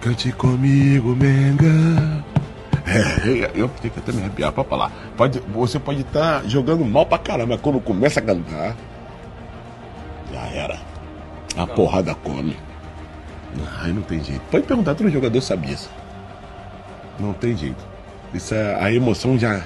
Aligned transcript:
Cante 0.00 0.32
comigo, 0.32 1.16
Menga. 1.16 2.24
É, 2.86 3.50
eu 3.54 3.68
tenho 3.68 3.92
que 3.92 3.98
até 3.98 4.12
me 4.12 4.20
arrepiar 4.20 4.52
pra 4.52 4.64
falar. 4.64 4.90
Pode, 5.16 5.40
você 5.52 5.78
pode 5.78 6.00
estar 6.00 6.42
tá 6.42 6.48
jogando 6.48 6.84
mal 6.84 7.04
pra 7.04 7.18
caramba, 7.18 7.54
mas 7.54 7.60
quando 7.60 7.80
começa 7.80 8.20
a 8.20 8.22
cantar, 8.22 8.74
já 10.32 10.40
era. 10.46 10.80
A 11.56 11.66
porrada 11.66 12.14
come. 12.14 12.56
Ai, 13.80 13.92
não 13.92 14.02
tem 14.02 14.22
jeito. 14.22 14.40
Pode 14.50 14.64
perguntar, 14.64 14.94
todo 14.94 15.10
jogador 15.10 15.40
sabe 15.40 15.72
isso. 15.72 15.90
Não 17.18 17.32
tem 17.32 17.56
jeito. 17.56 17.84
Isso 18.32 18.54
é, 18.54 18.82
a 18.82 18.92
emoção 18.92 19.38
já 19.38 19.62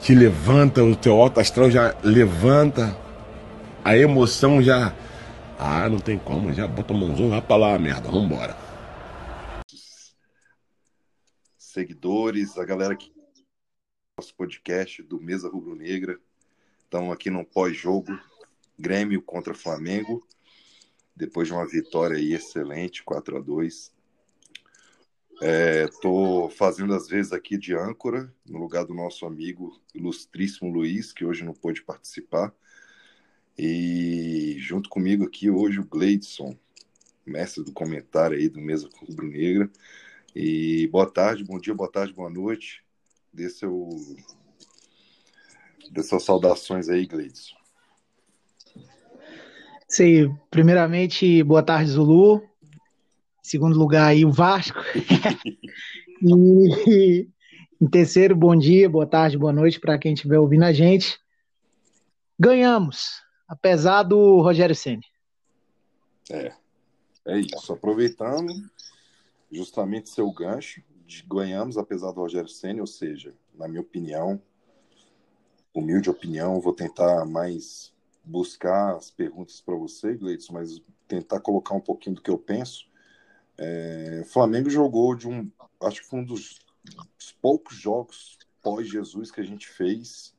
te 0.00 0.14
levanta, 0.14 0.82
o 0.82 0.96
teu 0.96 1.20
alto 1.20 1.40
astral 1.40 1.70
já 1.70 1.94
levanta. 2.02 2.94
A 3.84 3.96
emoção 3.96 4.60
já. 4.60 4.92
Ah, 5.58 5.88
não 5.88 5.98
tem 5.98 6.18
como, 6.18 6.52
já 6.52 6.66
bota 6.66 6.92
a 6.92 6.96
mãozão, 6.96 7.30
vai 7.30 7.40
pra 7.40 7.56
lá, 7.56 7.78
merda, 7.78 8.10
vambora. 8.10 8.63
Seguidores, 11.74 12.56
a 12.56 12.64
galera 12.64 12.94
que 12.94 13.12
nosso 14.16 14.32
podcast 14.36 15.02
do 15.02 15.20
Mesa 15.20 15.48
Rubro 15.48 15.74
Negra. 15.74 16.20
Estamos 16.84 17.12
aqui 17.12 17.30
no 17.30 17.44
pós-jogo 17.44 18.16
Grêmio 18.78 19.20
contra 19.20 19.52
Flamengo. 19.54 20.24
Depois 21.16 21.48
de 21.48 21.52
uma 21.52 21.66
vitória 21.66 22.16
excelente, 22.16 23.02
4 23.02 23.38
a 23.38 23.40
2 23.40 23.92
Estou 25.90 26.46
é, 26.46 26.50
fazendo 26.52 26.94
às 26.94 27.08
vezes 27.08 27.32
aqui 27.32 27.58
de 27.58 27.74
âncora, 27.74 28.32
no 28.46 28.60
lugar 28.60 28.84
do 28.84 28.94
nosso 28.94 29.26
amigo 29.26 29.76
ilustríssimo 29.92 30.70
Luiz, 30.70 31.12
que 31.12 31.24
hoje 31.24 31.42
não 31.42 31.54
pôde 31.54 31.82
participar. 31.82 32.54
E 33.58 34.54
junto 34.60 34.88
comigo 34.88 35.24
aqui 35.24 35.50
hoje 35.50 35.80
o 35.80 35.84
Gleidson, 35.84 36.56
mestre 37.26 37.64
do 37.64 37.72
comentário 37.72 38.38
aí 38.38 38.48
do 38.48 38.60
Mesa 38.60 38.88
Rubro 38.96 39.26
Negra. 39.26 39.68
E 40.34 40.88
boa 40.88 41.10
tarde, 41.10 41.44
bom 41.44 41.58
dia, 41.58 41.74
boa 41.74 41.90
tarde, 41.90 42.12
boa 42.12 42.30
noite. 42.30 42.82
Dê, 43.32 43.48
seu... 43.48 43.88
Dê 45.90 46.02
suas 46.02 46.22
saudações 46.24 46.88
aí, 46.88 47.06
Gleidson. 47.06 47.54
Sim, 49.88 50.36
primeiramente, 50.50 51.42
boa 51.42 51.62
tarde, 51.62 51.90
Zulu 51.90 52.42
segundo 53.44 53.78
lugar 53.78 54.06
aí 54.08 54.24
o 54.24 54.32
Vasco. 54.32 54.80
e 56.22 57.28
em 57.80 57.86
terceiro, 57.88 58.34
bom 58.34 58.56
dia, 58.56 58.88
boa 58.88 59.06
tarde, 59.06 59.36
boa 59.36 59.52
noite 59.52 59.78
para 59.78 59.98
quem 59.98 60.14
estiver 60.14 60.38
ouvindo 60.38 60.64
a 60.64 60.72
gente. 60.72 61.18
Ganhamos, 62.38 63.22
apesar 63.46 64.02
do 64.02 64.40
Rogério 64.40 64.74
Ceni. 64.74 65.04
É, 66.30 66.52
é 67.26 67.38
isso. 67.38 67.70
Aproveitando 67.70 68.50
justamente 69.54 70.10
seu 70.10 70.30
gancho, 70.32 70.82
de 71.06 71.22
ganhamos 71.22 71.76
apesar 71.78 72.12
do 72.12 72.20
Rogério 72.20 72.48
Ceni, 72.48 72.80
ou 72.80 72.86
seja, 72.86 73.34
na 73.54 73.68
minha 73.68 73.80
opinião, 73.80 74.40
humilde 75.72 76.10
opinião, 76.10 76.60
vou 76.60 76.72
tentar 76.72 77.24
mais 77.24 77.92
buscar 78.24 78.96
as 78.96 79.10
perguntas 79.10 79.60
para 79.60 79.74
você, 79.74 80.14
Gleidson, 80.14 80.54
mas 80.54 80.82
tentar 81.06 81.40
colocar 81.40 81.74
um 81.74 81.80
pouquinho 81.80 82.16
do 82.16 82.22
que 82.22 82.30
eu 82.30 82.38
penso. 82.38 82.86
É, 83.58 84.24
Flamengo 84.26 84.70
jogou 84.70 85.14
de 85.14 85.28
um. 85.28 85.50
Acho 85.82 86.02
que 86.02 86.08
foi 86.08 86.20
um 86.20 86.24
dos, 86.24 86.58
dos 87.18 87.32
poucos 87.32 87.76
jogos 87.76 88.38
pós-Jesus 88.62 89.30
que 89.30 89.40
a 89.40 89.44
gente 89.44 89.68
fez 89.68 90.34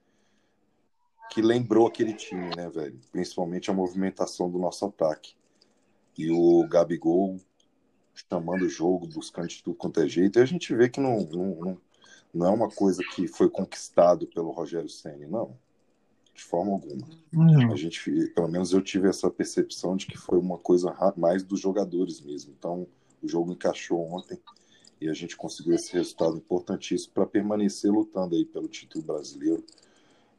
que 1.29 1.41
lembrou 1.41 1.87
aquele 1.87 2.13
time, 2.13 2.55
né, 2.55 2.69
velho? 2.69 2.99
Principalmente 3.11 3.69
a 3.69 3.73
movimentação 3.73 4.49
do 4.49 4.57
nosso 4.57 4.85
ataque. 4.85 5.35
E 6.17 6.31
o 6.31 6.67
Gabigol 6.67 7.39
chamando 8.15 8.63
o 8.63 8.69
jogo, 8.69 9.07
buscando 9.07 9.47
de 9.47 9.61
tudo 9.61 9.75
quanto 9.75 9.99
é 9.99 10.07
jeito. 10.07 10.39
E 10.39 10.41
a 10.41 10.45
gente 10.45 10.73
vê 10.73 10.89
que 10.89 10.99
não, 10.99 11.21
não, 11.21 11.77
não, 12.33 12.45
é 12.45 12.49
uma 12.49 12.69
coisa 12.69 13.03
que 13.13 13.27
foi 13.27 13.49
conquistado 13.49 14.27
pelo 14.27 14.51
Rogério 14.51 14.89
Senna, 14.89 15.27
não. 15.27 15.57
De 16.33 16.43
forma 16.43 16.73
alguma. 16.73 17.07
Uhum. 17.33 17.71
A 17.71 17.75
gente, 17.75 18.27
pelo 18.33 18.47
menos 18.47 18.73
eu 18.73 18.81
tive 18.81 19.07
essa 19.07 19.29
percepção 19.29 19.95
de 19.95 20.05
que 20.05 20.17
foi 20.17 20.37
uma 20.37 20.57
coisa 20.57 20.95
mais 21.15 21.43
dos 21.43 21.59
jogadores 21.59 22.19
mesmo. 22.21 22.53
Então, 22.57 22.87
o 23.21 23.27
jogo 23.27 23.53
encaixou 23.53 24.01
ontem 24.11 24.39
e 24.99 25.09
a 25.09 25.13
gente 25.13 25.37
conseguiu 25.37 25.75
esse 25.75 25.93
resultado 25.93 26.37
importantíssimo 26.37 27.13
para 27.13 27.25
permanecer 27.25 27.91
lutando 27.91 28.35
aí 28.35 28.45
pelo 28.45 28.67
título 28.67 29.03
brasileiro. 29.03 29.63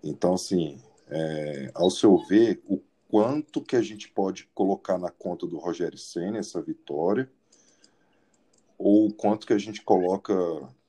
Então, 0.03 0.35
assim, 0.35 0.79
é, 1.09 1.71
ao 1.75 1.91
seu 1.91 2.19
ver, 2.19 2.63
o 2.67 2.81
quanto 3.09 3.63
que 3.63 3.77
a 3.77 3.83
gente 3.83 4.09
pode 4.09 4.49
colocar 4.55 4.99
na 4.99 5.11
conta 5.11 5.47
do 5.47 5.59
Rogério 5.59 5.99
Senna 5.99 6.39
essa 6.39 6.61
vitória, 6.61 7.31
ou 8.87 9.13
quanto 9.13 9.49
que 9.49 9.53
a 9.53 9.59
gente 9.59 9.83
coloca, 9.83 10.33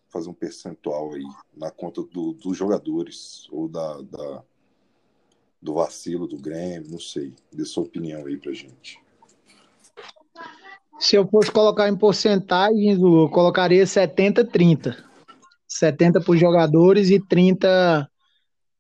fazer 0.08 0.30
um 0.30 0.34
percentual 0.34 1.16
aí 1.16 1.24
na 1.56 1.72
conta 1.72 2.04
do, 2.04 2.32
dos 2.34 2.56
jogadores, 2.56 3.48
ou 3.52 3.68
da, 3.68 4.02
da, 4.04 4.44
do 5.60 5.74
vacilo 5.74 6.28
do 6.28 6.38
Grêmio, 6.38 6.92
não 6.92 7.00
sei. 7.00 7.34
Dê 7.52 7.66
sua 7.66 7.86
opinião 7.86 8.24
aí 8.28 8.38
pra 8.38 8.54
gente. 8.54 9.02
Se 11.00 11.16
eu 11.16 11.28
fosse 11.28 11.52
colocar 11.52 11.90
em 11.90 11.98
porcentagens, 11.98 13.00
eu 13.02 13.30
colocaria 13.30 13.84
70-30. 13.84 14.96
70 15.68 16.22
para 16.22 16.32
os 16.32 16.40
jogadores 16.40 17.10
e 17.10 17.20
30 17.20 18.08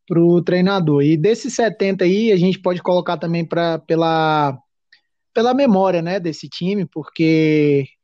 para 0.08 0.24
o 0.24 0.44
treinador. 0.44 1.02
E 1.02 1.18
desses 1.18 1.56
70 1.56 2.04
aí, 2.04 2.32
a 2.32 2.38
gente 2.38 2.60
pode 2.60 2.84
colocar 2.84 3.18
também 3.18 3.44
pra, 3.44 3.80
pela, 3.80 4.56
pela 5.34 5.56
memória 5.56 6.04
né, 6.04 6.20
desse 6.20 6.48
time, 6.48 6.86
porque 6.86 7.97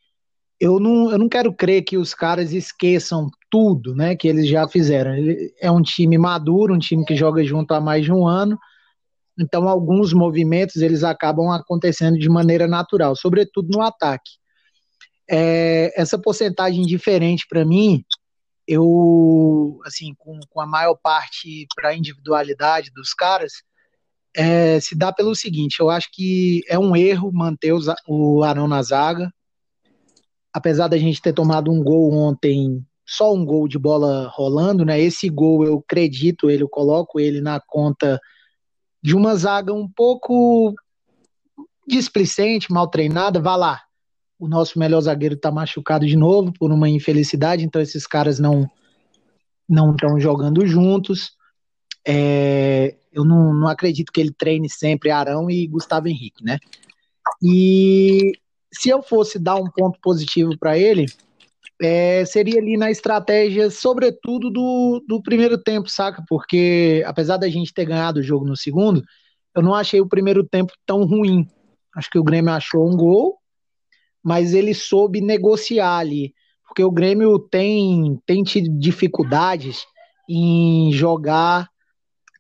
eu 0.64 0.80
não, 0.80 1.12
eu 1.12 1.18
não 1.18 1.28
quero 1.28 1.54
crer 1.54 1.84
que 1.84 1.98
os 1.98 2.14
caras 2.14 2.54
esqueçam 2.54 3.30
tudo 3.50 3.94
né, 3.96 4.16
que 4.16 4.28
eles 4.28 4.48
já 4.48 4.68
fizeram. 4.68 5.12
É 5.60 5.70
um 5.70 5.82
time 5.82 6.18
maduro, 6.18 6.74
um 6.74 6.80
time 6.80 7.04
que 7.06 7.16
joga 7.16 7.44
junto 7.44 7.74
há 7.74 7.82
mais 7.82 8.06
de 8.06 8.12
um 8.12 8.26
ano, 8.26 8.58
então, 9.40 9.68
alguns 9.68 10.14
movimentos 10.14 10.78
eles 10.78 11.04
acabam 11.04 11.50
acontecendo 11.50 12.18
de 12.18 12.30
maneira 12.30 12.68
natural, 12.68 13.16
sobretudo 13.16 13.70
no 13.72 13.82
ataque. 13.82 14.32
É, 15.30 15.92
essa 16.00 16.20
porcentagem 16.20 16.84
diferente 16.86 17.46
para 17.50 17.66
mim, 17.66 18.04
eu, 18.68 19.80
assim, 19.86 20.14
com, 20.18 20.40
com 20.50 20.62
a 20.62 20.68
maior 20.68 20.96
parte 20.96 21.66
para 21.76 21.90
a 21.90 21.96
individualidade 21.96 22.92
dos 22.94 23.14
caras, 23.14 23.54
é, 24.36 24.80
se 24.80 24.96
dá 24.96 25.12
pelo 25.12 25.36
seguinte: 25.36 25.80
eu 25.80 25.90
acho 25.90 26.10
que 26.12 26.62
é 26.68 26.78
um 26.78 26.96
erro 26.96 27.32
manter 27.34 27.74
os, 27.74 27.88
o 28.08 28.44
Arão 28.44 28.68
na 28.68 28.84
zaga. 28.84 29.34
Apesar 30.54 30.88
da 30.88 30.98
gente 30.98 31.22
ter 31.22 31.34
tomado 31.34 31.72
um 31.72 31.84
gol 31.84 32.14
ontem, 32.14 32.86
só 33.06 33.34
um 33.34 33.46
gol 33.46 33.68
de 33.68 33.78
bola 33.78 34.32
rolando, 34.34 34.86
né? 34.86 35.00
Esse 35.00 35.30
gol 35.30 35.66
eu 35.66 35.78
acredito 35.78 36.50
ele, 36.50 36.64
eu 36.64 36.70
coloco 36.70 37.20
ele 37.20 37.42
na 37.42 37.60
conta 37.60 38.20
de 39.02 39.16
uma 39.16 39.36
zaga 39.36 39.74
um 39.74 39.88
pouco 39.88 40.74
displicente, 41.88 42.72
mal 42.72 42.88
treinada, 42.88 43.42
vá 43.42 43.56
lá. 43.56 43.82
O 44.40 44.48
nosso 44.48 44.80
melhor 44.80 45.02
zagueiro 45.02 45.36
está 45.36 45.52
machucado 45.52 46.06
de 46.06 46.16
novo 46.16 46.54
por 46.54 46.72
uma 46.72 46.90
infelicidade, 46.90 47.64
então 47.64 47.82
esses 47.82 48.08
caras 48.08 48.40
não 48.40 48.70
não 49.68 49.92
estão 49.92 50.20
jogando 50.20 50.66
juntos. 50.66 51.32
É, 52.06 52.96
eu 53.12 53.24
não, 53.24 53.54
não 53.54 53.68
acredito 53.68 54.12
que 54.12 54.20
ele 54.20 54.32
treine 54.32 54.70
sempre 54.70 55.10
Arão 55.10 55.50
e 55.50 55.68
Gustavo 55.68 56.08
Henrique, 56.08 56.44
né? 56.44 56.60
E 57.42 58.34
se 58.74 58.90
eu 58.90 59.02
fosse 59.02 59.40
dar 59.40 59.56
um 59.56 59.70
ponto 59.70 60.00
positivo 60.02 60.58
para 60.58 60.78
ele, 60.78 61.06
é, 61.82 62.26
seria 62.26 62.60
ali 62.60 62.78
na 62.78 62.90
estratégia, 62.92 63.70
sobretudo 63.70 64.50
do, 64.50 65.04
do 65.08 65.22
primeiro 65.22 65.58
tempo, 65.58 65.90
saca? 65.90 66.24
Porque 66.28 67.04
apesar 67.06 67.38
da 67.38 67.50
gente 67.50 67.74
ter 67.74 67.86
ganhado 67.86 68.20
o 68.20 68.24
jogo 68.24 68.46
no 68.46 68.58
segundo, 68.58 69.04
eu 69.56 69.62
não 69.62 69.74
achei 69.74 70.02
o 70.02 70.08
primeiro 70.08 70.44
tempo 70.44 70.74
tão 70.86 71.04
ruim. 71.04 71.48
Acho 71.96 72.10
que 72.10 72.18
o 72.18 72.24
Grêmio 72.24 72.52
achou 72.52 72.90
um 72.90 72.96
gol, 72.96 73.38
mas 74.24 74.54
ele 74.54 74.74
soube 74.74 75.22
negociar 75.22 75.98
ali. 75.98 76.34
Porque 76.66 76.84
o 76.84 76.92
Grêmio 76.92 77.38
tem, 77.38 78.20
tem 78.26 78.44
tido 78.44 78.70
dificuldades 78.80 79.86
em 80.28 80.92
jogar 80.92 81.70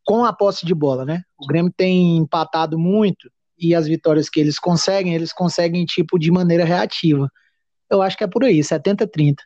com 0.06 0.25
a 0.25 0.34
posse 0.34 0.66
de 0.66 0.74
bola, 0.74 1.06
né? 1.06 1.22
O 1.38 1.46
Grêmio 1.46 1.72
tem 1.75 2.18
empatado 2.18 2.80
muito 2.80 3.30
e 3.69 3.75
as 3.75 3.88
vitórias 3.88 4.30
que 4.30 4.39
eles 4.39 4.60
conseguem, 4.60 5.13
eles 5.15 5.33
conseguem 5.33 5.86
tipo 5.86 6.19
de 6.19 6.31
maneira 6.31 6.65
reativa 6.65 7.30
eu 7.94 8.01
acho 8.01 8.18
que 8.18 8.24
é 8.24 8.27
por 8.27 8.44
aí, 8.44 8.60
70-30. 8.60 9.38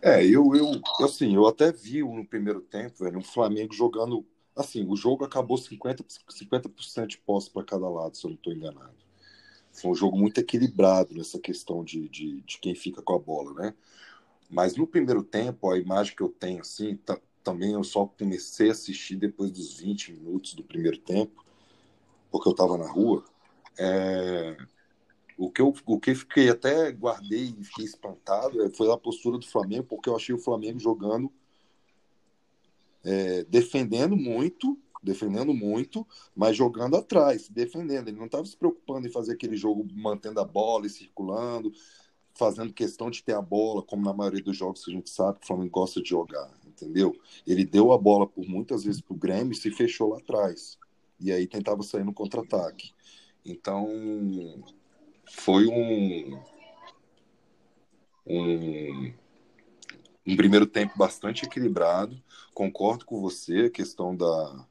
É, 0.00 0.24
eu, 0.24 0.54
eu, 0.54 0.80
assim, 1.04 1.34
eu 1.34 1.46
até 1.46 1.72
vi 1.72 2.02
no 2.02 2.26
primeiro 2.26 2.60
tempo, 2.60 3.04
velho, 3.04 3.18
um 3.18 3.24
Flamengo 3.24 3.74
jogando. 3.74 4.24
Assim, 4.54 4.86
o 4.86 4.96
jogo 4.96 5.24
acabou 5.24 5.56
50%, 5.56 6.04
50 6.28 7.06
de 7.06 7.18
posse 7.18 7.50
para 7.50 7.64
cada 7.64 7.88
lado, 7.88 8.16
se 8.16 8.24
eu 8.24 8.30
não 8.30 8.36
estou 8.36 8.52
enganado. 8.52 8.94
Foi 9.72 9.90
um 9.90 9.94
jogo 9.94 10.16
muito 10.16 10.38
equilibrado 10.38 11.14
nessa 11.14 11.38
questão 11.38 11.82
de, 11.82 12.08
de, 12.08 12.42
de, 12.42 12.58
quem 12.58 12.74
fica 12.74 13.00
com 13.00 13.14
a 13.14 13.18
bola, 13.18 13.54
né? 13.54 13.74
Mas 14.50 14.76
no 14.76 14.86
primeiro 14.86 15.22
tempo, 15.22 15.70
a 15.70 15.78
imagem 15.78 16.14
que 16.14 16.22
eu 16.22 16.28
tenho, 16.28 16.60
assim, 16.60 16.98
também 17.42 17.72
eu 17.72 17.82
só 17.82 18.06
comecei 18.06 18.68
a 18.68 18.72
assistir 18.72 19.16
depois 19.16 19.50
dos 19.50 19.78
20 19.78 20.12
minutos 20.12 20.54
do 20.54 20.62
primeiro 20.62 20.98
tempo, 20.98 21.41
porque 22.32 22.48
eu 22.48 22.52
estava 22.52 22.78
na 22.78 22.90
rua. 22.90 23.22
É, 23.78 24.56
o 25.38 25.50
que 25.50 25.60
eu 25.60 25.74
o 25.86 26.00
que 26.00 26.14
fiquei 26.14 26.48
até 26.48 26.90
guardei 26.90 27.54
e 27.58 27.64
fiquei 27.64 27.84
espantado 27.84 28.64
é, 28.64 28.70
foi 28.70 28.90
a 28.90 28.96
postura 28.96 29.38
do 29.38 29.46
Flamengo, 29.46 29.84
porque 29.84 30.08
eu 30.08 30.16
achei 30.16 30.34
o 30.34 30.38
Flamengo 30.38 30.80
jogando 30.80 31.30
é, 33.04 33.44
defendendo 33.44 34.16
muito, 34.16 34.78
defendendo 35.02 35.52
muito, 35.52 36.06
mas 36.34 36.56
jogando 36.56 36.96
atrás, 36.96 37.48
defendendo. 37.48 38.08
Ele 38.08 38.18
não 38.18 38.26
estava 38.26 38.44
se 38.44 38.56
preocupando 38.56 39.06
em 39.06 39.10
fazer 39.10 39.32
aquele 39.32 39.56
jogo 39.56 39.86
mantendo 39.92 40.40
a 40.40 40.44
bola 40.44 40.86
e 40.86 40.90
circulando, 40.90 41.72
fazendo 42.34 42.72
questão 42.72 43.10
de 43.10 43.22
ter 43.22 43.34
a 43.34 43.42
bola, 43.42 43.82
como 43.82 44.04
na 44.04 44.14
maioria 44.14 44.42
dos 44.42 44.56
jogos 44.56 44.84
que 44.84 44.90
a 44.90 44.94
gente 44.94 45.10
sabe 45.10 45.38
que 45.38 45.44
o 45.44 45.46
Flamengo 45.48 45.70
gosta 45.70 46.00
de 46.00 46.08
jogar, 46.08 46.50
entendeu? 46.66 47.14
Ele 47.46 47.64
deu 47.64 47.92
a 47.92 47.98
bola 47.98 48.26
por 48.26 48.46
muitas 48.48 48.84
vezes 48.84 49.00
para 49.00 49.14
o 49.14 49.18
Grêmio 49.18 49.52
e 49.52 49.56
se 49.56 49.70
fechou 49.70 50.10
lá 50.10 50.18
atrás. 50.18 50.78
E 51.22 51.30
aí 51.30 51.46
tentava 51.46 51.82
sair 51.84 52.04
no 52.04 52.12
contra-ataque. 52.12 52.92
Então, 53.44 53.88
foi 55.30 55.66
um, 55.66 56.42
um, 58.26 59.12
um 60.26 60.36
primeiro 60.36 60.66
tempo 60.66 60.98
bastante 60.98 61.44
equilibrado. 61.44 62.20
Concordo 62.52 63.04
com 63.04 63.20
você, 63.20 63.66
a 63.66 63.70
questão 63.70 64.16
da. 64.16 64.66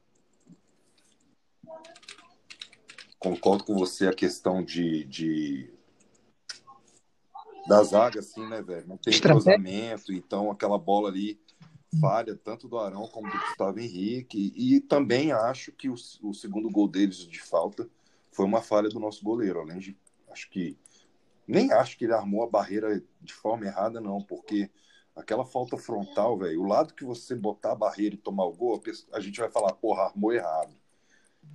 Concordo 3.18 3.64
com 3.64 3.74
você 3.74 4.08
a 4.08 4.14
questão 4.14 4.62
de, 4.62 5.04
de 5.04 5.70
da 7.66 7.82
zaga, 7.82 8.20
assim, 8.20 8.46
né, 8.48 8.60
velho? 8.60 8.86
Não 8.88 8.96
tem 8.96 9.18
cruzamento, 9.18 10.12
então 10.12 10.50
aquela 10.50 10.76
bola 10.78 11.08
ali 11.08 11.40
falha 12.00 12.36
tanto 12.36 12.68
do 12.68 12.78
Arão 12.78 13.06
como 13.06 13.30
do 13.30 13.38
Gustavo 13.38 13.78
Henrique. 13.78 14.52
E, 14.56 14.80
também 14.80 15.32
acho 15.32 15.72
que 15.72 15.88
o, 15.88 15.94
o, 16.22 16.34
segundo 16.34 16.70
gol 16.70 16.88
deles 16.88 17.18
de 17.18 17.40
falta 17.40 17.88
foi 18.30 18.46
uma 18.46 18.62
falha 18.62 18.88
do 18.88 18.98
nosso 18.98 19.24
goleiro. 19.24 19.60
Além 19.60 19.78
de. 19.78 19.96
Acho 20.30 20.48
que. 20.50 20.76
Nem 21.46 21.72
acho 21.72 21.98
que 21.98 22.04
ele 22.04 22.14
armou 22.14 22.44
a 22.44 22.48
barreira 22.48 23.02
de 23.20 23.34
forma 23.34 23.66
errada, 23.66 24.00
não, 24.00 24.22
porque 24.22 24.70
aquela 25.14 25.44
falta 25.44 25.76
frontal, 25.76 26.38
velho, 26.38 26.62
o 26.62 26.66
lado 26.66 26.94
que 26.94 27.04
você 27.04 27.34
botar 27.34 27.72
a 27.72 27.76
barreira 27.76 28.14
e 28.14 28.18
tomar 28.18 28.44
o 28.44 28.52
gol, 28.52 28.80
a 29.12 29.20
gente 29.20 29.40
vai 29.40 29.50
falar, 29.50 29.72
porra, 29.74 30.04
armou 30.04 30.32
errado. 30.32 30.74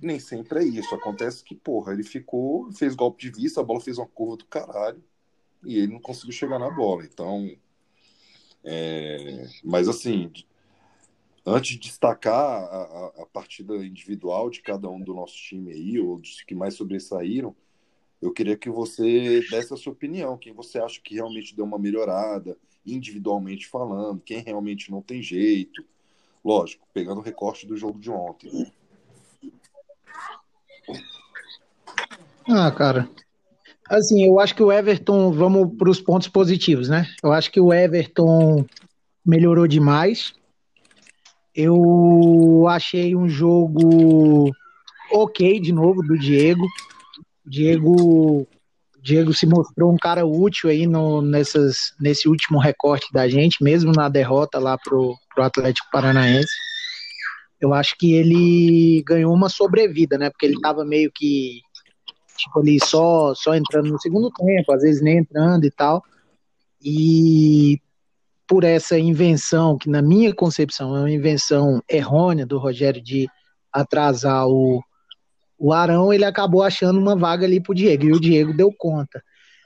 Nem 0.00 0.20
sempre 0.20 0.60
é 0.60 0.64
isso. 0.64 0.94
Acontece 0.94 1.42
que, 1.42 1.54
porra, 1.54 1.92
ele 1.92 2.04
ficou, 2.04 2.70
fez 2.72 2.94
golpe 2.94 3.22
de 3.22 3.30
vista, 3.30 3.60
a 3.60 3.64
bola 3.64 3.80
fez 3.80 3.98
uma 3.98 4.06
curva 4.06 4.36
do 4.36 4.44
caralho 4.44 5.02
e 5.64 5.78
ele 5.78 5.92
não 5.94 6.00
conseguiu 6.00 6.32
chegar 6.32 6.58
na 6.58 6.70
bola. 6.70 7.04
Então, 7.04 7.50
é... 8.64 9.46
mas 9.64 9.88
assim, 9.88 10.30
antes 11.44 11.72
de 11.72 11.78
destacar 11.78 12.34
a, 12.34 13.12
a, 13.22 13.26
partida 13.32 13.74
individual 13.76 14.50
de 14.50 14.60
cada 14.60 14.88
um 14.88 15.00
do 15.00 15.14
nosso 15.14 15.36
time 15.36 15.72
aí, 15.72 15.98
ou 16.00 16.18
dos 16.18 16.42
que 16.42 16.54
mais 16.54 16.74
sobressaíram, 16.74 17.54
eu 18.20 18.32
queria 18.32 18.56
que 18.56 18.68
você 18.68 19.40
desse 19.50 19.72
a 19.72 19.76
sua 19.76 19.92
opinião, 19.92 20.36
quem 20.36 20.52
você 20.52 20.78
acha 20.78 21.00
que 21.00 21.14
realmente 21.14 21.54
deu 21.54 21.64
uma 21.64 21.78
melhorada, 21.78 22.56
individualmente 22.84 23.66
falando, 23.66 24.20
quem 24.20 24.42
realmente 24.42 24.90
não 24.90 25.00
tem 25.00 25.22
jeito. 25.22 25.84
Lógico, 26.44 26.86
pegando 26.92 27.20
o 27.20 27.24
recorte 27.24 27.66
do 27.66 27.76
jogo 27.76 27.98
de 27.98 28.10
ontem. 28.10 28.72
Ah, 32.48 32.70
cara, 32.70 33.08
Assim, 33.88 34.26
eu 34.26 34.38
acho 34.38 34.54
que 34.54 34.62
o 34.62 34.70
Everton, 34.70 35.32
vamos 35.32 35.74
para 35.76 35.90
os 35.90 36.00
pontos 36.00 36.28
positivos, 36.28 36.88
né? 36.88 37.06
Eu 37.22 37.32
acho 37.32 37.50
que 37.50 37.60
o 37.60 37.72
Everton 37.72 38.66
melhorou 39.24 39.66
demais. 39.66 40.34
Eu 41.54 42.66
achei 42.68 43.16
um 43.16 43.28
jogo 43.28 44.50
ok 45.10 45.58
de 45.58 45.72
novo 45.72 46.02
do 46.02 46.18
Diego. 46.18 46.66
Diego, 47.46 48.46
Diego 49.02 49.32
se 49.32 49.46
mostrou 49.46 49.90
um 49.90 49.96
cara 49.96 50.26
útil 50.26 50.68
aí 50.68 50.86
no, 50.86 51.22
nessas, 51.22 51.94
nesse 51.98 52.28
último 52.28 52.58
recorte 52.58 53.06
da 53.12 53.26
gente, 53.26 53.64
mesmo 53.64 53.90
na 53.92 54.08
derrota 54.10 54.58
lá 54.58 54.76
pro, 54.76 55.16
pro 55.34 55.44
Atlético 55.44 55.88
Paranaense. 55.90 56.52
Eu 57.58 57.72
acho 57.72 57.96
que 57.98 58.12
ele 58.12 59.02
ganhou 59.06 59.34
uma 59.34 59.48
sobrevida, 59.48 60.18
né? 60.18 60.30
Porque 60.30 60.46
ele 60.46 60.54
estava 60.54 60.84
meio 60.84 61.10
que 61.12 61.60
tipo 62.38 62.58
ali 62.60 62.78
só, 62.82 63.34
só 63.34 63.54
entrando 63.54 63.90
no 63.90 64.00
segundo 64.00 64.30
tempo, 64.30 64.72
às 64.72 64.82
vezes 64.82 65.02
nem 65.02 65.18
entrando 65.18 65.64
e 65.64 65.70
tal. 65.70 66.02
E 66.82 67.80
por 68.46 68.64
essa 68.64 68.98
invenção, 68.98 69.76
que 69.76 69.90
na 69.90 70.00
minha 70.00 70.34
concepção 70.34 70.96
é 70.96 71.00
uma 71.00 71.10
invenção 71.10 71.82
errônea 71.88 72.46
do 72.46 72.58
Rogério 72.58 73.02
de 73.02 73.28
atrasar 73.70 74.48
o, 74.48 74.82
o 75.58 75.72
Arão, 75.72 76.12
ele 76.12 76.24
acabou 76.24 76.62
achando 76.62 76.98
uma 76.98 77.14
vaga 77.14 77.44
ali 77.44 77.60
pro 77.60 77.74
Diego, 77.74 78.04
e 78.04 78.12
o 78.12 78.20
Diego 78.20 78.56
deu 78.56 78.72
conta. 78.72 79.22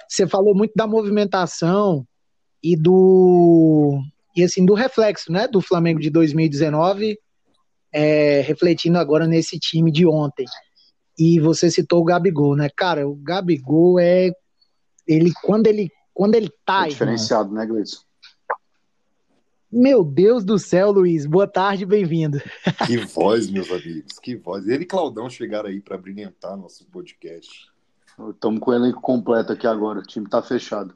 Você 0.09 0.27
falou 0.27 0.55
muito 0.55 0.73
da 0.75 0.87
movimentação 0.87 2.05
e 2.63 2.77
do 2.77 4.01
e 4.35 4.43
assim 4.43 4.65
do 4.65 4.75
reflexo, 4.75 5.31
né, 5.31 5.47
do 5.47 5.61
Flamengo 5.61 6.01
de 6.01 6.11
2019, 6.11 7.19
é, 7.93 8.41
refletindo 8.41 8.99
agora 8.99 9.27
nesse 9.27 9.59
time 9.59 9.93
de 9.93 10.07
ontem. 10.07 10.47
E 11.19 11.41
você 11.41 11.71
citou 11.71 12.01
o 12.01 12.05
Gabigol, 12.05 12.57
né? 12.57 12.69
Cara, 12.75 13.09
o 13.09 13.15
Gabigol 13.15 13.99
é. 13.99 14.33
Ele, 15.07 15.33
quando 15.43 15.67
ele, 15.67 15.91
quando 16.15 16.35
ele 16.35 16.51
tá. 16.65 16.87
É 16.87 16.91
diferenciado, 16.91 17.51
irmão, 17.51 17.61
né, 17.61 17.67
Gleison? 17.67 18.01
Meu 19.71 20.05
Deus 20.05 20.45
do 20.45 20.59
céu, 20.59 20.91
Luiz. 20.91 21.25
Boa 21.25 21.47
tarde, 21.47 21.87
bem-vindo. 21.87 22.39
Que 22.87 22.99
voz, 22.99 23.49
meus 23.49 23.71
amigos, 23.71 24.19
que 24.19 24.37
voz. 24.37 24.69
Ele 24.69 24.83
e 24.83 24.87
Claudão 24.87 25.31
chegaram 25.31 25.71
aí 25.71 25.81
para 25.81 25.97
brilhantar 25.97 26.59
nosso 26.59 26.85
podcast. 26.87 27.71
Estamos 28.31 28.61
com 28.61 28.71
o 28.71 28.75
elenco 28.75 29.01
completo 29.01 29.53
aqui 29.53 29.67
agora. 29.67 30.01
O 30.01 30.03
time 30.03 30.29
tá 30.29 30.43
fechado. 30.43 30.95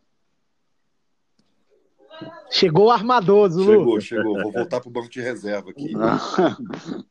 Chegou 2.50 2.86
o 2.86 2.90
armador, 2.90 3.48
Zulu. 3.48 3.66
Chegou, 3.66 4.00
chegou. 4.00 4.42
Vou 4.42 4.52
voltar 4.52 4.80
pro 4.80 4.90
banco 4.90 5.08
de 5.08 5.22
reserva 5.22 5.70
aqui. 5.70 5.94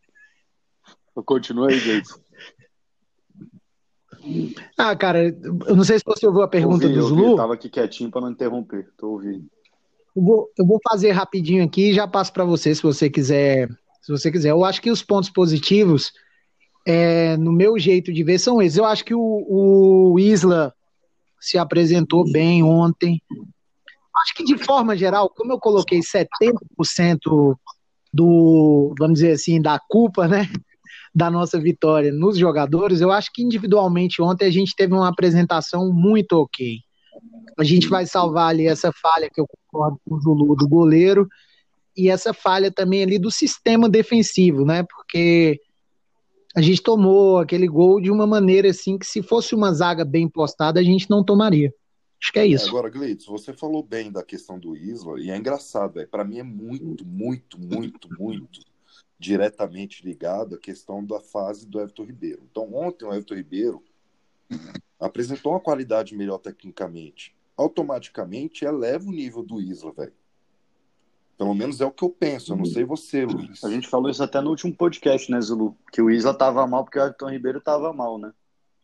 Continua 1.26 1.70
aí, 1.70 1.80
Gleison. 1.80 2.20
Ah, 4.78 4.96
cara, 4.96 5.36
eu 5.68 5.76
não 5.76 5.84
sei 5.84 6.00
se 6.00 6.06
você 6.06 6.26
ouviu 6.26 6.42
a 6.42 6.48
pergunta 6.48 6.86
ouvi, 6.86 6.98
do 6.98 7.08
Zulu. 7.08 7.32
Eu 7.32 7.36
tava 7.36 7.54
aqui 7.54 7.70
quietinho 7.70 8.10
para 8.10 8.22
não 8.22 8.32
interromper, 8.32 8.90
tô 8.98 9.12
ouvindo. 9.12 9.46
Eu 10.16 10.24
vou, 10.24 10.50
eu 10.58 10.66
vou 10.66 10.80
fazer 10.90 11.12
rapidinho 11.12 11.64
aqui 11.64 11.90
e 11.90 11.94
já 11.94 12.08
passo 12.08 12.32
para 12.32 12.46
você, 12.46 12.74
se 12.74 12.82
você 12.82 13.10
quiser. 13.10 13.70
Se 14.02 14.12
você 14.12 14.32
quiser. 14.32 14.52
Eu 14.52 14.64
acho 14.64 14.82
que 14.82 14.92
os 14.92 15.04
pontos 15.04 15.30
positivos, 15.30 16.12
é, 16.86 17.36
no 17.38 17.52
meu 17.52 17.78
jeito 17.78 18.14
de 18.14 18.24
ver, 18.24 18.40
são 18.40 18.62
esses. 18.62 18.78
Eu 18.78 18.86
acho 18.86 19.04
que 19.04 19.14
o, 19.14 20.14
o 20.14 20.20
Isla 20.20 20.74
se 21.40 21.58
apresentou 21.58 22.30
bem 22.32 22.64
ontem. 22.64 23.22
Acho 24.16 24.34
que 24.36 24.44
de 24.44 24.58
forma 24.58 24.96
geral, 24.96 25.30
como 25.30 25.52
eu 25.52 25.60
coloquei 25.60 26.00
70% 26.00 27.58
do, 28.14 28.96
vamos 28.98 29.16
dizer 29.16 29.34
assim, 29.34 29.62
da 29.62 29.78
culpa, 29.78 30.28
né? 30.28 30.50
Da 31.16 31.32
nossa 31.32 31.58
vitória 31.58 32.12
nos 32.12 32.38
jogadores, 32.38 33.00
eu 33.00 33.10
acho 33.10 33.32
que 33.34 33.42
individualmente 33.42 34.22
ontem 34.22 34.46
a 34.46 34.52
gente 34.52 34.76
teve 34.76 34.94
uma 34.94 35.08
apresentação 35.08 35.90
muito 35.94 36.34
ok. 36.34 36.80
A 37.58 37.64
gente 37.64 37.88
vai 37.88 38.06
salvar 38.06 38.50
ali 38.50 38.68
essa 38.68 38.92
falha 38.92 39.30
que 39.34 39.40
eu 39.40 39.48
concordo 39.48 39.98
com 40.04 40.16
o 40.16 40.20
Zulu 40.20 40.56
do 40.58 40.68
goleiro 40.68 41.26
e 41.96 42.10
essa 42.10 42.34
falha 42.34 42.70
também 42.70 43.02
ali 43.02 43.18
do 43.18 43.32
sistema 43.32 43.88
defensivo, 43.88 44.66
né? 44.66 44.84
Porque 44.84 45.58
a 46.54 46.62
gente 46.62 46.84
tomou 46.84 47.38
aquele 47.38 47.68
gol 47.68 48.02
de 48.02 48.12
uma 48.12 48.28
maneira 48.28 48.70
assim 48.70 48.98
que 48.98 49.06
se 49.06 49.24
fosse 49.24 49.56
uma 49.56 49.72
zaga 49.72 50.04
bem 50.04 50.28
postada 50.28 50.82
a 50.82 50.84
gente 50.84 51.10
não 51.10 51.24
tomaria. 51.24 51.74
Acho 52.22 52.34
que 52.34 52.40
é 52.40 52.46
isso. 52.46 52.68
Agora, 52.68 52.90
Gleitz, 52.90 53.26
você 53.26 53.54
falou 53.54 53.82
bem 53.82 54.12
da 54.12 54.24
questão 54.24 54.60
do 54.60 54.76
Isla 54.76 55.18
e 55.22 55.30
é 55.30 55.38
engraçado, 55.38 56.06
para 56.10 56.26
mim 56.26 56.40
é 56.40 56.44
muito, 56.44 57.06
muito, 57.06 57.58
muito, 57.58 58.10
muito 58.20 58.75
diretamente 59.18 60.06
ligado 60.06 60.56
à 60.56 60.58
questão 60.58 61.04
da 61.04 61.20
fase 61.20 61.66
do 61.66 61.80
Everton 61.80 62.04
Ribeiro. 62.04 62.44
Então, 62.52 62.74
ontem 62.74 63.06
o 63.06 63.14
Everton 63.14 63.36
Ribeiro 63.36 63.84
apresentou 65.00 65.54
uma 65.54 65.60
qualidade 65.60 66.16
melhor 66.16 66.38
tecnicamente. 66.38 67.36
Automaticamente 67.58 68.66
eleva 68.66 69.08
o 69.08 69.12
nível 69.12 69.42
do 69.44 69.62
Isla, 69.62 69.92
velho. 69.94 70.14
Pelo 71.38 71.54
menos 71.54 71.82
é 71.82 71.86
o 71.86 71.92
que 71.92 72.04
eu 72.04 72.10
penso. 72.10 72.54
Eu 72.54 72.58
não 72.58 72.66
sei 72.66 72.86
você, 72.86 73.26
Luiz. 73.26 73.64
A 73.64 73.70
gente 73.70 73.88
falou 73.88 74.10
isso 74.10 74.24
até 74.24 74.40
no 74.40 74.50
último 74.50 74.74
podcast, 74.74 75.30
né, 75.30 75.40
Zulu? 75.42 75.76
Que 75.92 76.02
o 76.02 76.10
Isla 76.10 76.34
tava 76.34 76.66
mal 76.66 76.84
porque 76.84 76.98
o 76.98 77.02
Everton 77.02 77.30
Ribeiro 77.30 77.60
tava 77.60 77.92
mal, 77.92 78.18
né? 78.18 78.34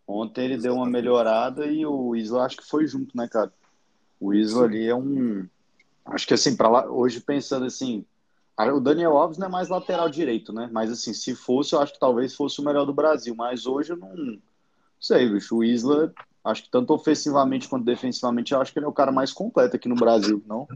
Ontem 0.06 0.46
ele 0.46 0.54
Exatamente. 0.56 0.64
deu 0.64 0.76
uma 0.76 0.90
melhorada 0.90 1.66
e 1.68 1.86
o 1.86 2.16
Isla 2.16 2.46
acho 2.46 2.58
que 2.58 2.68
foi 2.68 2.86
junto, 2.88 3.16
né, 3.16 3.28
cara? 3.30 3.54
O 4.20 4.34
Isla 4.34 4.64
Sim. 4.64 4.68
ali 4.68 4.88
é 4.88 4.96
um. 4.96 5.48
Acho 6.06 6.28
que 6.28 6.34
assim, 6.34 6.56
para 6.56 6.68
lá, 6.68 6.92
hoje 6.92 7.22
pensando 7.22 7.66
assim, 7.66 8.06
o 8.70 8.80
Daniel 8.80 9.18
Alves 9.18 9.38
não 9.38 9.48
é 9.48 9.50
mais 9.50 9.70
lateral 9.70 10.10
direito, 10.10 10.52
né? 10.52 10.70
Mas 10.72 10.92
assim, 10.92 11.14
se 11.14 11.34
fosse, 11.34 11.74
eu 11.74 11.80
acho 11.80 11.94
que 11.94 12.00
talvez 12.00 12.36
fosse 12.36 12.60
o 12.60 12.64
melhor 12.64 12.86
do 12.86 12.94
Brasil. 12.94 13.34
Mas 13.34 13.66
hoje 13.66 13.94
eu 13.94 13.98
não, 13.98 14.14
não 14.14 14.40
sei, 15.00 15.30
bicho. 15.30 15.56
O 15.56 15.64
Isla, 15.64 16.14
acho 16.44 16.64
que 16.64 16.70
tanto 16.70 16.94
ofensivamente 16.94 17.70
quanto 17.70 17.86
defensivamente, 17.86 18.54
eu 18.54 18.62
acho 18.62 18.74
que 18.74 18.80
ele 18.80 18.86
é 18.86 18.90
o 18.90 18.94
cara 18.94 19.12
mais 19.12 19.32
completo 19.32 19.76
aqui 19.76 19.88
no 19.88 19.96
Brasil, 19.96 20.44
não? 20.46 20.68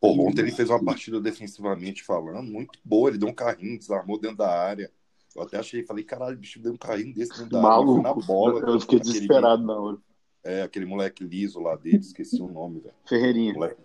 Pô, 0.00 0.12
ontem 0.26 0.42
ele 0.42 0.52
fez 0.52 0.70
uma 0.70 0.82
partida 0.82 1.20
defensivamente 1.20 2.02
falando 2.02 2.42
muito 2.42 2.78
boa. 2.84 3.10
Ele 3.10 3.18
deu 3.18 3.28
um 3.28 3.34
carrinho, 3.34 3.78
desarmou 3.78 4.18
dentro 4.18 4.38
da 4.38 4.48
área. 4.48 4.90
Eu 5.34 5.42
até 5.42 5.58
achei, 5.58 5.84
falei, 5.84 6.04
caralho, 6.04 6.36
bicho 6.36 6.60
deu 6.60 6.72
um 6.72 6.76
carrinho 6.76 7.14
desse 7.14 7.32
dentro 7.32 7.50
da 7.50 7.60
Maluco, 7.60 8.06
área. 8.06 8.20
na 8.20 8.26
bola. 8.26 8.60
Eu 8.60 8.80
fiquei 8.80 8.98
desesperado 8.98 9.64
na 9.64 9.78
hora. 9.78 9.98
É, 10.42 10.62
aquele 10.62 10.86
moleque 10.86 11.22
liso 11.22 11.60
lá 11.60 11.76
dele, 11.76 11.98
esqueci 11.98 12.40
o 12.40 12.48
nome, 12.48 12.80
velho. 12.80 12.94
Ferreirinha. 13.04 13.52
Moleque... 13.52 13.80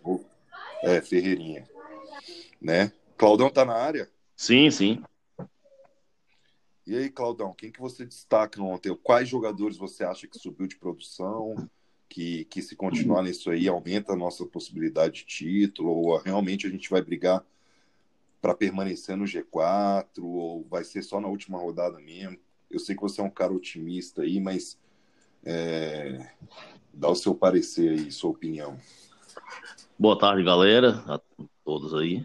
É, 0.83 1.01
Ferreirinha. 1.01 1.67
Né? 2.65 2.91
Claudão 3.15 3.47
tá 3.47 3.63
na 3.63 3.75
área? 3.75 4.09
Sim, 4.35 4.71
sim. 4.71 5.03
E 6.87 6.97
aí, 6.97 7.11
Claudão, 7.11 7.53
quem 7.53 7.71
que 7.71 7.79
você 7.79 8.03
destaca 8.03 8.59
ontem? 8.59 8.95
Quais 9.03 9.29
jogadores 9.29 9.77
você 9.77 10.03
acha 10.03 10.27
que 10.27 10.39
subiu 10.39 10.65
de 10.65 10.75
produção? 10.75 11.69
Que, 12.09 12.45
que 12.45 12.63
se 12.63 12.75
continuar 12.75 13.21
nisso 13.21 13.51
aí 13.51 13.67
aumenta 13.67 14.13
a 14.13 14.15
nossa 14.15 14.47
possibilidade 14.47 15.17
de 15.17 15.25
título? 15.25 15.91
Ou 15.91 16.17
realmente 16.17 16.65
a 16.65 16.69
gente 16.71 16.89
vai 16.89 17.03
brigar 17.03 17.45
para 18.41 18.55
permanecer 18.55 19.15
no 19.15 19.25
G4? 19.25 20.23
Ou 20.23 20.65
vai 20.67 20.83
ser 20.83 21.03
só 21.03 21.21
na 21.21 21.27
última 21.27 21.59
rodada 21.59 21.99
mesmo? 21.99 22.39
Eu 22.71 22.79
sei 22.79 22.95
que 22.95 23.01
você 23.03 23.21
é 23.21 23.23
um 23.23 23.29
cara 23.29 23.53
otimista 23.53 24.23
aí, 24.23 24.39
mas 24.39 24.75
é, 25.43 26.31
dá 26.91 27.09
o 27.09 27.15
seu 27.15 27.35
parecer 27.35 27.91
aí, 27.91 28.11
sua 28.11 28.31
opinião. 28.31 28.75
Boa 29.99 30.17
tarde, 30.17 30.43
galera, 30.43 31.03
todos 31.65 31.93
aí. 31.95 32.23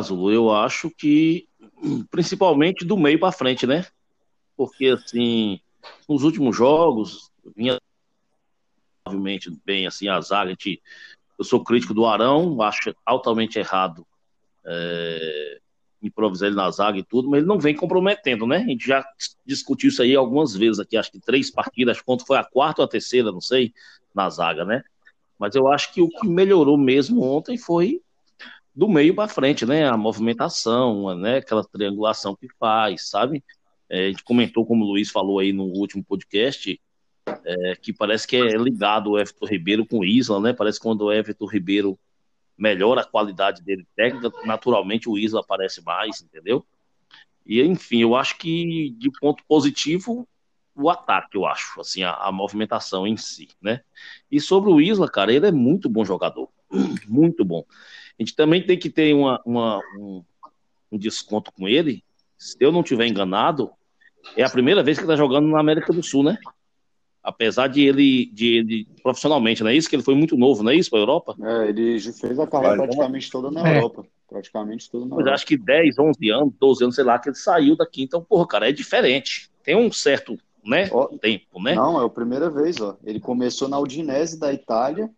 Zulu, 0.00 0.32
eu 0.32 0.50
acho 0.50 0.90
que 0.90 1.46
principalmente 2.10 2.84
do 2.84 2.96
meio 2.96 3.20
para 3.20 3.30
frente, 3.30 3.66
né? 3.66 3.86
Porque 4.56 4.86
assim, 4.86 5.60
nos 6.08 6.22
últimos 6.22 6.56
jogos 6.56 7.30
vinha 7.54 7.78
obviamente 9.06 9.54
bem 9.66 9.86
assim 9.86 10.08
a 10.08 10.18
zaga, 10.20 10.46
a 10.46 10.48
gente, 10.48 10.82
eu 11.38 11.44
sou 11.44 11.62
crítico 11.62 11.92
do 11.92 12.06
Arão, 12.06 12.60
acho 12.62 12.94
altamente 13.04 13.58
errado 13.58 14.06
é, 14.64 15.58
improvisar 16.02 16.46
ele 16.46 16.56
na 16.56 16.70
zaga 16.70 16.98
e 16.98 17.02
tudo, 17.02 17.28
mas 17.28 17.38
ele 17.38 17.46
não 17.46 17.58
vem 17.58 17.76
comprometendo, 17.76 18.46
né? 18.46 18.58
A 18.58 18.66
gente 18.66 18.86
já 18.86 19.06
discutiu 19.44 19.88
isso 19.88 20.02
aí 20.02 20.14
algumas 20.14 20.54
vezes 20.54 20.80
aqui, 20.80 20.96
acho 20.96 21.12
que 21.12 21.20
três 21.20 21.50
partidas, 21.50 22.00
quanto 22.00 22.26
foi 22.26 22.38
a 22.38 22.44
quarta 22.44 22.80
ou 22.80 22.86
a 22.86 22.88
terceira, 22.88 23.30
não 23.30 23.40
sei, 23.40 23.74
na 24.14 24.30
zaga, 24.30 24.64
né? 24.64 24.82
Mas 25.38 25.54
eu 25.54 25.68
acho 25.68 25.92
que 25.92 26.00
o 26.00 26.08
que 26.08 26.26
melhorou 26.26 26.78
mesmo 26.78 27.22
ontem 27.22 27.58
foi 27.58 28.00
do 28.74 28.88
meio 28.88 29.14
para 29.14 29.28
frente, 29.28 29.64
né? 29.64 29.88
A 29.88 29.96
movimentação, 29.96 31.16
né? 31.16 31.36
Aquela 31.38 31.64
triangulação 31.64 32.34
que 32.34 32.48
faz, 32.58 33.08
sabe? 33.08 33.44
É, 33.88 34.06
a 34.06 34.08
gente 34.08 34.24
comentou, 34.24 34.66
como 34.66 34.84
o 34.84 34.88
Luiz 34.88 35.10
falou 35.10 35.38
aí 35.38 35.52
no 35.52 35.64
último 35.64 36.02
podcast, 36.02 36.80
é, 37.44 37.76
que 37.76 37.92
parece 37.92 38.26
que 38.26 38.36
é 38.36 38.56
ligado 38.56 39.12
o 39.12 39.18
Everton 39.18 39.46
Ribeiro 39.46 39.86
com 39.86 39.98
o 40.00 40.04
Isla, 40.04 40.40
né? 40.40 40.52
Parece 40.52 40.78
que 40.78 40.82
quando 40.82 41.02
o 41.02 41.12
Everton 41.12 41.46
Ribeiro 41.46 41.98
melhora 42.56 43.02
a 43.02 43.06
qualidade 43.06 43.62
dele 43.62 43.86
técnica, 43.94 44.32
naturalmente 44.44 45.08
o 45.08 45.18
Isla 45.18 45.40
aparece 45.40 45.82
mais, 45.82 46.20
entendeu? 46.20 46.64
E 47.46 47.60
enfim, 47.62 48.00
eu 48.02 48.16
acho 48.16 48.38
que 48.38 48.90
de 48.98 49.10
ponto 49.20 49.44
positivo, 49.46 50.26
o 50.74 50.90
ataque, 50.90 51.36
eu 51.36 51.46
acho, 51.46 51.80
assim, 51.80 52.02
a, 52.02 52.14
a 52.14 52.32
movimentação 52.32 53.06
em 53.06 53.16
si, 53.16 53.48
né? 53.62 53.80
E 54.30 54.40
sobre 54.40 54.70
o 54.70 54.80
Isla, 54.80 55.08
cara, 55.08 55.32
ele 55.32 55.46
é 55.46 55.52
muito 55.52 55.88
bom 55.88 56.04
jogador, 56.04 56.48
muito 57.06 57.44
bom. 57.44 57.64
A 58.18 58.22
gente 58.22 58.36
também 58.36 58.64
tem 58.64 58.78
que 58.78 58.88
ter 58.88 59.14
uma, 59.14 59.40
uma 59.44 59.80
um, 59.98 60.22
um, 60.92 60.98
desconto 60.98 61.52
com 61.52 61.68
ele. 61.68 62.02
Se 62.38 62.56
eu 62.60 62.70
não 62.70 62.82
tiver 62.82 63.06
enganado, 63.06 63.70
é 64.36 64.44
a 64.44 64.50
primeira 64.50 64.82
vez 64.82 64.98
que 64.98 65.04
ele 65.04 65.12
está 65.12 65.22
jogando 65.22 65.48
na 65.48 65.58
América 65.58 65.92
do 65.92 66.02
Sul, 66.02 66.22
né? 66.22 66.38
Apesar 67.22 67.68
de 67.68 67.82
ele, 67.82 68.26
de 68.26 68.56
ele 68.56 68.88
profissionalmente, 69.02 69.62
não 69.62 69.70
é 69.70 69.74
isso? 69.74 69.88
Que 69.88 69.96
ele 69.96 70.02
foi 70.02 70.14
muito 70.14 70.36
novo, 70.36 70.62
não 70.62 70.70
é 70.70 70.76
isso, 70.76 70.90
para 70.90 70.98
a 70.98 71.02
Europa? 71.02 71.34
É, 71.42 71.68
ele 71.70 71.98
fez 71.98 72.38
a 72.38 72.46
carreira 72.46 72.76
praticamente 72.76 73.30
toda 73.30 73.50
na 73.50 73.66
é. 73.66 73.78
Europa. 73.78 74.06
Praticamente 74.28 74.90
toda 74.90 75.04
na 75.04 75.10
Mas 75.10 75.18
Europa. 75.20 75.34
acho 75.34 75.46
que 75.46 75.56
10, 75.56 75.98
11 75.98 76.30
anos, 76.30 76.54
12 76.60 76.84
anos, 76.84 76.94
sei 76.94 77.04
lá, 77.04 77.18
que 77.18 77.30
ele 77.30 77.36
saiu 77.36 77.76
daqui. 77.76 78.02
Então, 78.02 78.22
porra, 78.22 78.46
cara, 78.46 78.68
é 78.68 78.72
diferente. 78.72 79.50
Tem 79.62 79.74
um 79.74 79.90
certo 79.90 80.38
né, 80.64 80.88
ó, 80.92 81.06
tempo, 81.18 81.62
né? 81.62 81.74
Não, 81.74 82.00
é 82.00 82.04
a 82.04 82.08
primeira 82.08 82.50
vez, 82.50 82.80
ó. 82.80 82.96
Ele 83.04 83.20
começou 83.20 83.68
na 83.68 83.78
Udinese 83.78 84.38
da 84.38 84.52
Itália, 84.52 85.10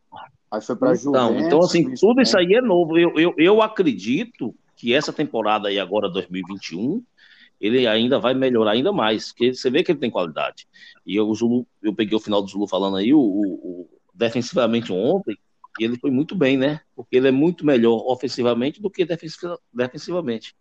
Aí 0.50 0.60
foi 0.60 0.76
para 0.76 0.94
então, 0.94 1.28
Juventus. 1.28 1.46
Então, 1.46 1.60
assim, 1.60 1.94
tudo 1.94 2.22
isso 2.22 2.38
aí 2.38 2.54
é 2.54 2.60
novo. 2.60 2.96
Eu, 2.98 3.18
eu, 3.18 3.34
eu 3.36 3.62
acredito 3.62 4.54
que 4.76 4.94
essa 4.94 5.12
temporada 5.12 5.68
aí, 5.68 5.78
agora 5.78 6.08
2021, 6.08 7.02
ele 7.60 7.86
ainda 7.86 8.18
vai 8.18 8.34
melhorar 8.34 8.72
ainda 8.72 8.92
mais, 8.92 9.28
porque 9.28 9.54
você 9.54 9.70
vê 9.70 9.82
que 9.82 9.90
ele 9.90 9.98
tem 9.98 10.10
qualidade. 10.10 10.66
E 11.04 11.16
eu, 11.16 11.26
o 11.26 11.34
Zulu, 11.34 11.66
eu 11.82 11.94
peguei 11.94 12.16
o 12.16 12.20
final 12.20 12.42
do 12.42 12.48
Zulu 12.48 12.68
falando 12.68 12.98
aí, 12.98 13.12
o, 13.12 13.18
o, 13.18 13.54
o, 13.54 13.88
defensivamente 14.14 14.92
ontem, 14.92 15.36
e 15.78 15.84
ele 15.84 15.98
foi 15.98 16.10
muito 16.10 16.34
bem, 16.34 16.56
né? 16.56 16.80
Porque 16.94 17.16
ele 17.16 17.28
é 17.28 17.32
muito 17.32 17.64
melhor 17.64 18.02
ofensivamente 18.06 18.80
do 18.80 18.90
que 18.90 19.06
defensivamente. 19.72 20.54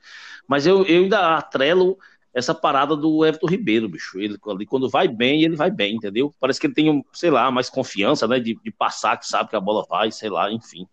Mas 0.48 0.65
eu, 0.65 0.86
eu 0.86 1.04
ainda 1.04 1.38
atrelo 1.38 1.98
essa 2.36 2.54
parada 2.54 2.98
do 2.98 3.25
Everton 3.25 3.48
Ribeiro, 3.48 3.88
bicho. 3.88 4.20
Ele 4.20 4.38
quando 4.68 4.89
vai 4.89 5.08
bem, 5.08 5.44
ele 5.44 5.56
vai 5.56 5.72
bem, 5.72 5.96
entendeu? 5.96 6.36
Parece 6.38 6.60
que 6.60 6.68
ele 6.68 6.74
tem, 6.74 7.06
sei 7.13 7.30
lá, 7.30 7.50
mais 7.50 7.70
confiança, 7.70 8.27
né? 8.27 8.42
De, 8.42 8.60
de 8.62 8.72
passar, 8.72 9.18
que 9.18 9.25
sabe 9.25 9.50
que 9.50 9.56
a 9.56 9.62
bola 9.62 9.86
vai, 9.89 10.12
sei 10.12 10.30
lá, 10.30 10.51
enfim. 10.51 10.86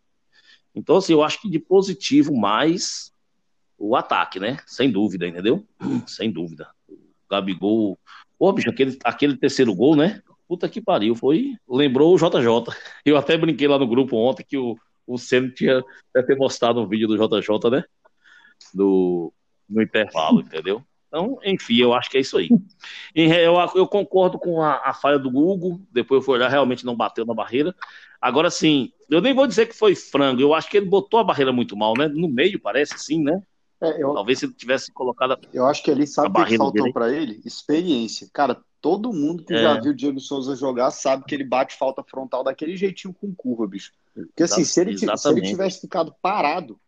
Então, 0.73 0.97
assim, 0.97 1.13
eu 1.13 1.23
acho 1.23 1.43
que 1.43 1.51
de 1.51 1.59
positivo 1.59 2.33
mais 2.33 3.13
o 3.77 3.97
ataque, 3.97 4.39
né? 4.39 4.59
Sem 4.69 4.89
dúvida, 4.89 5.27
entendeu? 5.27 5.67
Sem 6.07 6.31
dúvida. 6.31 6.71
O 6.89 6.97
Gabigol. 7.29 7.99
Pô, 8.39 8.53
bicho, 8.53 8.71
aquele, 8.71 8.97
aquele 9.03 9.37
terceiro 9.37 9.75
gol, 9.75 9.97
né? 9.97 10.23
Puta 10.47 10.69
que 10.69 10.81
pariu, 10.81 11.17
foi. 11.17 11.57
Lembrou 11.69 12.15
o 12.15 12.17
JJ. 12.17 12.73
Eu 13.05 13.17
até 13.17 13.37
brinquei 13.37 13.67
lá 13.67 13.81
no 13.81 13.89
grupo 13.89 14.17
ontem 14.17 14.45
que 14.45 14.57
o, 14.57 14.77
o 15.05 15.19
Senna 15.19 15.51
tinha 15.51 15.83
ter 16.25 16.37
mostrado 16.37 16.81
um 16.81 16.87
vídeo 16.87 17.09
do 17.09 17.17
JJ, 17.17 17.69
né? 17.69 17.83
Do, 18.73 19.33
no 19.69 19.83
intervalo, 19.83 20.41
entendeu? 20.41 20.85
Então, 21.12 21.38
enfim, 21.45 21.76
eu 21.76 21.92
acho 21.92 22.09
que 22.09 22.16
é 22.16 22.21
isso 22.23 22.38
aí. 22.38 22.49
Eu, 23.14 23.54
eu 23.75 23.87
concordo 23.87 24.38
com 24.38 24.62
a, 24.62 24.81
a, 24.83 24.95
falha 24.95 25.19
do 25.19 25.31
Google, 25.31 25.78
depois 25.92 26.21
eu 26.21 26.25
fui 26.25 26.37
olhar, 26.37 26.49
realmente 26.49 26.87
não 26.87 26.97
bateu 26.97 27.26
na 27.26 27.35
barreira. 27.35 27.75
Agora, 28.19 28.50
sim, 28.50 28.90
eu 29.11 29.21
nem 29.21 29.35
vou 29.35 29.47
dizer 29.47 29.66
que 29.66 29.76
foi 29.76 29.95
frango, 29.95 30.40
eu 30.40 30.54
acho 30.54 30.71
que 30.71 30.78
ele 30.78 30.87
botou 30.87 31.21
a 31.21 31.25
barreira 31.25 31.52
muito 31.52 31.76
mal, 31.76 31.92
né? 31.95 32.09
No 32.09 32.28
meio, 32.28 32.59
parece, 32.59 32.99
sim, 32.99 33.23
né? 33.23 33.42
É, 33.83 34.02
eu, 34.02 34.14
Talvez 34.14 34.38
se 34.38 34.47
ele 34.47 34.54
tivesse 34.54 34.90
colocado. 34.90 35.33
A, 35.33 35.38
eu 35.52 35.66
acho 35.66 35.83
que 35.83 35.90
ele 35.90 36.07
sabe 36.07 36.40
o 36.40 36.45
que 36.47 36.57
faltou 36.57 36.90
para 36.95 37.12
ele? 37.12 37.42
Experiência. 37.45 38.26
Cara, 38.33 38.57
todo 38.81 39.12
mundo 39.12 39.45
que 39.45 39.52
é. 39.52 39.61
já 39.61 39.78
viu 39.78 39.92
o 39.92 39.95
Diego 39.95 40.19
Souza 40.19 40.57
jogar 40.57 40.90
sabe 40.92 41.25
que 41.25 41.35
ele 41.35 41.45
bate 41.45 41.76
falta 41.76 42.02
frontal 42.02 42.42
daquele 42.42 42.75
jeitinho 42.76 43.12
com 43.12 43.35
curva, 43.35 43.66
bicho. 43.66 43.92
Porque 44.14 44.45
assim, 44.45 44.64
se 44.64 44.81
ele, 44.81 44.97
se 44.97 45.28
ele 45.28 45.42
tivesse 45.42 45.83
ficado 45.83 46.14
parado, 46.23 46.81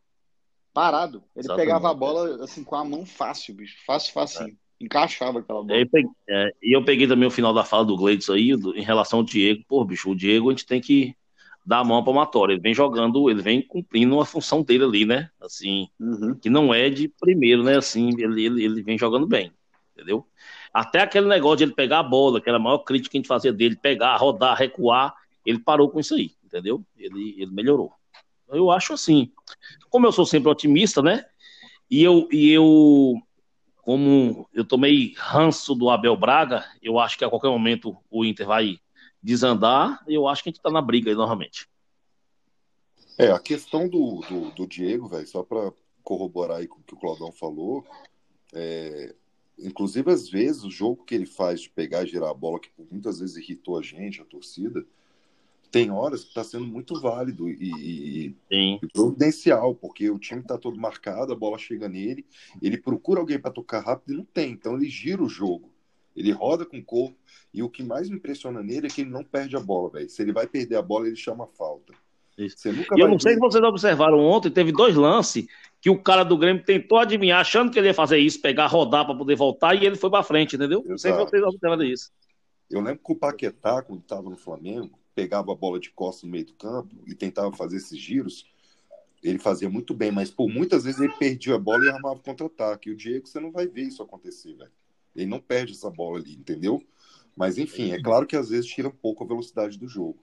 parado. 0.74 1.22
Ele 1.34 1.46
Exatamente. 1.46 1.64
pegava 1.64 1.90
a 1.90 1.94
bola 1.94 2.44
assim 2.44 2.64
com 2.64 2.74
a 2.74 2.84
mão 2.84 3.06
fácil, 3.06 3.54
bicho. 3.54 3.76
Fácil, 3.86 4.12
fácil. 4.12 4.46
É. 4.46 4.52
Encaixava 4.80 5.38
aquela 5.38 5.62
bola. 5.62 5.80
E 5.80 5.88
é, 6.28 6.50
e 6.60 6.76
eu 6.76 6.84
peguei 6.84 7.06
também 7.06 7.28
o 7.28 7.30
final 7.30 7.54
da 7.54 7.64
fala 7.64 7.84
do 7.84 7.96
Gleitson 7.96 8.32
aí, 8.32 8.56
do, 8.56 8.76
em 8.76 8.82
relação 8.82 9.20
ao 9.20 9.24
Diego. 9.24 9.62
Pô, 9.68 9.84
bicho, 9.84 10.10
o 10.10 10.16
Diego 10.16 10.50
a 10.50 10.52
gente 10.52 10.66
tem 10.66 10.80
que 10.80 11.16
dar 11.64 11.78
a 11.78 11.84
mão 11.84 12.04
para 12.04 12.38
o 12.38 12.50
Ele 12.50 12.60
vem 12.60 12.74
jogando, 12.74 13.30
ele 13.30 13.40
vem 13.40 13.62
cumprindo 13.62 14.20
a 14.20 14.26
função 14.26 14.62
dele 14.62 14.84
ali, 14.84 15.04
né? 15.06 15.30
Assim, 15.40 15.88
uhum. 15.98 16.34
que 16.34 16.50
não 16.50 16.74
é 16.74 16.90
de 16.90 17.08
primeiro, 17.08 17.62
né? 17.62 17.78
Assim, 17.78 18.10
ele, 18.18 18.44
ele, 18.44 18.64
ele 18.64 18.82
vem 18.82 18.98
jogando 18.98 19.26
bem, 19.26 19.50
entendeu? 19.94 20.26
Até 20.72 21.00
aquele 21.00 21.26
negócio 21.26 21.58
de 21.58 21.64
ele 21.64 21.74
pegar 21.74 22.00
a 22.00 22.02
bola, 22.02 22.40
que 22.40 22.48
era 22.48 22.58
a 22.58 22.60
maior 22.60 22.78
crítica 22.78 23.12
que 23.12 23.16
a 23.16 23.20
gente 23.20 23.28
fazia 23.28 23.52
dele, 23.52 23.76
pegar, 23.76 24.16
rodar, 24.16 24.58
recuar, 24.58 25.14
ele 25.46 25.58
parou 25.58 25.88
com 25.88 26.00
isso 26.00 26.14
aí, 26.14 26.32
entendeu? 26.44 26.84
Ele, 26.98 27.36
ele 27.38 27.50
melhorou. 27.52 27.92
Eu 28.48 28.70
acho 28.70 28.92
assim. 28.92 29.32
Como 29.90 30.06
eu 30.06 30.12
sou 30.12 30.26
sempre 30.26 30.50
otimista, 30.50 31.02
né? 31.02 31.24
E 31.90 32.02
eu, 32.02 32.28
e 32.32 32.50
eu 32.50 33.14
como 33.76 34.48
eu 34.54 34.64
tomei 34.64 35.14
ranço 35.16 35.74
do 35.74 35.90
Abel 35.90 36.16
Braga, 36.16 36.64
eu 36.82 36.98
acho 36.98 37.18
que 37.18 37.24
a 37.24 37.28
qualquer 37.28 37.48
momento 37.48 37.96
o 38.10 38.24
Inter 38.24 38.46
vai 38.46 38.80
desandar 39.22 40.02
eu 40.06 40.28
acho 40.28 40.42
que 40.42 40.50
a 40.50 40.52
gente 40.52 40.62
tá 40.62 40.70
na 40.70 40.82
briga 40.82 41.10
aí 41.10 41.16
novamente. 41.16 41.68
É, 43.16 43.30
a 43.30 43.38
questão 43.38 43.88
do, 43.88 44.20
do, 44.28 44.50
do 44.50 44.66
Diego, 44.66 45.06
velho, 45.06 45.26
só 45.26 45.42
para 45.42 45.72
corroborar 46.02 46.58
aí 46.58 46.66
com 46.66 46.80
o 46.80 46.82
que 46.82 46.94
o 46.94 46.98
Claudão 46.98 47.30
falou, 47.30 47.86
é, 48.52 49.14
inclusive 49.58 50.10
às 50.10 50.28
vezes 50.28 50.64
o 50.64 50.70
jogo 50.70 51.04
que 51.04 51.14
ele 51.14 51.26
faz 51.26 51.60
de 51.60 51.70
pegar 51.70 52.02
e 52.02 52.08
girar 52.08 52.30
a 52.30 52.34
bola, 52.34 52.58
que 52.58 52.70
muitas 52.90 53.20
vezes 53.20 53.36
irritou 53.36 53.78
a 53.78 53.82
gente, 53.82 54.20
a 54.20 54.24
torcida, 54.24 54.84
tem 55.74 55.90
horas 55.90 56.22
que 56.22 56.28
está 56.28 56.44
sendo 56.44 56.64
muito 56.66 57.00
válido 57.00 57.48
e, 57.48 57.56
e, 57.60 58.36
e, 58.48 58.80
providencial, 58.92 59.74
porque 59.74 60.08
o 60.08 60.20
time 60.20 60.40
está 60.40 60.56
todo 60.56 60.78
marcado, 60.78 61.32
a 61.32 61.36
bola 61.36 61.58
chega 61.58 61.88
nele, 61.88 62.24
ele 62.62 62.78
procura 62.78 63.18
alguém 63.18 63.40
para 63.40 63.50
tocar 63.50 63.80
rápido 63.80 64.14
e 64.14 64.16
não 64.18 64.24
tem, 64.24 64.52
então 64.52 64.76
ele 64.76 64.88
gira 64.88 65.20
o 65.20 65.28
jogo, 65.28 65.68
ele 66.14 66.30
roda 66.30 66.64
com 66.64 66.78
o 66.78 66.84
corpo, 66.84 67.16
e 67.52 67.60
o 67.60 67.68
que 67.68 67.82
mais 67.82 68.08
me 68.08 68.14
impressiona 68.14 68.62
nele 68.62 68.86
é 68.86 68.88
que 68.90 69.00
ele 69.00 69.10
não 69.10 69.24
perde 69.24 69.56
a 69.56 69.60
bola, 69.60 69.90
velho. 69.90 70.08
Se 70.08 70.22
ele 70.22 70.32
vai 70.32 70.46
perder 70.46 70.76
a 70.76 70.82
bola, 70.82 71.08
ele 71.08 71.16
chama 71.16 71.48
falta. 71.58 71.92
Isso. 72.38 72.68
e 72.68 73.00
eu 73.00 73.08
não 73.08 73.18
sei 73.18 73.32
ver... 73.32 73.40
se 73.40 73.40
vocês 73.40 73.64
observaram 73.64 74.18
ontem, 74.18 74.50
teve 74.50 74.70
dois 74.70 74.94
lances 74.94 75.44
que 75.80 75.90
o 75.90 76.00
cara 76.00 76.22
do 76.22 76.38
Grêmio 76.38 76.64
tentou 76.64 76.98
adivinhar, 76.98 77.40
achando 77.40 77.72
que 77.72 77.78
ele 77.80 77.88
ia 77.88 77.94
fazer 77.94 78.18
isso, 78.18 78.40
pegar, 78.40 78.68
rodar 78.68 79.04
para 79.04 79.16
poder 79.16 79.34
voltar, 79.34 79.74
e 79.74 79.84
ele 79.84 79.96
foi 79.96 80.10
para 80.10 80.22
frente, 80.22 80.54
entendeu? 80.54 80.78
Exato. 80.80 80.90
Não 80.90 80.98
sei 80.98 81.12
se 81.12 81.18
vocês 81.18 81.42
observaram 81.42 81.82
isso. 81.82 82.12
Eu 82.70 82.80
lembro 82.80 83.02
que 83.04 83.12
o 83.12 83.16
Paquetá, 83.16 83.82
quando 83.82 84.00
estava 84.00 84.30
no 84.30 84.36
Flamengo, 84.36 84.98
pegava 85.14 85.52
a 85.52 85.54
bola 85.54 85.78
de 85.78 85.90
costas 85.90 86.24
no 86.24 86.30
meio 86.30 86.46
do 86.46 86.54
campo 86.54 86.94
e 87.06 87.14
tentava 87.14 87.52
fazer 87.52 87.76
esses 87.76 87.98
giros, 87.98 88.46
ele 89.22 89.38
fazia 89.38 89.70
muito 89.70 89.94
bem, 89.94 90.12
mas 90.12 90.30
por 90.30 90.48
muitas 90.48 90.84
vezes 90.84 91.00
ele 91.00 91.14
perdia 91.14 91.54
a 91.54 91.58
bola 91.58 91.84
e 91.86 91.88
armava 91.88 92.20
contra-ataque. 92.20 92.90
E 92.90 92.92
o 92.92 92.96
Diego, 92.96 93.26
você 93.26 93.40
não 93.40 93.50
vai 93.50 93.66
ver 93.66 93.82
isso 93.82 94.02
acontecer, 94.02 94.54
velho. 94.54 94.70
Ele 95.16 95.26
não 95.26 95.40
perde 95.40 95.72
essa 95.72 95.88
bola 95.90 96.18
ali, 96.18 96.34
entendeu? 96.34 96.82
Mas 97.36 97.56
enfim, 97.56 97.92
é 97.92 98.02
claro 98.02 98.26
que 98.26 98.36
às 98.36 98.50
vezes 98.50 98.66
tira 98.66 98.88
um 98.88 98.92
pouco 98.92 99.24
a 99.24 99.26
velocidade 99.26 99.78
do 99.78 99.88
jogo. 99.88 100.18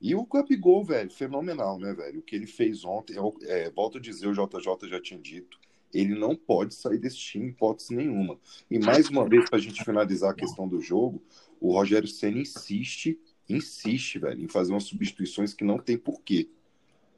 E 0.00 0.14
o 0.14 0.26
Gabigol, 0.26 0.84
velho, 0.84 1.10
fenomenal, 1.10 1.78
né, 1.78 1.92
velho? 1.94 2.20
O 2.20 2.22
que 2.22 2.34
ele 2.34 2.46
fez 2.46 2.84
ontem, 2.84 3.16
é, 3.16 3.66
é, 3.66 3.70
volto 3.70 3.98
a 3.98 4.00
dizer, 4.00 4.26
o 4.26 4.32
JJ 4.32 4.88
já 4.88 5.00
tinha 5.00 5.18
dito, 5.18 5.58
ele 5.92 6.14
não 6.14 6.34
pode 6.34 6.74
sair 6.74 6.98
desse 6.98 7.18
time, 7.18 7.50
hipótese 7.50 7.94
nenhuma. 7.94 8.38
E 8.70 8.78
mais 8.78 9.08
uma 9.08 9.28
vez, 9.28 9.48
para 9.48 9.58
a 9.58 9.62
gente 9.62 9.84
finalizar 9.84 10.30
a 10.30 10.34
questão 10.34 10.66
do 10.66 10.80
jogo, 10.80 11.22
o 11.60 11.72
Rogério 11.72 12.08
Senna 12.08 12.38
insiste, 12.38 13.18
insiste, 13.56 14.18
velho, 14.18 14.42
em 14.42 14.48
fazer 14.48 14.72
umas 14.72 14.84
substituições 14.84 15.54
que 15.54 15.64
não 15.64 15.78
tem 15.78 15.96
porquê. 15.96 16.48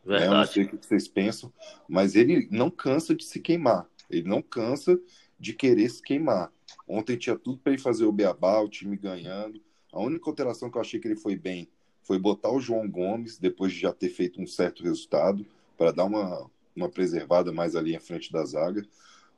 Verdade. 0.04 0.24
Né? 0.24 0.26
Eu 0.26 0.38
não 0.38 0.46
sei 0.46 0.64
o 0.64 0.68
que 0.68 0.86
vocês 0.86 1.08
pensam, 1.08 1.52
mas 1.88 2.14
ele 2.14 2.48
não 2.50 2.70
cansa 2.70 3.14
de 3.14 3.24
se 3.24 3.40
queimar. 3.40 3.88
Ele 4.10 4.28
não 4.28 4.42
cansa 4.42 4.98
de 5.38 5.52
querer 5.52 5.88
se 5.88 6.02
queimar. 6.02 6.52
Ontem 6.86 7.16
tinha 7.16 7.36
tudo 7.36 7.58
para 7.58 7.72
ele 7.72 7.82
fazer 7.82 8.04
o 8.04 8.12
beabá, 8.12 8.60
o 8.60 8.68
time 8.68 8.96
ganhando. 8.96 9.60
A 9.92 10.00
única 10.00 10.28
alteração 10.28 10.70
que 10.70 10.76
eu 10.76 10.80
achei 10.80 11.00
que 11.00 11.08
ele 11.08 11.16
foi 11.16 11.36
bem 11.36 11.68
foi 12.02 12.18
botar 12.18 12.50
o 12.50 12.60
João 12.60 12.88
Gomes, 12.88 13.38
depois 13.38 13.72
de 13.72 13.80
já 13.80 13.92
ter 13.92 14.10
feito 14.10 14.40
um 14.40 14.46
certo 14.46 14.82
resultado, 14.82 15.46
para 15.76 15.90
dar 15.90 16.04
uma, 16.04 16.50
uma 16.76 16.88
preservada 16.88 17.50
mais 17.50 17.74
ali 17.74 17.96
à 17.96 18.00
frente 18.00 18.30
da 18.30 18.44
zaga. 18.44 18.86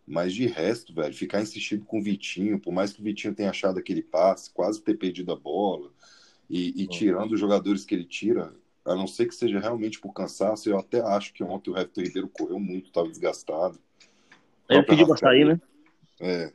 Mas 0.07 0.35
de 0.35 0.47
resto, 0.47 0.93
velho, 0.93 1.15
ficar 1.15 1.43
insistindo 1.43 1.85
com 1.85 1.99
o 1.99 2.03
Vitinho, 2.03 2.59
por 2.59 2.73
mais 2.73 2.93
que 2.93 3.01
o 3.01 3.05
Vitinho 3.05 3.35
tenha 3.35 3.51
achado 3.51 3.79
aquele 3.79 4.03
passe, 4.03 4.51
quase 4.51 4.83
ter 4.83 4.97
perdido 4.97 5.33
a 5.33 5.37
bola, 5.37 5.93
e, 6.49 6.83
e 6.83 6.87
tirando 6.87 7.33
os 7.33 7.41
jogadores 7.41 7.85
que 7.85 7.95
ele 7.95 8.05
tira, 8.05 8.55
a 8.85 8.95
não 8.95 9.07
ser 9.07 9.27
que 9.27 9.35
seja 9.35 9.59
realmente 9.59 10.01
por 10.01 10.13
cansaço, 10.13 10.69
eu 10.69 10.79
até 10.79 11.01
acho 11.01 11.33
que 11.33 11.43
ontem 11.43 11.71
o 11.71 11.77
Everton 11.77 12.03
Ribeiro 12.03 12.29
correu 12.29 12.61
muito, 12.61 12.87
estava 12.87 13.09
desgastado. 13.09 13.79
Ele 14.69 14.83
pediu 14.83 15.07
para 15.07 15.17
sair, 15.17 15.45
né? 15.45 15.61
É. 16.21 16.53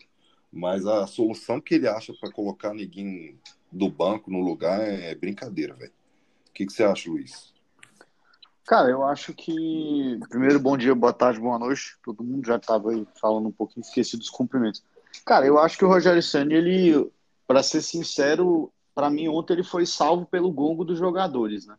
Mas 0.52 0.86
a 0.86 1.08
solução 1.08 1.62
que 1.62 1.76
ele 1.76 1.88
acha 1.88 2.14
para 2.20 2.32
colocar 2.32 2.74
ninguém 2.74 3.40
do 3.72 3.90
banco 3.90 4.30
no 4.30 4.42
lugar 4.42 4.82
é 4.82 5.16
brincadeira, 5.16 5.74
velho. 5.74 5.94
O 6.50 6.54
que, 6.54 6.66
que 6.66 6.74
você 6.74 6.84
acha, 6.84 7.10
Luiz? 7.10 7.54
Cara, 8.66 8.90
eu 8.90 9.04
acho 9.04 9.34
que. 9.34 10.20
Primeiro, 10.30 10.60
bom 10.60 10.78
dia, 10.78 10.94
boa 10.94 11.14
tarde, 11.14 11.40
boa 11.40 11.58
noite. 11.58 11.98
Todo 12.04 12.24
mundo 12.24 12.46
já 12.46 12.58
estava 12.58 12.92
aí 12.92 13.08
falando 13.20 13.48
um 13.48 13.52
pouquinho, 13.52 13.84
esqueci 13.86 14.18
dos 14.18 14.30
cumprimentos. 14.30 14.84
Cara, 15.26 15.46
eu 15.46 15.58
acho 15.58 15.78
que 15.78 15.86
o 15.86 15.88
Rogério 15.88 16.22
Senna, 16.22 16.54
ele, 16.54 17.10
para 17.48 17.64
ser 17.64 17.82
sincero, 17.82 18.72
para 18.94 19.10
mim 19.10 19.28
ontem 19.28 19.54
ele 19.54 19.64
foi 19.64 19.86
salvo 19.86 20.26
pelo 20.26 20.52
gongo 20.52 20.84
dos 20.84 20.98
jogadores, 20.98 21.66
né? 21.66 21.78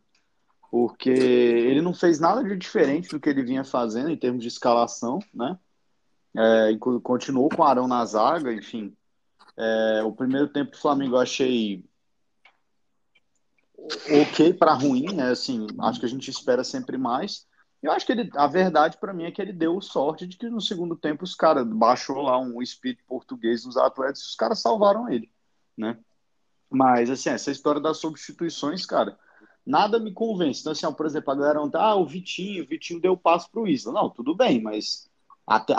Porque 0.71 1.11
ele 1.11 1.83
não 1.83 1.92
fez 1.92 2.19
nada 2.19 2.42
de 2.42 2.57
diferente 2.57 3.11
do 3.11 3.21
que 3.21 3.28
ele 3.28 3.42
vinha 3.42 3.64
fazendo 3.64 4.11
em 4.11 4.16
termos 4.16 4.42
de 4.42 4.49
escalação, 4.49 5.19
né? 5.33 5.59
É, 6.35 6.76
continuou 7.02 7.50
com 7.50 7.61
o 7.61 7.64
Arão 7.64 7.87
na 7.87 8.04
zaga, 8.07 8.52
enfim. 8.52 8.97
É, 9.57 10.02
o 10.02 10.12
primeiro 10.12 10.49
tempo 10.49 10.71
do 10.71 10.78
Flamengo 10.78 11.16
eu 11.16 11.21
achei 11.21 11.85
ok 14.23 14.54
para 14.54 14.73
ruim, 14.73 15.12
né? 15.14 15.31
Assim, 15.31 15.66
acho 15.81 16.00
que 16.00 16.07
a 16.07 16.09
gente 16.09 16.31
espera 16.31 16.64
sempre 16.64 16.97
mais. 16.97 17.47
Eu 17.83 17.90
acho 17.90 18.07
que 18.07 18.12
ele, 18.12 18.31
a 18.37 18.47
verdade 18.47 18.97
para 18.99 19.12
mim 19.12 19.25
é 19.25 19.31
que 19.31 19.42
ele 19.42 19.52
deu 19.52 19.81
sorte 19.81 20.26
de 20.26 20.37
que 20.37 20.49
no 20.49 20.61
segundo 20.61 20.97
tempo 20.97 21.25
os 21.25 21.35
caras 21.35 21.66
baixou 21.66 22.23
lá 22.23 22.38
um 22.38 22.62
espírito 22.62 23.04
português 23.07 23.64
nos 23.66 23.76
atletas, 23.76 24.23
os 24.23 24.37
caras 24.37 24.61
salvaram 24.61 25.09
ele, 25.09 25.31
né? 25.76 25.99
Mas 26.73 27.11
assim, 27.11 27.31
essa 27.31 27.50
história 27.50 27.81
das 27.81 27.99
substituições, 27.99 28.87
cara, 28.87 29.19
nada 29.64 29.99
me 29.99 30.12
convence. 30.12 30.61
Então 30.61 30.73
assim, 30.73 30.87
ó, 30.87 30.93
por 30.93 31.07
exemplo, 31.07 31.33
a 31.33 31.37
galera 31.37 31.61
não 31.61 31.71
tá, 31.71 31.83
ah, 31.83 31.97
o 31.97 32.07
Vitinho, 32.07 32.64
o 32.64 32.67
Vitinho 32.67 33.00
deu 33.00 33.17
passo 33.17 33.50
pro 33.50 33.67
Isla. 33.67 33.93
Não, 33.93 34.11
tudo 34.11 34.35
bem, 34.35 34.61
mas 34.61 35.09
até, 35.47 35.75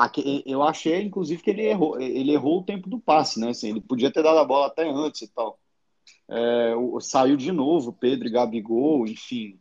eu 0.46 0.62
achei 0.64 1.02
inclusive 1.02 1.42
que 1.42 1.50
ele 1.50 1.64
errou, 1.64 2.00
ele 2.00 2.34
errou 2.34 2.60
o 2.60 2.64
tempo 2.64 2.90
do 2.90 3.00
passe, 3.00 3.40
né? 3.40 3.50
Assim, 3.50 3.70
ele 3.70 3.82
podia 3.82 4.12
ter 4.12 4.24
dado 4.24 4.40
a 4.40 4.46
bola 4.46 4.68
até 4.68 4.90
antes 4.90 5.22
e 5.22 5.28
tal. 5.28 5.60
É, 6.30 6.74
saiu 7.02 7.38
de 7.38 7.52
novo 7.52 7.94
Pedro 7.94 8.28
e 8.28 8.32
Gabigol, 8.32 9.08
enfim. 9.08 9.60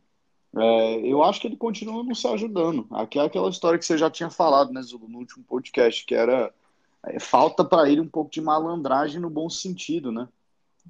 É, 0.55 0.97
eu 1.07 1.23
acho 1.23 1.41
que 1.41 1.47
ele 1.47 1.57
continua 1.57 2.05
não 2.05 2.15
se 2.15 2.27
ajudando. 2.29 2.87
Aqui 2.91 3.19
é 3.19 3.23
aquela 3.23 3.49
história 3.49 3.79
que 3.79 3.87
você 3.87 3.97
já 3.97 4.11
tinha 4.11 4.31
falado, 4.31 4.73
né, 4.73 4.83
Zulu, 4.83 5.09
no 5.09 5.19
último 5.19 5.45
podcast, 5.45 6.05
que 6.05 6.15
era 6.15 6.53
é, 7.07 7.19
falta 7.19 7.65
para 7.65 7.89
ele 7.91 8.01
um 8.01 8.09
pouco 8.09 8.31
de 8.31 8.41
malandragem 8.41 9.21
no 9.21 9.31
bom 9.31 9.49
sentido, 9.49 10.13
né? 10.13 10.29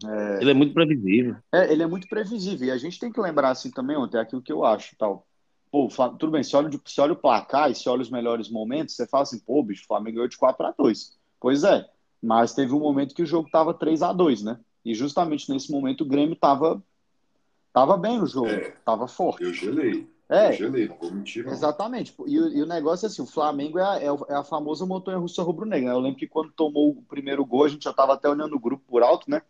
É, 0.05 0.39
ele 0.41 0.51
é 0.51 0.55
muito 0.55 0.75
previsível. 0.75 1.37
É, 1.53 1.73
ele 1.73 1.83
é 1.83 1.87
muito 1.87 2.09
previsível. 2.09 2.69
E 2.69 2.71
a 2.71 2.79
gente 2.79 2.99
tem 2.99 3.13
que 3.13 3.21
lembrar 3.21 3.51
assim 3.51 3.71
também, 3.71 3.97
ontem, 3.97 4.19
aquilo 4.19 4.43
que 4.43 4.53
eu 4.53 4.65
acho 4.65 4.97
tal. 4.97 5.27
Pô, 5.71 5.89
tudo 6.19 6.33
bem, 6.33 6.43
se 6.43 6.55
olha, 6.55 6.71
se 6.85 7.01
olha 7.01 7.15
o 7.15 7.17
placar 7.17 7.71
e 7.71 7.75
se 7.75 7.89
olha 7.89 8.03
os 8.03 8.11
melhores 8.11 8.51
momentos, 8.51 8.95
você 8.95 9.07
fala 9.07 9.23
assim, 9.23 9.39
pô, 9.39 9.63
bicho, 9.63 9.85
o 9.85 9.87
Flamengo 9.87 10.17
ganhou 10.17 10.29
de 10.29 10.37
4 10.37 10.67
a 10.67 10.71
2 10.71 11.19
Pois 11.41 11.65
é, 11.65 11.89
mas 12.23 12.53
teve 12.53 12.75
um 12.75 12.79
momento 12.79 13.15
que 13.15 13.23
o 13.23 13.27
jogo 13.27 13.49
tava 13.51 13.73
3 13.73 14.03
a 14.03 14.13
2 14.13 14.43
né? 14.43 14.61
E 14.85 14.95
justamente 14.95 15.51
nesse 15.51 15.73
momento 15.73 16.03
o 16.03 16.07
Grêmio 16.07 16.35
estava 16.35 16.83
tava 17.73 17.97
bem 17.97 18.19
no 18.19 18.27
jogo, 18.27 18.49
estava 18.49 19.05
é, 19.05 19.09
forte. 19.09 19.45
Eu 19.45 19.55
gelei. 19.55 20.07
É, 20.29 20.49
eu 20.49 20.53
gelei, 20.53 20.89
não 20.89 20.97
vou 20.97 21.11
mentir. 21.11 21.45
Não. 21.45 21.53
Exatamente. 21.53 22.15
E, 22.27 22.35
e, 22.35 22.63
o 22.63 22.67
negócio 22.67 23.07
é 23.07 23.09
assim: 23.09 23.23
o 23.23 23.27
Flamengo 23.27 23.79
é 23.79 23.83
a, 23.83 24.01
é, 24.01 24.07
é 24.31 24.35
a 24.35 24.45
famosa 24.45 24.85
montanha 24.85 25.19
russa 25.19 25.43
rubro-negra. 25.43 25.91
Eu 25.91 26.01
lembro 26.01 26.19
que 26.19 26.27
quando 26.27 26.53
tomou 26.53 26.91
o 26.91 27.03
primeiro 27.03 27.45
gol, 27.45 27.65
a 27.65 27.69
gente 27.69 27.85
já 27.85 27.91
estava 27.91 28.15
até 28.15 28.29
olhando 28.29 28.57
o 28.57 28.61
grupo 28.61 28.85
por 28.87 29.03
alto, 29.03 29.31
né? 29.31 29.43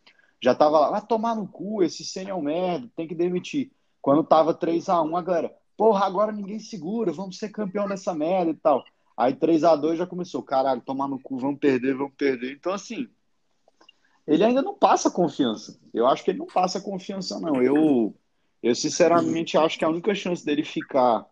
Já 0.42 0.52
estava 0.52 0.80
lá, 0.80 0.90
vai 0.90 1.06
tomar 1.06 1.36
no 1.36 1.46
cu, 1.46 1.82
esse 1.82 2.04
Senna 2.04 2.30
é 2.30 2.40
merda, 2.40 2.90
tem 2.96 3.06
que 3.06 3.14
demitir. 3.14 3.70
Quando 4.00 4.24
tava 4.24 4.52
3 4.52 4.88
a 4.88 5.00
1 5.00 5.16
a 5.16 5.22
galera, 5.22 5.56
porra, 5.76 6.04
agora 6.04 6.32
ninguém 6.32 6.58
segura, 6.58 7.12
vamos 7.12 7.38
ser 7.38 7.50
campeão 7.50 7.86
dessa 7.86 8.12
merda 8.12 8.50
e 8.50 8.54
tal. 8.54 8.84
Aí 9.16 9.34
3 9.34 9.62
a 9.62 9.76
2 9.76 9.98
já 9.98 10.06
começou, 10.06 10.42
caralho, 10.42 10.80
tomar 10.80 11.06
no 11.06 11.20
cu, 11.20 11.38
vamos 11.38 11.60
perder, 11.60 11.94
vamos 11.94 12.14
perder. 12.14 12.52
Então, 12.54 12.72
assim, 12.72 13.08
ele 14.26 14.42
ainda 14.42 14.62
não 14.62 14.74
passa 14.74 15.10
confiança. 15.10 15.78
Eu 15.94 16.08
acho 16.08 16.24
que 16.24 16.32
ele 16.32 16.38
não 16.38 16.46
passa 16.46 16.80
confiança, 16.80 17.38
não. 17.38 17.62
Eu, 17.62 18.12
eu 18.60 18.74
sinceramente 18.74 19.56
acho 19.56 19.78
que 19.78 19.84
a 19.84 19.88
única 19.88 20.12
chance 20.12 20.44
dele 20.44 20.64
ficar 20.64 21.24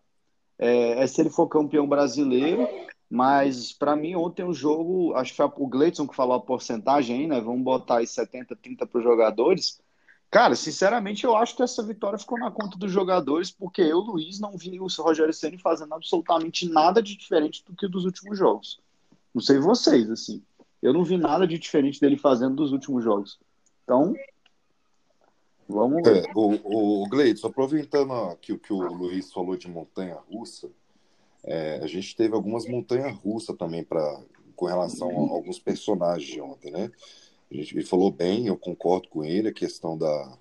é, 0.57 1.03
é 1.03 1.07
se 1.07 1.19
ele 1.19 1.29
for 1.29 1.47
campeão 1.47 1.87
brasileiro. 1.87 2.67
Mas 3.11 3.73
para 3.73 3.93
mim, 3.93 4.15
ontem 4.15 4.45
o 4.45 4.53
jogo, 4.53 5.13
acho 5.15 5.31
que 5.31 5.37
foi 5.37 5.45
o 5.45 5.67
Gleidson 5.67 6.07
que 6.07 6.15
falou 6.15 6.33
a 6.33 6.39
porcentagem 6.39 7.19
aí, 7.19 7.27
né? 7.27 7.41
Vamos 7.41 7.61
botar 7.61 7.97
aí 7.97 8.07
70, 8.07 8.55
30 8.55 8.87
para 8.87 8.97
os 8.97 9.03
jogadores. 9.03 9.81
Cara, 10.29 10.55
sinceramente, 10.55 11.25
eu 11.25 11.35
acho 11.35 11.53
que 11.53 11.61
essa 11.61 11.83
vitória 11.83 12.17
ficou 12.17 12.39
na 12.39 12.49
conta 12.49 12.77
dos 12.77 12.89
jogadores, 12.89 13.51
porque 13.51 13.81
eu, 13.81 13.97
Luiz, 13.97 14.39
não 14.39 14.55
vi 14.55 14.79
o 14.79 14.87
Rogério 14.87 15.33
Ceni 15.33 15.57
fazendo 15.57 15.93
absolutamente 15.93 16.69
nada 16.69 17.03
de 17.03 17.17
diferente 17.17 17.65
do 17.65 17.75
que 17.75 17.85
dos 17.85 18.05
últimos 18.05 18.39
jogos. 18.39 18.79
Não 19.35 19.41
sei 19.41 19.59
vocês, 19.59 20.09
assim. 20.09 20.41
Eu 20.81 20.93
não 20.93 21.03
vi 21.03 21.17
nada 21.17 21.45
de 21.45 21.59
diferente 21.59 21.99
dele 21.99 22.15
fazendo 22.15 22.55
dos 22.55 22.71
últimos 22.71 23.03
jogos. 23.03 23.37
Então, 23.83 24.15
vamos 25.67 26.01
ver. 26.01 26.25
É, 26.25 26.31
o, 26.33 27.01
o 27.03 27.09
Gleidson, 27.09 27.47
aproveitando 27.47 28.37
que, 28.37 28.57
que 28.57 28.71
o 28.71 28.87
Luiz 28.87 29.33
falou 29.33 29.57
de 29.57 29.67
montanha 29.67 30.17
russa, 30.31 30.71
é, 31.43 31.79
a 31.81 31.87
gente 31.87 32.15
teve 32.15 32.35
algumas 32.35 32.67
montanhas 32.67 33.15
russas 33.17 33.55
também 33.57 33.83
para 33.83 34.21
com 34.55 34.67
relação 34.67 35.09
a 35.09 35.33
alguns 35.33 35.57
personagens 35.57 36.29
de 36.29 36.39
ontem, 36.39 36.71
né? 36.71 36.91
A 37.49 37.55
gente 37.55 37.75
ele 37.75 37.83
falou 37.83 38.11
bem, 38.11 38.45
eu 38.45 38.55
concordo 38.55 39.09
com 39.09 39.23
ele, 39.23 39.49
a 39.49 39.53
questão 39.53 39.97
da 39.97 40.37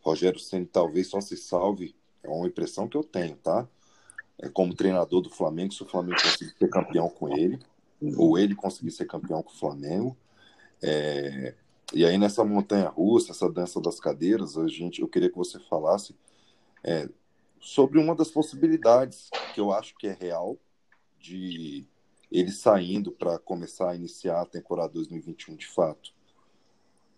Rogério 0.00 0.38
Ceni 0.38 0.66
talvez 0.66 1.08
só 1.08 1.20
se 1.20 1.36
salve, 1.36 1.94
é 2.22 2.28
uma 2.28 2.46
impressão 2.46 2.86
que 2.86 2.96
eu 2.96 3.02
tenho, 3.02 3.34
tá? 3.36 3.68
É 4.38 4.48
como 4.48 4.74
treinador 4.74 5.20
do 5.20 5.30
Flamengo, 5.30 5.74
se 5.74 5.82
o 5.82 5.86
Flamengo 5.86 6.20
conseguir 6.22 6.54
ser 6.56 6.68
campeão 6.68 7.08
com 7.10 7.36
ele, 7.36 7.58
ou 8.16 8.38
ele 8.38 8.54
conseguir 8.54 8.92
ser 8.92 9.06
campeão 9.06 9.42
com 9.42 9.50
o 9.50 9.56
Flamengo. 9.56 10.16
É, 10.80 11.54
e 11.92 12.04
aí 12.04 12.16
nessa 12.16 12.44
montanha 12.44 12.88
russa, 12.88 13.32
essa 13.32 13.50
dança 13.50 13.80
das 13.80 13.98
cadeiras, 13.98 14.56
a 14.56 14.68
gente, 14.68 15.00
eu 15.00 15.08
queria 15.08 15.28
que 15.28 15.36
você 15.36 15.58
falasse 15.58 16.14
é, 16.84 17.08
sobre 17.58 17.98
uma 17.98 18.14
das 18.14 18.30
possibilidades 18.30 19.28
que 19.56 19.60
eu 19.60 19.72
acho 19.72 19.94
que 19.96 20.06
é 20.06 20.12
real 20.12 20.58
de 21.18 21.86
ele 22.30 22.52
saindo 22.52 23.10
para 23.10 23.38
começar 23.38 23.90
a 23.90 23.96
iniciar 23.96 24.42
a 24.42 24.46
temporada 24.46 24.92
2021 24.92 25.56
de 25.56 25.66
fato. 25.66 26.12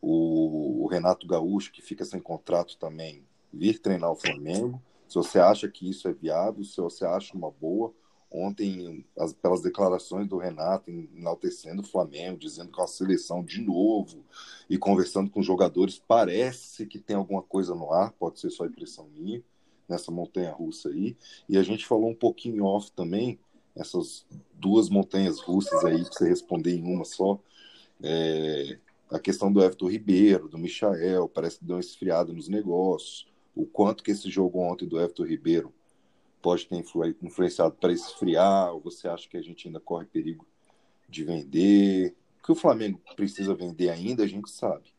O, 0.00 0.84
o, 0.84 0.86
Renato 0.86 1.26
Gaúcho, 1.26 1.72
que 1.72 1.82
fica 1.82 2.04
sem 2.04 2.20
contrato 2.20 2.78
também, 2.78 3.26
vir 3.52 3.80
treinar 3.80 4.12
o 4.12 4.16
Flamengo. 4.16 4.80
Se 5.08 5.16
você 5.16 5.40
acha 5.40 5.68
que 5.68 5.90
isso 5.90 6.06
é 6.06 6.12
viável, 6.12 6.62
se 6.62 6.80
você 6.80 7.04
acha 7.04 7.36
uma 7.36 7.50
boa, 7.50 7.92
Ontem, 8.30 9.06
as, 9.18 9.32
pelas 9.32 9.62
declarações 9.62 10.28
do 10.28 10.36
Renato 10.36 10.90
enaltecendo 10.90 11.80
o 11.80 11.86
Flamengo, 11.86 12.38
dizendo 12.38 12.70
que 12.70 12.78
é 12.78 12.82
uma 12.82 12.86
seleção 12.86 13.42
de 13.42 13.58
novo 13.58 14.22
e 14.68 14.76
conversando 14.76 15.30
com 15.30 15.42
jogadores, 15.42 15.98
parece 15.98 16.86
que 16.86 16.98
tem 16.98 17.16
alguma 17.16 17.42
coisa 17.42 17.74
no 17.74 17.90
ar, 17.90 18.12
pode 18.12 18.38
ser 18.38 18.50
só 18.50 18.66
impressão 18.66 19.08
minha, 19.08 19.42
nessa 19.88 20.12
montanha 20.12 20.52
russa 20.52 20.90
aí. 20.90 21.16
E 21.48 21.56
a 21.56 21.62
gente 21.62 21.86
falou 21.86 22.10
um 22.10 22.14
pouquinho 22.14 22.64
off 22.64 22.92
também, 22.92 23.38
essas 23.74 24.26
duas 24.54 24.88
montanhas 24.88 25.40
russas 25.40 25.84
aí, 25.84 26.02
para 26.02 26.12
você 26.12 26.28
responder 26.28 26.74
em 26.74 26.82
uma 26.82 27.04
só. 27.04 27.40
É, 28.02 28.78
a 29.10 29.18
questão 29.18 29.50
do 29.50 29.62
Everton 29.62 29.88
Ribeiro, 29.88 30.48
do 30.48 30.58
Michael, 30.58 31.28
parece 31.28 31.58
que 31.58 31.64
deu 31.64 31.76
uma 31.76 31.80
esfriada 31.80 32.32
nos 32.32 32.48
negócios. 32.48 33.26
O 33.54 33.64
quanto 33.66 34.02
que 34.04 34.10
esse 34.10 34.30
jogo 34.30 34.60
ontem 34.60 34.86
do 34.86 35.00
Everton 35.00 35.24
Ribeiro 35.24 35.72
pode 36.42 36.66
ter 36.66 36.76
influenciado 37.22 37.74
para 37.76 37.92
esfriar? 37.92 38.72
Ou 38.72 38.80
você 38.80 39.08
acha 39.08 39.28
que 39.28 39.36
a 39.36 39.42
gente 39.42 39.66
ainda 39.66 39.80
corre 39.80 40.04
perigo 40.04 40.46
de 41.08 41.24
vender? 41.24 42.14
O 42.40 42.46
que 42.46 42.52
o 42.52 42.54
Flamengo 42.54 43.00
precisa 43.16 43.54
vender 43.54 43.90
ainda, 43.90 44.22
a 44.24 44.26
gente 44.26 44.50
sabe. 44.50 44.92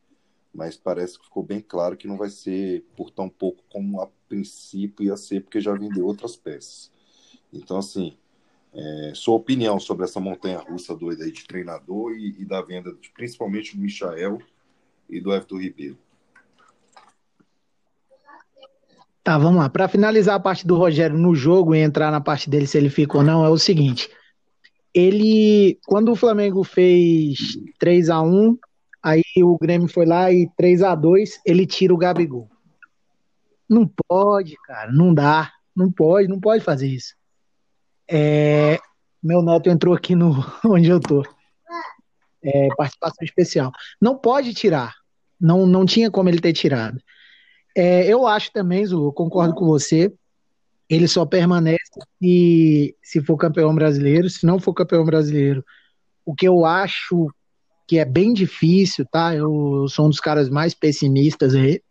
mas 0.54 0.76
parece 0.76 1.18
que 1.18 1.26
ficou 1.26 1.44
bem 1.44 1.62
claro 1.62 1.96
que 1.96 2.08
não 2.08 2.18
vai 2.18 2.30
ser 2.30 2.84
por 2.96 3.12
tão 3.12 3.30
pouco 3.30 3.64
como 3.70 4.02
a 4.02 4.10
princípio 4.30 5.06
ia 5.06 5.18
ser, 5.18 5.42
porque 5.42 5.60
já 5.60 5.74
vendeu 5.74 6.06
outras 6.06 6.38
peças. 6.38 6.92
Então, 7.52 7.78
assim, 7.78 8.16
é, 8.74 9.12
sua 9.16 9.36
opinião 9.36 9.80
sobre 9.80 10.06
essa 10.06 10.20
montanha 10.20 10.60
russa 10.60 10.96
doida 10.96 11.24
aí 11.24 11.32
de 11.32 11.46
treinador 11.46 12.14
e, 12.14 12.36
e 12.40 12.46
da 12.46 12.62
venda, 12.62 12.94
de, 12.94 13.10
principalmente 13.10 13.76
do 13.76 13.82
Michael 13.82 14.40
e 15.10 15.20
do 15.20 15.34
Everton 15.34 15.58
Ribeiro. 15.58 15.98
Tá, 19.24 19.38
vamos 19.38 19.60
lá. 19.60 19.70
Para 19.70 19.88
finalizar 19.88 20.36
a 20.36 20.40
parte 20.40 20.66
do 20.66 20.78
Rogério 20.78 21.18
no 21.18 21.36
jogo 21.36 21.76
e 21.76 21.80
entrar 21.80 22.12
na 22.12 22.22
parte 22.22 22.50
dele 22.50 22.68
se 22.68 22.78
ele 22.78 22.90
fica 22.90 23.18
ou 23.18 23.24
não, 23.24 23.44
é 23.44 23.50
o 23.50 23.58
seguinte. 23.58 24.10
Ele, 24.94 25.78
quando 25.86 26.12
o 26.12 26.16
Flamengo 26.16 26.64
fez 26.64 27.38
3 27.80 28.10
a 28.10 28.22
1 28.22 28.58
aí 29.02 29.24
o 29.38 29.58
Grêmio 29.58 29.88
foi 29.88 30.06
lá 30.06 30.32
e 30.32 30.50
3 30.58 30.84
a 30.84 30.96
2 30.96 31.42
ele 31.46 31.66
tira 31.66 31.94
o 31.94 31.98
Gabigol. 31.98 32.50
Não 33.70 33.88
pode, 34.08 34.56
cara, 34.66 34.92
não 34.92 35.14
dá. 35.14 35.52
Não 35.76 35.92
pode, 35.92 36.28
não 36.28 36.40
pode 36.40 36.64
fazer 36.64 36.88
isso. 36.88 37.14
É, 38.10 38.80
meu 39.22 39.42
neto 39.42 39.70
entrou 39.70 39.94
aqui 39.94 40.16
no 40.16 40.34
onde 40.66 40.90
eu 40.90 41.00
tô. 41.00 41.24
É, 42.44 42.68
participação 42.76 43.24
especial. 43.24 43.72
Não 44.02 44.18
pode 44.18 44.54
tirar. 44.54 44.96
Não, 45.40 45.66
não 45.66 45.86
tinha 45.86 46.10
como 46.10 46.28
ele 46.28 46.42
ter 46.42 46.54
tirado. 46.54 47.00
É, 47.78 48.06
eu 48.08 48.26
acho 48.26 48.52
também, 48.52 48.86
Zulu, 48.86 49.14
concordo 49.14 49.54
com 49.54 49.66
você. 49.66 50.12
Ele 50.90 51.08
só 51.08 51.26
permanece 51.26 51.78
se, 52.22 52.98
se 53.04 53.22
for 53.22 53.38
campeão 53.38 53.74
brasileiro. 53.76 54.30
Se 54.30 54.46
não 54.46 54.60
for 54.60 54.74
campeão 54.74 55.06
brasileiro, 55.06 55.64
o 56.26 56.34
que 56.34 56.48
eu 56.48 56.66
acho 56.66 57.30
que 57.88 58.00
é 58.00 58.06
bem 58.06 58.34
difícil, 58.34 59.06
tá? 59.12 59.36
Eu 59.36 59.88
sou 59.88 60.06
um 60.06 60.10
dos 60.10 60.20
caras 60.20 60.50
mais 60.50 60.74
pessimistas 60.74 61.56
aí. 61.56 61.82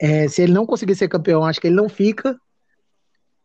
É, 0.00 0.26
se 0.28 0.42
ele 0.42 0.52
não 0.52 0.64
conseguir 0.64 0.94
ser 0.94 1.08
campeão, 1.08 1.44
acho 1.44 1.60
que 1.60 1.66
ele 1.66 1.76
não 1.76 1.88
fica. 1.88 2.38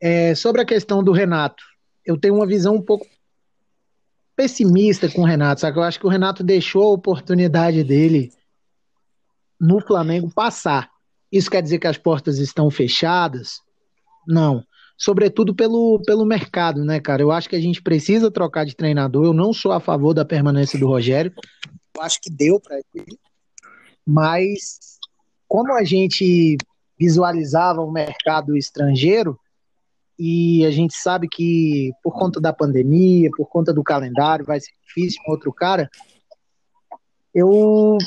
É, 0.02 0.34
sobre 0.36 0.62
a 0.62 0.66
questão 0.66 1.04
do 1.04 1.12
Renato, 1.12 1.64
eu 2.06 2.18
tenho 2.18 2.36
uma 2.36 2.48
visão 2.48 2.76
um 2.76 2.82
pouco 2.82 3.06
pessimista 4.36 5.10
com 5.10 5.22
o 5.22 5.26
Renato, 5.26 5.62
sabe? 5.62 5.78
Eu 5.78 5.84
acho 5.84 6.00
que 6.00 6.06
o 6.06 6.10
Renato 6.10 6.44
deixou 6.44 6.84
a 6.84 6.94
oportunidade 6.94 7.84
dele 7.84 8.32
no 9.60 9.80
Flamengo 9.80 10.30
passar. 10.34 10.90
Isso 11.32 11.50
quer 11.50 11.62
dizer 11.62 11.80
que 11.80 11.88
as 11.88 11.98
portas 11.98 12.38
estão 12.38 12.70
fechadas? 12.70 13.62
Não. 14.28 14.64
Sobretudo 14.98 15.54
pelo, 15.54 16.02
pelo 16.06 16.26
mercado, 16.26 16.84
né, 16.86 17.00
cara? 17.00 17.22
Eu 17.22 17.32
acho 17.32 17.50
que 17.50 17.56
a 17.56 17.62
gente 17.62 17.82
precisa 17.82 18.32
trocar 18.32 18.66
de 18.66 18.76
treinador. 18.76 19.26
Eu 19.26 19.34
não 19.34 19.52
sou 19.52 19.72
a 19.72 19.80
favor 19.80 20.14
da 20.14 20.24
permanência 20.24 20.80
do 20.80 20.88
Rogério. 20.88 21.34
Eu 21.96 22.02
acho 22.02 22.20
que 22.22 22.30
deu 22.30 22.60
para 22.60 22.80
ele. 22.94 23.18
Mas, 24.06 24.95
como 25.48 25.74
a 25.74 25.84
gente 25.84 26.58
visualizava 26.98 27.82
o 27.82 27.92
mercado 27.92 28.56
estrangeiro, 28.56 29.40
e 30.18 30.66
a 30.66 30.72
gente 30.72 30.96
sabe 30.96 31.28
que 31.28 31.92
por 32.02 32.14
conta 32.14 32.40
da 32.40 32.54
pandemia, 32.54 33.30
por 33.36 33.48
conta 33.48 33.74
do 33.74 33.84
calendário, 33.84 34.46
vai 34.46 34.60
ser 34.60 34.72
difícil 34.88 35.22
um 35.28 35.32
outro 35.32 35.52
cara. 35.52 35.90
Eu 37.34 37.98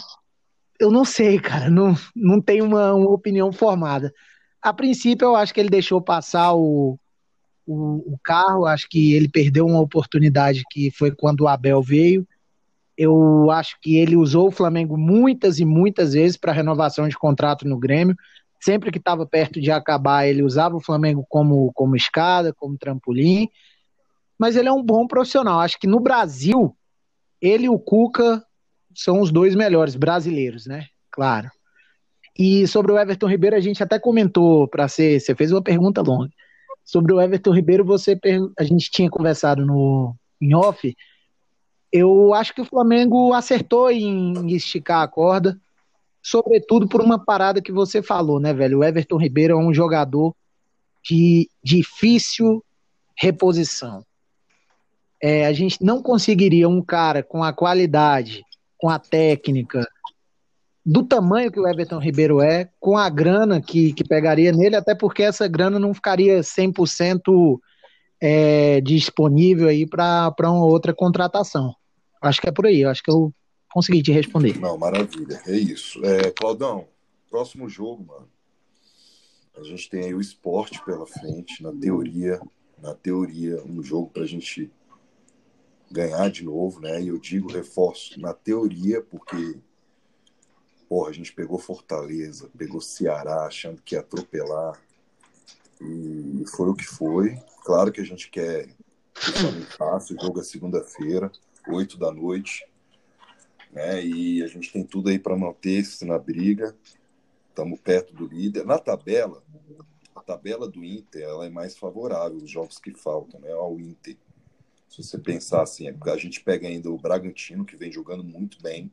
eu 0.81 0.91
não 0.91 1.05
sei, 1.05 1.39
cara, 1.41 1.69
não, 1.69 1.95
não 2.15 2.41
tenho 2.41 2.65
uma, 2.65 2.95
uma 2.95 3.11
opinião 3.11 3.53
formada. 3.53 4.15
A 4.63 4.73
princípio, 4.73 5.27
eu 5.27 5.37
acho 5.37 5.53
que 5.53 5.61
ele 5.61 5.69
deixou 5.69 6.01
passar 6.01 6.55
o, 6.55 6.99
o, 7.67 8.15
o, 8.15 8.19
carro, 8.23 8.65
acho 8.65 8.89
que 8.89 9.13
ele 9.13 9.29
perdeu 9.29 9.67
uma 9.67 9.81
oportunidade 9.81 10.63
que 10.71 10.91
foi 10.93 11.11
quando 11.11 11.43
o 11.43 11.49
Abel 11.49 11.83
veio. 11.83 12.27
Eu 12.99 13.49
acho 13.53 13.77
que 13.81 13.97
ele 13.97 14.17
usou 14.17 14.49
o 14.49 14.51
Flamengo 14.51 14.97
muitas 14.99 15.61
e 15.61 15.65
muitas 15.65 16.15
vezes 16.15 16.37
para 16.37 16.53
renovação 16.53 17.07
de 17.07 17.17
contrato 17.17 17.67
no 17.67 17.79
Grêmio. 17.79 18.17
Sempre 18.61 18.91
que 18.91 18.99
estava 18.99 19.25
perto 19.25 19.61
de 19.61 19.71
acabar, 19.71 20.27
ele 20.27 20.43
usava 20.43 20.75
o 20.75 20.81
Flamengo 20.81 21.25
como, 21.29 21.73
como 21.75 21.95
escada, 21.95 22.53
como 22.53 22.77
trampolim. 22.77 23.49
Mas 24.37 24.57
ele 24.57 24.69
é 24.69 24.73
um 24.73 24.83
bom 24.83 25.07
profissional. 25.07 25.61
Acho 25.61 25.79
que 25.79 25.87
no 25.87 26.01
Brasil, 26.01 26.77
ele 27.41 27.67
e 27.67 27.69
o 27.69 27.79
Cuca 27.79 28.43
são 28.93 29.21
os 29.21 29.31
dois 29.31 29.55
melhores 29.55 29.95
brasileiros, 29.95 30.67
né? 30.67 30.87
Claro. 31.09 31.49
E 32.37 32.67
sobre 32.67 32.91
o 32.91 32.99
Everton 32.99 33.29
Ribeiro, 33.29 33.55
a 33.55 33.61
gente 33.61 33.81
até 33.81 33.97
comentou 33.97 34.67
para 34.67 34.89
ser, 34.89 35.21
você 35.21 35.37
fez 35.37 35.53
uma 35.53 35.63
pergunta 35.63 36.03
longa. 36.03 36.31
Sobre 36.85 37.13
o 37.13 37.21
Everton 37.21 37.53
Ribeiro, 37.53 37.85
você 37.85 38.19
a 38.59 38.65
gente 38.65 38.91
tinha 38.91 39.09
conversado 39.09 39.65
no 39.65 40.17
em 40.41 40.53
off. 40.53 40.97
Eu 41.93 42.35
acho 42.35 42.55
que 42.55 42.61
o 42.61 42.67
Flamengo 42.67 43.33
acertou 43.33 43.91
em 43.91 44.55
esticar 44.55 45.03
a 45.03 45.09
corda, 45.09 45.59
sobretudo 46.23 46.89
por 46.89 47.01
uma 47.01 47.19
parada 47.19 47.63
que 47.63 47.73
você 47.73 48.03
falou, 48.03 48.39
né, 48.39 48.53
velho? 48.53 48.79
O 48.79 48.85
Everton 48.85 49.17
Ribeiro 49.17 49.55
é 49.55 49.57
um 49.57 49.73
jogador 49.73 50.35
de 51.03 51.49
difícil 51.63 52.63
reposição. 53.17 54.05
É, 55.21 55.47
a 55.47 55.53
gente 55.53 55.83
não 55.83 56.03
conseguiria 56.03 56.69
um 56.69 56.83
cara 56.83 57.23
com 57.23 57.43
a 57.43 57.53
qualidade 57.53 58.45
com 58.79 58.89
a 58.89 58.99
técnica, 58.99 59.87
do 60.87 61.03
tamanho 61.03 61.53
que 61.53 61.61
o 61.61 61.69
Everton 61.69 61.99
Ribeiro 61.99 62.41
é, 62.41 62.71
com 62.81 62.97
a 62.97 63.11
grana 63.11 63.61
que, 63.61 63.93
que 63.93 64.03
pegaria 64.03 64.53
nele, 64.53 64.77
até 64.77 64.95
porque 64.95 65.23
essa 65.23 65.47
grana 65.47 65.79
não 65.79 65.93
ficaria 65.93 66.41
100% 66.41 67.59
é, 68.21 68.81
disponível 68.81 69.69
aí 69.69 69.87
para 69.87 70.33
uma 70.41 70.65
outra 70.65 70.95
contratação. 70.95 71.75
Acho 72.21 72.41
que 72.41 72.49
é 72.49 72.53
por 72.53 72.67
aí, 72.67 72.85
acho 72.85 73.03
que 73.03 73.11
eu 73.11 73.33
consegui 73.73 74.03
te 74.03 74.13
responder. 74.13 74.59
Não, 74.59 74.77
maravilha, 74.77 75.41
é 75.47 75.57
isso. 75.57 76.05
É, 76.05 76.31
Claudão, 76.31 76.89
próximo 77.31 77.69
jogo, 77.69 78.05
mano. 78.05 78.29
A 79.57 79.63
gente 79.63 79.91
tem 79.91 80.05
aí 80.05 80.15
o 80.15 80.21
esporte 80.21 80.83
pela 80.85 81.07
frente, 81.07 81.63
na 81.63 81.73
teoria, 81.73 82.41
na 82.81 82.95
teoria, 82.95 83.63
um 83.65 83.83
jogo 83.83 84.09
para 84.11 84.23
a 84.23 84.27
gente 84.27 84.71
ganhar 85.91 86.31
de 86.31 86.45
novo, 86.45 86.81
né? 86.81 87.03
E 87.03 87.09
eu 87.09 87.19
digo 87.19 87.51
reforço 87.51 88.21
na 88.21 88.33
teoria, 88.33 89.03
porque 89.03 89.59
porra, 90.89 91.11
a 91.11 91.13
gente 91.13 91.33
pegou 91.33 91.59
Fortaleza, 91.59 92.51
pegou 92.57 92.81
Ceará, 92.81 93.47
achando 93.47 93.83
que 93.83 93.95
ia 93.95 94.01
atropelar. 94.01 94.81
E 95.81 96.45
foi 96.57 96.69
o 96.71 96.75
que 96.75 96.87
foi. 96.87 97.39
Claro 97.65 97.93
que 97.93 98.01
a 98.01 98.05
gente 98.05 98.31
quer 98.31 98.69
que 99.15 99.77
fácil, 99.77 100.17
o 100.17 100.23
jogo 100.23 100.41
é 100.41 100.45
segunda-feira, 100.45 101.31
8 101.69 101.99
da 101.99 102.11
noite. 102.11 102.67
Né? 103.71 104.05
E 104.05 104.43
a 104.43 104.47
gente 104.47 104.73
tem 104.73 104.85
tudo 104.85 105.09
aí 105.09 105.19
para 105.19 105.37
manter-se 105.37 106.05
na 106.05 106.19
briga. 106.19 106.77
Estamos 107.49 107.81
perto 107.81 108.15
do 108.15 108.27
líder. 108.27 108.65
Na 108.65 108.79
tabela, 108.79 109.43
a 110.15 110.21
tabela 110.21 110.69
do 110.69 110.85
Inter 110.85 111.23
ela 111.23 111.47
é 111.47 111.51
mais 111.51 111.77
favorável, 111.77 112.39
os 112.39 112.51
jogos 112.51 112.79
que 112.79 112.93
faltam, 112.93 113.41
né? 113.41 113.53
Ao 113.53 113.79
Inter. 113.79 114.17
Se 114.89 115.03
você 115.03 115.19
pensar 115.19 115.63
assim, 115.63 115.87
a 115.89 116.17
gente 116.17 116.41
pega 116.41 116.67
ainda 116.67 116.91
o 116.91 116.99
Bragantino, 116.99 117.65
que 117.65 117.77
vem 117.77 117.93
jogando 117.93 118.25
muito 118.25 118.61
bem, 118.63 118.91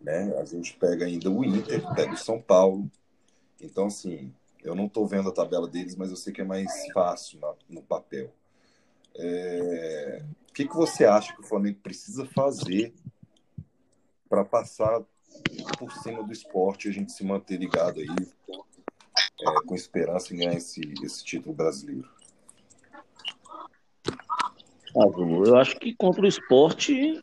né? 0.00 0.36
A 0.38 0.44
gente 0.44 0.74
pega 0.76 1.06
ainda 1.06 1.30
o 1.30 1.44
Inter, 1.44 1.82
pega 1.94 2.12
o 2.12 2.16
São 2.16 2.40
Paulo. 2.40 2.90
Então, 3.60 3.86
assim, 3.86 4.32
eu 4.62 4.74
não 4.74 4.86
estou 4.86 5.06
vendo 5.06 5.28
a 5.28 5.32
tabela 5.32 5.68
deles, 5.68 5.94
mas 5.94 6.10
eu 6.10 6.16
sei 6.16 6.32
que 6.32 6.40
é 6.40 6.44
mais 6.44 6.70
fácil 6.92 7.38
na, 7.40 7.54
no 7.68 7.82
papel. 7.82 8.32
É... 9.16 10.22
O 10.54 10.56
que, 10.56 10.68
que 10.68 10.76
você 10.76 11.04
acha 11.04 11.34
que 11.34 11.40
o 11.40 11.44
Flamengo 11.44 11.80
precisa 11.82 12.24
fazer 12.26 12.94
para 14.28 14.44
passar 14.44 15.02
por 15.76 15.90
cima 15.94 16.22
do 16.22 16.32
esporte 16.32 16.86
e 16.86 16.90
a 16.92 16.94
gente 16.94 17.10
se 17.10 17.24
manter 17.24 17.58
ligado 17.58 17.98
aí 17.98 18.06
é, 18.08 19.66
com 19.66 19.74
esperança 19.74 20.32
em 20.32 20.38
ganhar 20.38 20.54
esse, 20.54 20.80
esse 21.02 21.24
título 21.24 21.56
brasileiro? 21.56 22.08
Ah, 24.96 25.10
eu 25.44 25.56
acho 25.56 25.76
que 25.76 25.92
contra 25.96 26.22
o 26.22 26.28
esporte. 26.28 27.20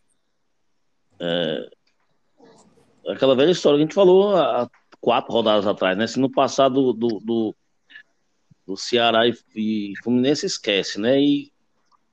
É, 1.17 1.69
aquela 3.07 3.33
velha 3.33 3.51
história 3.51 3.77
que 3.77 3.83
a 3.83 3.85
gente 3.85 3.95
falou 3.95 4.35
há 4.35 4.69
quatro 4.99 5.31
rodadas 5.31 5.65
atrás, 5.65 5.97
né? 5.97 6.05
Se 6.05 6.19
no 6.19 6.29
passado 6.29 6.91
do, 6.91 7.21
do, 7.21 7.55
do 8.67 8.75
Ceará 8.75 9.25
e, 9.25 9.33
e 9.55 9.93
Fluminense 10.03 10.45
esquece, 10.45 10.99
né? 10.99 11.17
E 11.17 11.49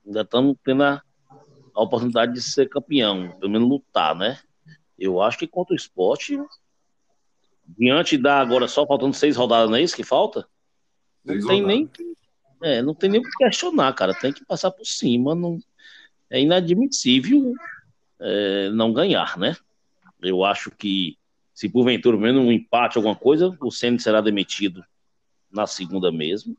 ainda 0.05 0.21
estamos 0.21 0.55
tendo 0.63 0.83
a, 0.83 1.03
a, 1.79 1.83
oportunidade 1.83 2.33
de 2.33 2.41
ser 2.41 2.69
campeão, 2.69 3.31
pelo 3.39 3.51
menos 3.51 3.69
lutar, 3.69 4.15
né? 4.15 4.39
Eu 4.97 5.21
acho 5.21 5.37
que 5.37 5.47
contra 5.47 5.73
o 5.73 5.77
esporte, 5.77 6.37
diante 7.65 8.17
da 8.17 8.39
agora 8.39 8.67
só 8.67 8.85
faltando 8.85 9.13
seis 9.13 9.35
rodadas, 9.35 9.69
não 9.69 9.77
é 9.77 9.81
isso 9.81 9.95
que 9.95 10.03
falta? 10.03 10.47
Não 11.23 11.35
seis 11.35 11.45
tem 11.45 11.61
rodadas. 11.61 11.77
nem 11.77 12.09
é, 12.61 12.81
não 12.81 12.93
tem 12.93 13.09
nem 13.09 13.21
o 13.21 13.23
que 13.23 13.31
questionar, 13.37 13.93
cara. 13.93 14.13
Tem 14.13 14.33
que 14.33 14.45
passar 14.45 14.71
por 14.71 14.85
cima. 14.85 15.33
Não... 15.33 15.59
É 16.29 16.41
inadmissível 16.41 17.53
é, 18.19 18.69
não 18.69 18.93
ganhar, 18.93 19.37
né? 19.37 19.55
Eu 20.21 20.43
acho 20.43 20.69
que 20.71 21.17
se 21.53 21.69
porventura 21.69 22.17
menos 22.17 22.43
um 22.43 22.51
empate, 22.51 22.97
alguma 22.97 23.15
coisa, 23.15 23.55
o 23.61 23.71
Senna 23.71 23.99
será 23.99 24.21
demitido 24.21 24.83
na 25.51 25.65
segunda 25.65 26.11
mesmo. 26.11 26.55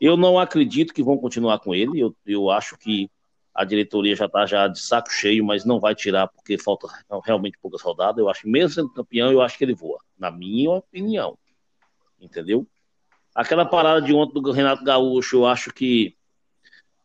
Eu 0.00 0.16
não 0.16 0.38
acredito 0.38 0.94
que 0.94 1.02
vão 1.02 1.18
continuar 1.18 1.58
com 1.58 1.74
ele. 1.74 2.00
Eu, 2.00 2.16
eu 2.26 2.50
acho 2.50 2.76
que 2.78 3.10
a 3.58 3.64
diretoria 3.64 4.14
já 4.14 4.26
está 4.26 4.46
já 4.46 4.68
de 4.68 4.78
saco 4.78 5.10
cheio, 5.10 5.44
mas 5.44 5.64
não 5.64 5.80
vai 5.80 5.92
tirar 5.92 6.28
porque 6.28 6.56
falta 6.56 6.86
realmente 7.24 7.58
poucas 7.60 7.82
rodadas. 7.82 8.18
Eu 8.18 8.28
acho 8.28 8.48
mesmo 8.48 8.70
sendo 8.70 8.92
campeão, 8.92 9.32
eu 9.32 9.42
acho 9.42 9.58
que 9.58 9.64
ele 9.64 9.74
voa, 9.74 9.98
na 10.16 10.30
minha 10.30 10.70
opinião. 10.70 11.36
Entendeu? 12.20 12.64
Aquela 13.34 13.66
parada 13.66 14.00
de 14.00 14.14
ontem 14.14 14.40
do 14.40 14.52
Renato 14.52 14.84
Gaúcho, 14.84 15.38
eu 15.38 15.46
acho 15.46 15.72
que 15.74 16.16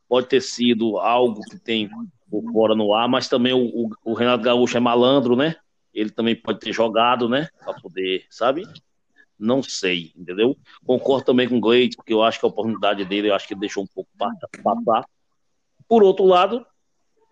pode 0.07 0.27
ter 0.27 0.41
sido 0.41 0.99
algo 0.99 1.41
que 1.41 1.57
tem 1.57 1.89
fora 2.51 2.75
no 2.75 2.93
ar, 2.93 3.09
mas 3.09 3.27
também 3.27 3.53
o, 3.53 3.65
o, 3.65 3.89
o 4.05 4.13
Renato 4.13 4.43
Gaúcho 4.43 4.77
é 4.77 4.79
malandro, 4.79 5.35
né? 5.35 5.55
Ele 5.91 6.11
também 6.11 6.35
pode 6.35 6.59
ter 6.59 6.71
jogado, 6.71 7.27
né? 7.27 7.49
Para 7.65 7.73
poder, 7.81 8.25
sabe? 8.29 8.61
Não 9.39 9.63
sei, 9.63 10.11
entendeu? 10.15 10.55
Concordo 10.85 11.25
também 11.25 11.49
com 11.49 11.57
o 11.57 11.59
Gleide, 11.59 11.95
porque 11.95 12.13
eu 12.13 12.21
acho 12.21 12.39
que 12.39 12.45
a 12.45 12.49
oportunidade 12.49 13.03
dele, 13.05 13.29
eu 13.29 13.33
acho 13.33 13.47
que 13.47 13.55
ele 13.55 13.61
deixou 13.61 13.83
um 13.83 13.87
pouco 13.87 14.11
passar. 14.15 15.03
Por 15.87 16.03
outro 16.03 16.25
lado, 16.25 16.65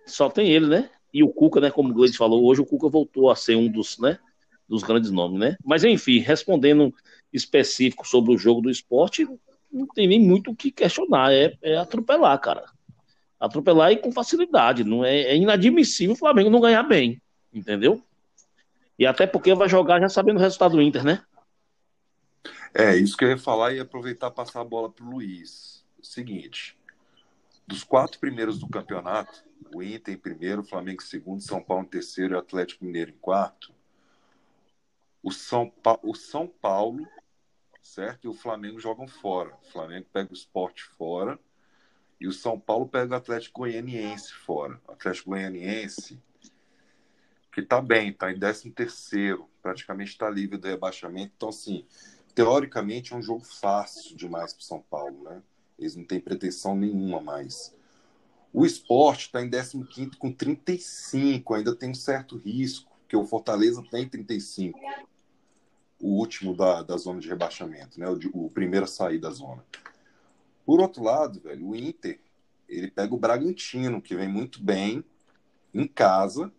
só 0.06 0.30
tem 0.30 0.50
ele, 0.50 0.68
né? 0.68 0.90
E 1.14 1.24
o 1.24 1.30
Cuca, 1.30 1.60
né? 1.60 1.72
Como 1.72 1.90
o 1.90 1.94
Gleide 1.94 2.18
falou, 2.18 2.46
hoje 2.46 2.62
o 2.62 2.66
Cuca 2.66 2.90
voltou 2.90 3.30
a 3.30 3.36
ser 3.36 3.56
um 3.56 3.70
dos, 3.70 3.98
né? 4.00 4.18
Dos 4.68 4.84
grandes 4.84 5.12
nomes, 5.12 5.40
né? 5.40 5.58
Mas 5.64 5.84
enfim, 5.84 6.20
respondendo 6.20 6.94
específico 7.32 8.08
sobre 8.08 8.34
o 8.34 8.38
jogo 8.38 8.62
do 8.62 8.70
esporte, 8.70 9.28
não 9.72 9.88
tem 9.88 10.08
nem 10.08 10.20
muito 10.20 10.52
o 10.52 10.56
que 10.56 10.72
questionar. 10.72 11.34
É, 11.34 11.58
é 11.62 11.78
atropelar, 11.78 12.40
cara. 12.40 12.66
Atropelar 13.40 13.92
e 13.92 13.98
com 13.98 14.12
facilidade. 14.12 14.84
Não 14.84 15.04
é, 15.04 15.22
é 15.22 15.36
inadmissível 15.36 16.14
o 16.14 16.18
Flamengo 16.18 16.50
não 16.50 16.62
ganhar 16.62 16.84
bem, 16.84 17.22
entendeu? 17.54 18.02
E 18.98 19.06
até 19.06 19.26
porque 19.26 19.54
vai 19.56 19.68
jogar 19.68 20.00
já 20.00 20.10
sabendo 20.10 20.38
o 20.38 20.42
resultado 20.42 20.76
do 20.76 20.82
Inter, 20.82 21.04
né? 21.04 21.24
É, 22.74 22.96
isso 22.96 23.18
que 23.18 23.26
eu 23.26 23.30
ia 23.30 23.38
falar 23.38 23.74
e 23.74 23.80
aproveitar 23.80 24.32
passar 24.32 24.62
a 24.62 24.66
bola 24.66 24.90
para 24.90 25.06
o 25.06 25.10
Luiz. 25.10 25.84
Seguinte, 26.02 26.78
dos 27.72 27.86
quatro 27.86 28.20
primeiros 28.20 28.60
do 28.60 28.68
campeonato, 28.68 29.46
o 29.74 29.82
Inter 29.82 30.14
em 30.14 30.18
primeiro, 30.18 30.62
o 30.62 30.66
Flamengo 30.66 31.02
em 31.02 31.06
segundo, 31.06 31.42
São 31.42 31.64
Paulo 31.64 31.86
em 31.86 31.88
terceiro 31.88 32.34
e 32.34 32.36
o 32.36 32.40
Atlético 32.40 32.84
Mineiro 32.84 33.12
em 33.12 33.18
quarto, 33.18 33.74
o 35.24 35.32
São, 35.32 35.70
pa... 35.70 35.98
o 36.04 36.14
São 36.14 36.48
Paulo, 36.48 37.08
certo? 37.82 38.26
E 38.26 38.28
o 38.28 38.34
Flamengo 38.34 38.78
jogam 38.78 39.08
fora. 39.08 39.56
O 39.64 39.72
Flamengo 39.72 40.06
pega 40.12 40.32
o 40.32 40.34
esporte 40.34 40.84
fora 40.84 41.40
e 42.20 42.28
o 42.28 42.34
São 42.34 42.60
Paulo 42.60 42.88
pega 42.90 43.14
o 43.14 43.18
Atlético 43.18 43.62
Goianiense 43.62 44.34
fora. 44.34 44.82
O 44.86 44.92
Atlético 44.92 45.30
Goianiense, 45.30 46.22
que 47.54 47.62
tá 47.62 47.82
bem, 47.82 48.12
tá 48.12 48.32
em 48.32 48.38
13 48.38 48.72
terceiro, 48.72 49.50
praticamente 49.62 50.12
está 50.12 50.30
livre 50.30 50.58
do 50.58 50.68
rebaixamento. 50.68 51.32
Então, 51.38 51.50
assim, 51.50 51.86
teoricamente 52.36 53.14
é 53.14 53.16
um 53.16 53.22
jogo 53.22 53.46
fácil 53.46 54.18
demais 54.18 54.52
para 54.52 54.64
São 54.64 54.82
Paulo, 54.82 55.24
né? 55.24 55.42
Eles 55.82 55.96
não 55.96 56.04
têm 56.04 56.20
pretensão 56.20 56.76
nenhuma 56.76 57.20
mais. 57.20 57.76
O 58.54 58.66
esporte 58.66 59.26
está 59.26 59.42
em 59.42 59.50
15 59.50 60.12
com 60.18 60.32
35, 60.32 61.54
ainda 61.54 61.76
tem 61.76 61.90
um 61.90 61.96
certo 61.96 62.38
risco, 62.38 62.92
porque 63.02 63.18
o 63.18 63.26
Fortaleza 63.26 63.84
tem 63.90 64.08
35, 64.08 64.80
o 66.00 66.20
último 66.20 66.56
da, 66.56 66.84
da 66.84 66.98
zona 66.98 67.20
de 67.20 67.28
rebaixamento, 67.28 68.00
né? 68.00 68.08
O, 68.08 68.46
o 68.46 68.50
primeiro 68.50 68.86
a 68.86 68.88
sair 68.88 69.20
da 69.20 69.32
zona. 69.32 69.66
Por 70.66 70.80
outro 70.80 71.04
lado, 71.04 71.40
velho, 71.40 71.70
o 71.70 71.76
Inter, 71.76 72.20
ele 72.70 72.92
pega 72.92 73.14
o 73.14 73.20
Bragantino, 73.20 74.02
que 74.02 74.16
vem 74.16 74.28
muito 74.28 74.62
bem 74.62 75.04
em 75.74 75.88
casa, 75.88 76.52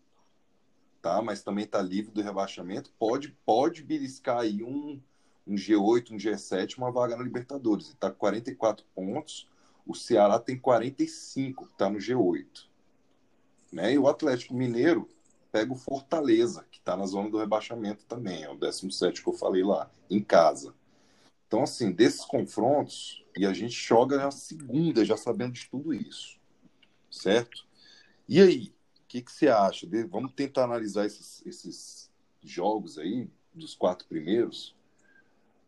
tá? 1.00 1.22
Mas 1.22 1.42
também 1.42 1.64
está 1.64 1.80
livre 1.80 2.10
do 2.10 2.22
rebaixamento, 2.22 2.92
pode 2.98 3.36
pode 3.44 3.82
beliscar 3.82 4.38
aí 4.38 4.62
um 4.64 5.00
um 5.46 5.54
G8, 5.54 6.12
um 6.12 6.16
G7, 6.16 6.78
uma 6.78 6.90
vaga 6.90 7.16
na 7.16 7.22
Libertadores. 7.22 7.88
Está 7.88 8.10
com 8.10 8.18
44 8.18 8.84
pontos. 8.94 9.48
O 9.86 9.94
Ceará 9.94 10.38
tem 10.38 10.58
45, 10.58 11.64
está 11.64 11.90
no 11.90 11.98
G8. 11.98 12.66
Né? 13.72 13.94
E 13.94 13.98
o 13.98 14.06
Atlético 14.06 14.54
Mineiro 14.54 15.08
pega 15.50 15.72
o 15.72 15.76
Fortaleza, 15.76 16.64
que 16.70 16.78
está 16.78 16.96
na 16.96 17.06
zona 17.06 17.30
do 17.30 17.38
rebaixamento 17.38 18.04
também. 18.06 18.44
É 18.44 18.50
o 18.50 18.56
17 18.56 19.22
que 19.22 19.28
eu 19.28 19.34
falei 19.34 19.62
lá, 19.62 19.90
em 20.08 20.22
casa. 20.22 20.74
Então, 21.46 21.62
assim, 21.62 21.92
desses 21.92 22.24
confrontos, 22.24 23.22
e 23.36 23.44
a 23.44 23.52
gente 23.52 23.74
joga 23.74 24.16
na 24.16 24.30
segunda, 24.30 25.04
já 25.04 25.16
sabendo 25.16 25.52
de 25.52 25.68
tudo 25.68 25.92
isso. 25.92 26.38
Certo? 27.10 27.66
E 28.26 28.40
aí, 28.40 28.74
o 29.04 29.06
que, 29.08 29.20
que 29.20 29.30
você 29.30 29.48
acha? 29.48 29.86
Vamos 30.08 30.32
tentar 30.32 30.64
analisar 30.64 31.04
esses, 31.04 31.44
esses 31.44 32.10
jogos 32.42 32.96
aí, 32.98 33.28
dos 33.52 33.74
quatro 33.74 34.06
primeiros. 34.08 34.74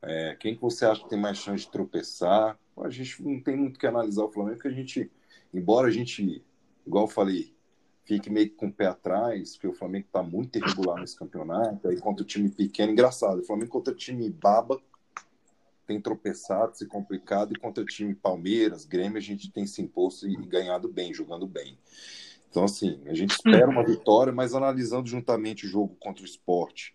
É, 0.07 0.37
quem 0.39 0.55
que 0.55 0.61
você 0.61 0.85
acha 0.85 1.03
que 1.03 1.09
tem 1.09 1.19
mais 1.19 1.39
chance 1.39 1.65
de 1.65 1.71
tropeçar? 1.71 2.59
A 2.79 2.91
gente 2.91 3.23
não 3.23 3.41
tem 3.41 3.57
muito 3.57 3.79
que 3.79 3.87
analisar 3.87 4.25
o 4.25 4.31
Flamengo, 4.31 4.57
porque 4.57 4.69
a 4.69 4.73
gente, 4.73 5.11
embora 5.53 5.89
a 5.89 5.91
gente, 5.91 6.45
igual 6.87 7.05
eu 7.05 7.09
falei, 7.09 7.55
fique 8.05 8.31
meio 8.31 8.51
que 8.51 8.57
com 8.57 8.67
o 8.67 8.73
pé 8.73 8.87
atrás, 8.87 9.53
porque 9.53 9.69
o 9.69 9.75
Flamengo 9.75 10.07
está 10.07 10.23
muito 10.23 10.59
irregular 10.59 11.01
nesse 11.01 11.17
campeonato, 11.17 11.89
aí 11.89 11.99
contra 11.99 12.23
o 12.23 12.27
time 12.27 12.51
pequeno, 12.51 12.93
engraçado, 12.93 13.41
o 13.41 13.45
Flamengo 13.45 13.71
contra 13.71 13.93
o 13.93 13.97
time 13.97 14.29
baba 14.29 14.81
tem 15.87 16.01
tropeçado, 16.01 16.77
se 16.77 16.87
complicado, 16.87 17.53
e 17.53 17.59
contra 17.59 17.83
o 17.83 17.87
time 17.87 18.15
Palmeiras, 18.15 18.87
Grêmio, 18.87 19.19
a 19.19 19.21
gente 19.21 19.51
tem 19.51 19.67
se 19.67 19.83
imposto 19.83 20.27
e 20.27 20.35
ganhado 20.47 20.89
bem, 20.89 21.13
jogando 21.13 21.47
bem. 21.47 21.79
Então, 22.49 22.65
assim, 22.65 23.03
a 23.07 23.13
gente 23.13 23.33
espera 23.33 23.69
uma 23.69 23.85
vitória, 23.85 24.33
mas 24.33 24.55
analisando 24.55 25.09
juntamente 25.09 25.67
o 25.67 25.69
jogo 25.69 25.95
contra 26.01 26.23
o 26.23 26.27
esporte 26.27 26.94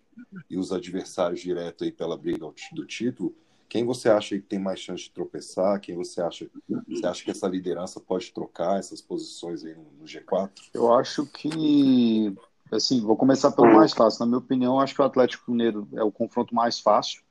e 0.49 0.57
os 0.57 0.71
adversários 0.71 1.39
direto 1.39 1.83
aí 1.83 1.91
pela 1.91 2.17
briga 2.17 2.51
do 2.73 2.85
título, 2.85 3.33
quem 3.69 3.85
você 3.85 4.09
acha 4.09 4.35
que 4.35 4.41
tem 4.41 4.57
mais 4.57 4.79
chance 4.79 5.03
de 5.03 5.11
tropeçar? 5.11 5.79
Quem 5.79 5.95
você 5.95 6.19
acha, 6.19 6.49
você 6.87 7.05
acha 7.05 7.23
que 7.23 7.29
essa 7.29 7.47
liderança 7.47 7.99
pode 7.99 8.31
trocar 8.31 8.79
essas 8.79 8.99
posições 8.99 9.63
aí 9.63 9.75
no, 9.75 10.05
G4? 10.05 10.49
Eu 10.73 10.91
acho 10.91 11.27
que, 11.27 12.33
assim, 12.71 12.99
vou 12.99 13.15
começar 13.15 13.51
pelo 13.51 13.71
mais 13.71 13.93
fácil. 13.93 14.21
Na 14.21 14.25
minha 14.25 14.39
opinião, 14.39 14.79
acho 14.79 14.95
que 14.95 15.01
o 15.01 15.05
Atlético 15.05 15.51
Mineiro 15.51 15.87
é 15.93 16.01
o 16.01 16.11
confronto 16.11 16.55
mais 16.55 16.79
fácil, 16.79 17.21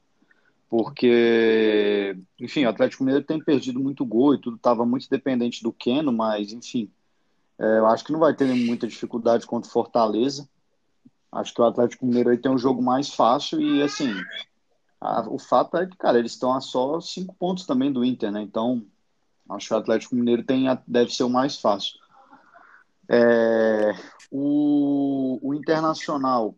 porque, 0.70 2.16
enfim, 2.38 2.64
o 2.64 2.68
Atlético 2.68 3.02
Mineiro 3.02 3.26
tem 3.26 3.42
perdido 3.42 3.80
muito 3.80 4.06
gol 4.06 4.36
e 4.36 4.40
tudo 4.40 4.56
estava 4.56 4.86
muito 4.86 5.10
dependente 5.10 5.60
do 5.60 5.72
Keno, 5.72 6.12
mas, 6.12 6.52
enfim, 6.52 6.88
é, 7.58 7.78
eu 7.78 7.86
acho 7.86 8.04
que 8.04 8.12
não 8.12 8.20
vai 8.20 8.32
ter 8.32 8.46
muita 8.46 8.86
dificuldade 8.86 9.44
contra 9.44 9.68
o 9.68 9.72
Fortaleza. 9.72 10.48
Acho 11.30 11.54
que 11.54 11.60
o 11.60 11.64
Atlético 11.64 12.06
Mineiro 12.06 12.30
aí 12.30 12.38
tem 12.38 12.50
um 12.50 12.58
jogo 12.58 12.82
mais 12.82 13.12
fácil 13.12 13.60
e, 13.60 13.82
assim, 13.82 14.12
a, 15.00 15.28
o 15.28 15.38
fato 15.38 15.76
é 15.76 15.86
que, 15.86 15.96
cara, 15.96 16.18
eles 16.18 16.32
estão 16.32 16.52
a 16.54 16.60
só 16.60 17.00
cinco 17.00 17.34
pontos 17.34 17.66
também 17.66 17.92
do 17.92 18.04
Inter, 18.04 18.32
né? 18.32 18.42
Então, 18.42 18.84
acho 19.50 19.68
que 19.68 19.74
o 19.74 19.76
Atlético 19.76 20.14
Mineiro 20.14 20.42
tem, 20.42 20.66
deve 20.86 21.12
ser 21.12 21.24
o 21.24 21.30
mais 21.30 21.58
fácil. 21.58 21.98
É, 23.08 23.92
o, 24.30 25.38
o 25.42 25.54
Internacional 25.54 26.54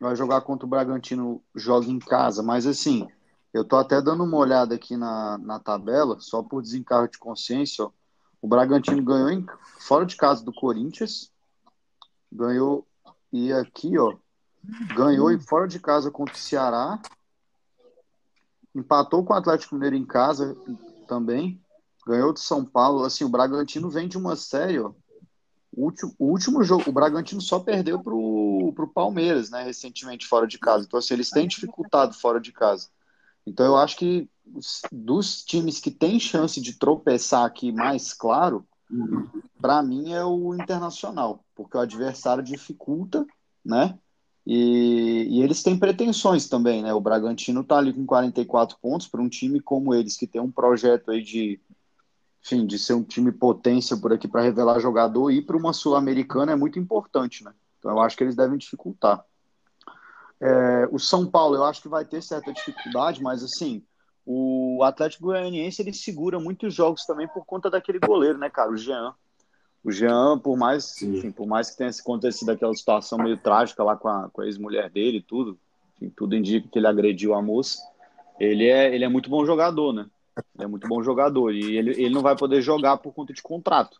vai 0.00 0.14
jogar 0.14 0.40
contra 0.42 0.66
o 0.66 0.68
Bragantino, 0.68 1.42
joga 1.54 1.86
em 1.86 1.98
casa, 1.98 2.42
mas 2.42 2.66
assim, 2.66 3.06
eu 3.52 3.64
tô 3.64 3.76
até 3.76 4.00
dando 4.00 4.24
uma 4.24 4.36
olhada 4.36 4.74
aqui 4.74 4.96
na, 4.96 5.38
na 5.38 5.58
tabela, 5.58 6.18
só 6.20 6.42
por 6.42 6.62
desencargo 6.62 7.10
de 7.10 7.18
consciência, 7.18 7.84
ó. 7.84 7.90
O 8.40 8.46
Bragantino 8.46 9.02
ganhou 9.02 9.30
em, 9.30 9.44
fora 9.80 10.06
de 10.06 10.14
casa 10.14 10.44
do 10.44 10.52
Corinthians, 10.52 11.32
ganhou 12.30 12.86
e 13.32 13.52
aqui, 13.52 13.98
ó, 13.98 14.16
ganhou 14.94 15.30
e 15.30 15.40
fora 15.40 15.66
de 15.68 15.78
casa 15.78 16.10
contra 16.10 16.34
o 16.34 16.38
Ceará. 16.38 17.00
Empatou 18.74 19.24
com 19.24 19.32
o 19.32 19.36
Atlético 19.36 19.74
Mineiro 19.74 19.96
em 19.96 20.04
casa 20.04 20.56
também. 21.06 21.60
Ganhou 22.06 22.32
de 22.32 22.40
São 22.40 22.64
Paulo. 22.64 23.04
Assim, 23.04 23.24
o 23.24 23.28
Bragantino 23.28 23.90
vem 23.90 24.08
de 24.08 24.16
uma 24.16 24.36
série, 24.36 24.78
ó. 24.78 24.92
O 25.70 25.84
último, 25.84 26.14
o 26.18 26.26
último 26.26 26.64
jogo, 26.64 26.84
o 26.88 26.92
Bragantino 26.92 27.40
só 27.40 27.60
perdeu 27.60 28.00
pro, 28.02 28.72
pro 28.74 28.88
Palmeiras, 28.88 29.50
né, 29.50 29.62
recentemente 29.62 30.26
fora 30.26 30.46
de 30.46 30.58
casa. 30.58 30.84
Então, 30.86 30.98
assim, 30.98 31.14
eles 31.14 31.30
têm 31.30 31.46
dificultado 31.46 32.14
fora 32.14 32.40
de 32.40 32.52
casa. 32.52 32.88
Então, 33.46 33.66
eu 33.66 33.76
acho 33.76 33.96
que 33.96 34.28
dos 34.90 35.44
times 35.44 35.78
que 35.78 35.90
têm 35.90 36.18
chance 36.18 36.60
de 36.60 36.78
tropeçar 36.78 37.44
aqui 37.44 37.70
mais 37.70 38.12
claro, 38.12 38.66
para 39.60 39.82
mim 39.82 40.12
é 40.12 40.24
o 40.24 40.54
Internacional, 40.54 41.44
porque 41.54 41.76
o 41.76 41.80
adversário 41.80 42.42
dificulta, 42.42 43.26
né? 43.64 43.98
E, 44.46 45.26
e, 45.28 45.42
eles 45.42 45.62
têm 45.62 45.78
pretensões 45.78 46.48
também, 46.48 46.82
né? 46.82 46.94
O 46.94 47.00
Bragantino 47.00 47.62
tá 47.62 47.76
ali 47.76 47.92
com 47.92 48.06
44 48.06 48.78
pontos 48.80 49.06
para 49.06 49.20
um 49.20 49.28
time 49.28 49.60
como 49.60 49.94
eles, 49.94 50.16
que 50.16 50.26
tem 50.26 50.40
um 50.40 50.50
projeto 50.50 51.10
aí 51.10 51.22
de, 51.22 51.60
enfim, 52.42 52.66
de 52.66 52.78
ser 52.78 52.94
um 52.94 53.02
time 53.02 53.30
potência 53.30 53.94
por 53.96 54.10
aqui 54.10 54.26
para 54.26 54.40
revelar 54.40 54.80
jogador 54.80 55.30
e 55.30 55.42
para 55.42 55.56
uma 55.56 55.74
Sul-Americana 55.74 56.52
é 56.52 56.56
muito 56.56 56.78
importante, 56.78 57.44
né? 57.44 57.52
Então 57.78 57.90
eu 57.90 58.00
acho 58.00 58.16
que 58.16 58.24
eles 58.24 58.34
devem 58.34 58.56
dificultar. 58.56 59.22
É, 60.40 60.88
o 60.90 60.98
São 60.98 61.26
Paulo 61.26 61.56
eu 61.56 61.64
acho 61.64 61.82
que 61.82 61.88
vai 61.88 62.06
ter 62.06 62.22
certa 62.22 62.50
dificuldade, 62.50 63.22
mas 63.22 63.42
assim, 63.42 63.84
o 64.30 64.84
Atlético 64.84 65.24
Goianiense 65.24 65.80
ele 65.80 65.94
segura 65.94 66.38
muitos 66.38 66.74
jogos 66.74 67.06
também 67.06 67.26
por 67.26 67.46
conta 67.46 67.70
daquele 67.70 67.98
goleiro, 67.98 68.36
né, 68.36 68.50
cara? 68.50 68.70
O 68.70 68.76
Jean. 68.76 69.14
O 69.82 69.90
Jean, 69.90 70.38
por 70.38 70.54
mais, 70.54 71.00
enfim, 71.00 71.30
por 71.30 71.46
mais 71.46 71.70
que 71.70 71.78
tenha 71.78 71.88
acontecido 71.88 72.50
aquela 72.50 72.74
situação 72.74 73.16
meio 73.16 73.38
trágica 73.38 73.82
lá 73.82 73.96
com 73.96 74.06
a, 74.06 74.28
com 74.28 74.42
a 74.42 74.44
ex-mulher 74.44 74.90
dele 74.90 75.18
e 75.18 75.22
tudo, 75.22 75.58
enfim, 75.96 76.12
tudo 76.14 76.36
indica 76.36 76.68
que 76.68 76.78
ele 76.78 76.86
agrediu 76.86 77.32
a 77.32 77.40
moça. 77.40 77.78
Ele 78.38 78.66
é, 78.66 78.94
ele 78.94 79.02
é 79.02 79.08
muito 79.08 79.30
bom 79.30 79.46
jogador, 79.46 79.94
né? 79.94 80.04
Ele 80.54 80.64
é 80.64 80.66
muito 80.66 80.86
bom 80.86 81.02
jogador 81.02 81.50
e 81.50 81.78
ele, 81.78 81.92
ele 81.92 82.10
não 82.10 82.20
vai 82.20 82.36
poder 82.36 82.60
jogar 82.60 82.98
por 82.98 83.14
conta 83.14 83.32
de 83.32 83.40
contrato. 83.40 83.98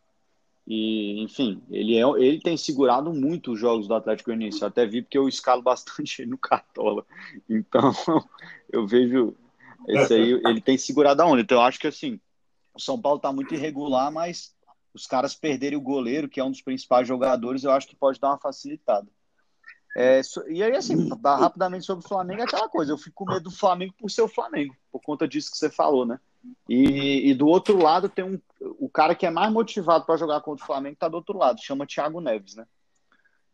E, 0.66 1.22
enfim, 1.22 1.62
ele, 1.70 1.96
é, 1.96 2.02
ele 2.22 2.38
tem 2.38 2.54
segurado 2.54 3.14
muito 3.14 3.52
os 3.52 3.58
jogos 3.58 3.88
do 3.88 3.94
Atlético 3.94 4.28
Goianiense. 4.28 4.60
Eu 4.60 4.68
até 4.68 4.84
vi 4.84 5.00
porque 5.00 5.16
eu 5.16 5.26
escalo 5.26 5.62
bastante 5.64 6.26
no 6.26 6.36
Cartola. 6.36 7.02
Então, 7.48 7.92
eu 8.70 8.86
vejo 8.86 9.34
esse 9.86 10.14
aí, 10.14 10.32
ele 10.32 10.60
tem 10.60 10.76
segurado 10.76 11.22
a 11.22 11.26
onda. 11.26 11.40
Então, 11.40 11.58
eu 11.58 11.62
acho 11.62 11.78
que 11.78 11.86
assim, 11.86 12.20
o 12.74 12.80
São 12.80 13.00
Paulo 13.00 13.18
está 13.18 13.32
muito 13.32 13.54
irregular, 13.54 14.10
mas 14.10 14.54
os 14.94 15.06
caras 15.06 15.34
perderem 15.34 15.78
o 15.78 15.82
goleiro, 15.82 16.28
que 16.28 16.40
é 16.40 16.44
um 16.44 16.50
dos 16.50 16.62
principais 16.62 17.06
jogadores, 17.06 17.64
eu 17.64 17.70
acho 17.70 17.86
que 17.86 17.96
pode 17.96 18.18
dar 18.18 18.30
uma 18.30 18.38
facilitada. 18.38 19.08
É, 19.96 20.20
e 20.48 20.62
aí, 20.62 20.76
assim, 20.76 21.08
rapidamente 21.24 21.84
sobre 21.84 22.04
o 22.04 22.08
Flamengo, 22.08 22.42
é 22.42 22.44
aquela 22.44 22.68
coisa, 22.68 22.92
eu 22.92 22.98
fico 22.98 23.24
com 23.24 23.32
medo 23.32 23.44
do 23.44 23.50
Flamengo 23.50 23.94
por 23.98 24.10
ser 24.10 24.22
o 24.22 24.28
Flamengo, 24.28 24.76
por 24.92 25.00
conta 25.00 25.26
disso 25.26 25.50
que 25.50 25.58
você 25.58 25.70
falou, 25.70 26.06
né? 26.06 26.20
E, 26.68 27.30
e 27.30 27.34
do 27.34 27.48
outro 27.48 27.76
lado 27.78 28.08
tem 28.08 28.24
um. 28.24 28.40
O 28.78 28.88
cara 28.88 29.14
que 29.14 29.26
é 29.26 29.30
mais 29.30 29.52
motivado 29.52 30.04
para 30.04 30.16
jogar 30.16 30.40
contra 30.40 30.62
o 30.62 30.66
Flamengo 30.66 30.96
tá 30.96 31.08
do 31.08 31.16
outro 31.16 31.36
lado, 31.36 31.60
chama 31.60 31.86
Thiago 31.86 32.20
Neves, 32.20 32.54
né? 32.54 32.66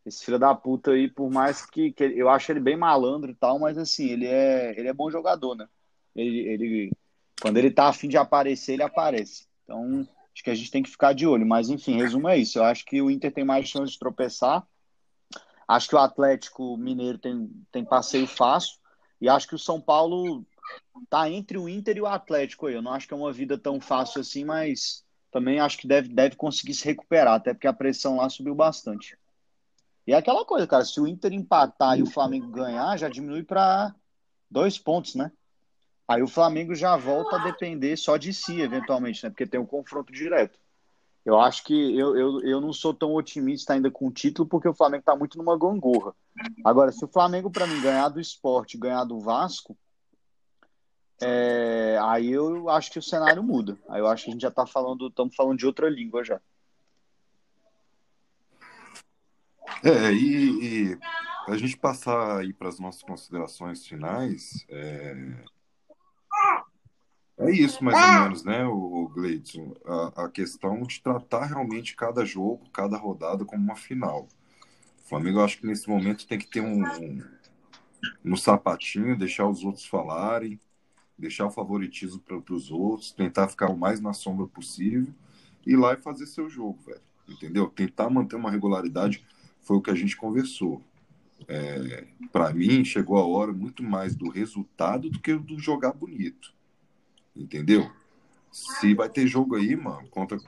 Esse 0.05 0.23
filho 0.25 0.39
da 0.39 0.55
puta 0.55 0.91
aí, 0.91 1.09
por 1.09 1.31
mais 1.31 1.65
que, 1.65 1.93
que 1.93 2.05
eu 2.05 2.29
acho 2.29 2.53
ele 2.53 2.61
bem 2.61 2.77
malandro 2.77 3.31
e 3.31 3.35
tal, 3.35 3.59
mas 3.59 3.79
assim, 3.79 4.11
ele 4.11 4.27
é, 4.27 4.79
ele 4.79 4.89
é 4.89 4.93
bom 4.93 5.11
jogador, 5.11 5.55
né? 5.55 5.67
Ele, 6.15 6.39
ele, 6.41 6.93
quando 7.41 7.57
ele 7.57 7.71
tá 7.71 7.89
afim 7.89 8.09
de 8.09 8.17
aparecer, 8.17 8.75
ele 8.75 8.83
aparece. 8.83 9.47
Então, 9.65 10.09
acho 10.33 10.45
que 10.45 10.51
a 10.51 10.55
gente 10.55 10.71
tem 10.71 10.83
que 10.83 10.91
ficar 10.91 11.13
de 11.13 11.27
olho. 11.27 11.47
Mas, 11.47 11.69
enfim, 11.69 11.97
resumo 11.97 12.29
é 12.29 12.37
isso. 12.37 12.59
Eu 12.59 12.65
acho 12.65 12.85
que 12.85 13.01
o 13.01 13.11
Inter 13.11 13.33
tem 13.33 13.45
mais 13.45 13.69
chance 13.69 13.93
de 13.93 13.99
tropeçar. 13.99 14.67
Acho 15.67 15.89
que 15.89 15.95
o 15.95 15.99
Atlético 15.99 16.77
Mineiro 16.77 17.19
tem, 17.19 17.51
tem 17.73 17.85
passeio 17.85 18.27
fácil. 18.27 18.79
E 19.21 19.29
acho 19.29 19.49
que 19.49 19.55
o 19.55 19.59
São 19.59 19.81
Paulo 19.81 20.45
tá 21.09 21.31
entre 21.31 21.59
o 21.59 21.69
Inter 21.69 21.97
e 21.97 22.01
o 22.01 22.07
Atlético. 22.07 22.69
Eu 22.69 22.83
não 22.83 22.93
acho 22.93 23.07
que 23.07 23.15
é 23.15 23.17
uma 23.17 23.33
vida 23.33 23.57
tão 23.59 23.81
fácil 23.81 24.21
assim, 24.21 24.45
mas 24.45 25.05
também 25.31 25.59
acho 25.59 25.79
que 25.79 25.89
deve, 25.89 26.09
deve 26.09 26.37
conseguir 26.37 26.75
se 26.75 26.85
recuperar, 26.85 27.35
até 27.35 27.53
porque 27.53 27.67
a 27.67 27.73
pressão 27.73 28.17
lá 28.17 28.29
subiu 28.29 28.55
bastante. 28.55 29.19
E 30.07 30.13
é 30.13 30.17
aquela 30.17 30.45
coisa, 30.45 30.67
cara, 30.67 30.85
se 30.85 31.01
o 31.01 31.07
Inter 31.07 31.33
empatar 31.33 31.99
e 31.99 32.03
o 32.03 32.07
Flamengo 32.07 32.49
ganhar, 32.49 32.97
já 32.99 33.09
diminui 33.09 33.43
para 33.43 33.95
dois 34.51 34.79
pontos, 34.79 35.15
né? 35.15 35.33
Aí 36.07 36.23
o 36.23 36.29
Flamengo 36.29 36.75
já 36.75 36.97
volta 36.97 37.37
a 37.37 37.45
depender 37.45 37.97
só 37.97 38.17
de 38.17 38.33
si, 38.33 38.61
eventualmente, 38.61 39.25
né? 39.25 39.31
Porque 39.31 39.47
tem 39.47 39.59
um 39.59 39.67
confronto 39.67 40.13
direto. 40.13 40.59
Eu 41.25 41.41
acho 41.41 41.65
que 41.65 41.99
eu, 41.99 42.17
eu, 42.17 42.41
eu 42.43 42.61
não 42.61 42.73
sou 42.73 42.93
tão 42.93 43.15
otimista 43.15 43.73
ainda 43.73 43.91
com 43.91 44.09
o 44.09 44.13
título, 44.13 44.47
porque 44.47 44.69
o 44.69 44.75
Flamengo 44.75 45.01
está 45.01 45.17
muito 45.17 45.39
numa 45.39 45.59
gangorra. 45.59 46.15
Agora, 46.63 46.93
se 46.93 47.03
o 47.03 47.09
Flamengo, 47.09 47.51
para 47.51 47.67
mim, 47.67 47.81
ganhar 47.81 48.11
do 48.11 48.21
esporte, 48.21 48.77
ganhar 48.77 49.05
do 49.05 49.19
Vasco, 49.19 49.75
é, 51.23 51.99
aí 52.03 52.31
eu 52.31 52.69
acho 52.69 52.91
que 52.91 52.99
o 52.99 53.03
cenário 53.03 53.43
muda. 53.43 53.79
Aí 53.89 54.01
eu 54.01 54.07
acho 54.07 54.25
que 54.25 54.31
a 54.31 54.33
gente 54.35 54.43
já 54.43 54.49
está 54.49 54.67
falando, 54.67 55.09
estamos 55.09 55.35
falando 55.35 55.59
de 55.59 55.67
outra 55.67 55.89
língua 55.89 56.23
já. 56.23 56.39
É, 59.83 60.13
e, 60.13 60.91
e 60.93 60.99
a 61.49 61.57
gente 61.57 61.79
passar 61.79 62.39
aí 62.39 62.53
para 62.53 62.69
as 62.69 62.79
nossas 62.79 63.03
considerações 63.03 63.87
finais, 63.87 64.67
é, 64.69 65.35
é 67.49 67.53
isso, 67.53 67.83
mais 67.83 67.97
ou 67.97 68.23
menos, 68.23 68.45
né, 68.45 68.65
o 68.67 69.09
Gleidson? 69.09 69.75
A, 69.85 70.25
a, 70.25 70.29
questão 70.29 70.83
de 70.83 71.01
tratar 71.01 71.47
realmente 71.47 71.97
cada 71.97 72.25
jogo, 72.25 72.69
cada 72.73 72.97
rodada 72.97 73.45
como 73.45 73.63
uma 73.63 73.77
final. 73.77 74.29
O 75.05 75.09
Flamengo, 75.09 75.39
eu 75.39 75.45
acho 75.45 75.59
que 75.59 75.67
nesse 75.67 75.89
momento 75.89 76.27
tem 76.27 76.39
que 76.39 76.47
ter 76.47 76.61
um, 76.61 76.85
um 76.85 77.23
no 78.23 78.37
sapatinho, 78.37 79.17
deixar 79.17 79.49
os 79.49 79.65
outros 79.65 79.87
falarem, 79.87 80.61
deixar 81.19 81.47
o 81.47 81.51
favoritismo 81.51 82.21
para 82.21 82.55
os 82.55 82.71
outros, 82.71 83.13
tentar 83.13 83.49
ficar 83.49 83.71
o 83.71 83.77
mais 83.77 84.01
na 84.01 84.13
sombra 84.13 84.47
possível, 84.47 85.13
ir 85.67 85.77
lá 85.77 85.95
e 85.95 85.99
fazer 85.99 86.27
seu 86.27 86.49
jogo, 86.49 86.79
velho. 86.87 87.01
Entendeu? 87.29 87.67
Tentar 87.69 88.11
manter 88.11 88.37
uma 88.37 88.51
regularidade 88.51 89.25
foi 89.63 89.77
o 89.77 89.81
que 89.81 89.91
a 89.91 89.95
gente 89.95 90.17
conversou. 90.17 90.83
É, 91.49 92.07
para 92.33 92.53
mim, 92.53 92.85
chegou 92.85 93.19
a 93.19 93.27
hora 93.27 93.53
muito 93.53 93.83
mais 93.83 94.15
do 94.15 94.29
resultado 94.29 95.11
do 95.11 95.19
que 95.19 95.35
do 95.35 95.59
jogar 95.59 95.93
bonito. 95.93 96.54
Entendeu? 97.35 97.91
Se 98.51 98.95
vai 98.95 99.09
ter 99.09 99.27
jogo 99.27 99.57
aí, 99.57 99.75
mano, 99.75 100.09
contra 100.09 100.39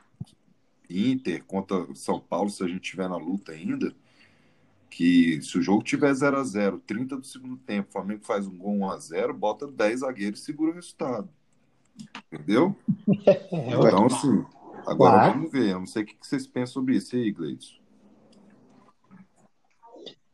Inter, 0.89 1.43
contra 1.45 1.87
São 1.95 2.21
Paulo, 2.21 2.49
se 2.49 2.63
a 2.63 2.69
gente 2.69 2.81
tiver 2.81 3.09
na 3.09 3.17
luta 3.17 3.53
ainda, 3.53 3.93
que 4.89 5.43
se 5.43 5.59
o 5.59 5.63
jogo 5.63 5.83
tiver 5.83 6.15
0 6.15 6.39
a 6.39 6.45
0 6.45 6.81
30 6.87 7.17
do 7.17 7.27
segundo 7.27 7.57
tempo, 7.57 7.89
o 7.89 7.93
Flamengo 7.93 8.25
faz 8.25 8.47
um 8.47 8.57
gol 8.57 8.77
1 8.77 8.91
a 8.91 8.99
0 8.99 9.35
bota 9.35 9.67
10 9.67 10.01
zagueiros 10.01 10.41
e 10.41 10.45
segura 10.45 10.71
o 10.71 10.75
resultado. 10.75 11.29
Entendeu? 12.33 12.75
Então, 13.51 14.07
assim, 14.07 14.45
agora 14.87 15.19
claro. 15.19 15.33
vamos 15.35 15.53
ver. 15.53 15.71
Eu 15.71 15.81
não 15.81 15.87
sei 15.87 16.03
o 16.03 16.07
que 16.07 16.17
vocês 16.21 16.47
pensam 16.47 16.75
sobre 16.75 16.97
isso 16.97 17.17
aí, 17.17 17.31
Gleidson. 17.31 17.75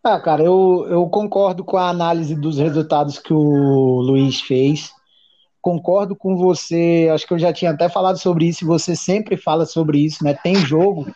Ah, 0.05 0.21
cara, 0.21 0.43
eu, 0.43 0.85
eu 0.89 1.09
concordo 1.09 1.65
com 1.65 1.77
a 1.77 1.89
análise 1.89 2.35
dos 2.35 2.59
resultados 2.59 3.19
que 3.19 3.33
o 3.33 4.01
Luiz 4.01 4.41
fez 4.41 4.93
concordo 5.63 6.17
com 6.17 6.37
você, 6.37 7.09
acho 7.15 7.27
que 7.27 7.33
eu 7.33 7.39
já 7.39 7.53
tinha 7.53 7.71
até 7.71 7.89
falado 7.89 8.19
sobre 8.19 8.47
isso, 8.47 8.65
e 8.65 8.67
você 8.67 8.97
sempre 8.97 9.37
fala 9.37 9.65
sobre 9.65 9.99
isso, 9.99 10.25
né? 10.25 10.35
Tem 10.35 10.57
jogo, 10.57 11.07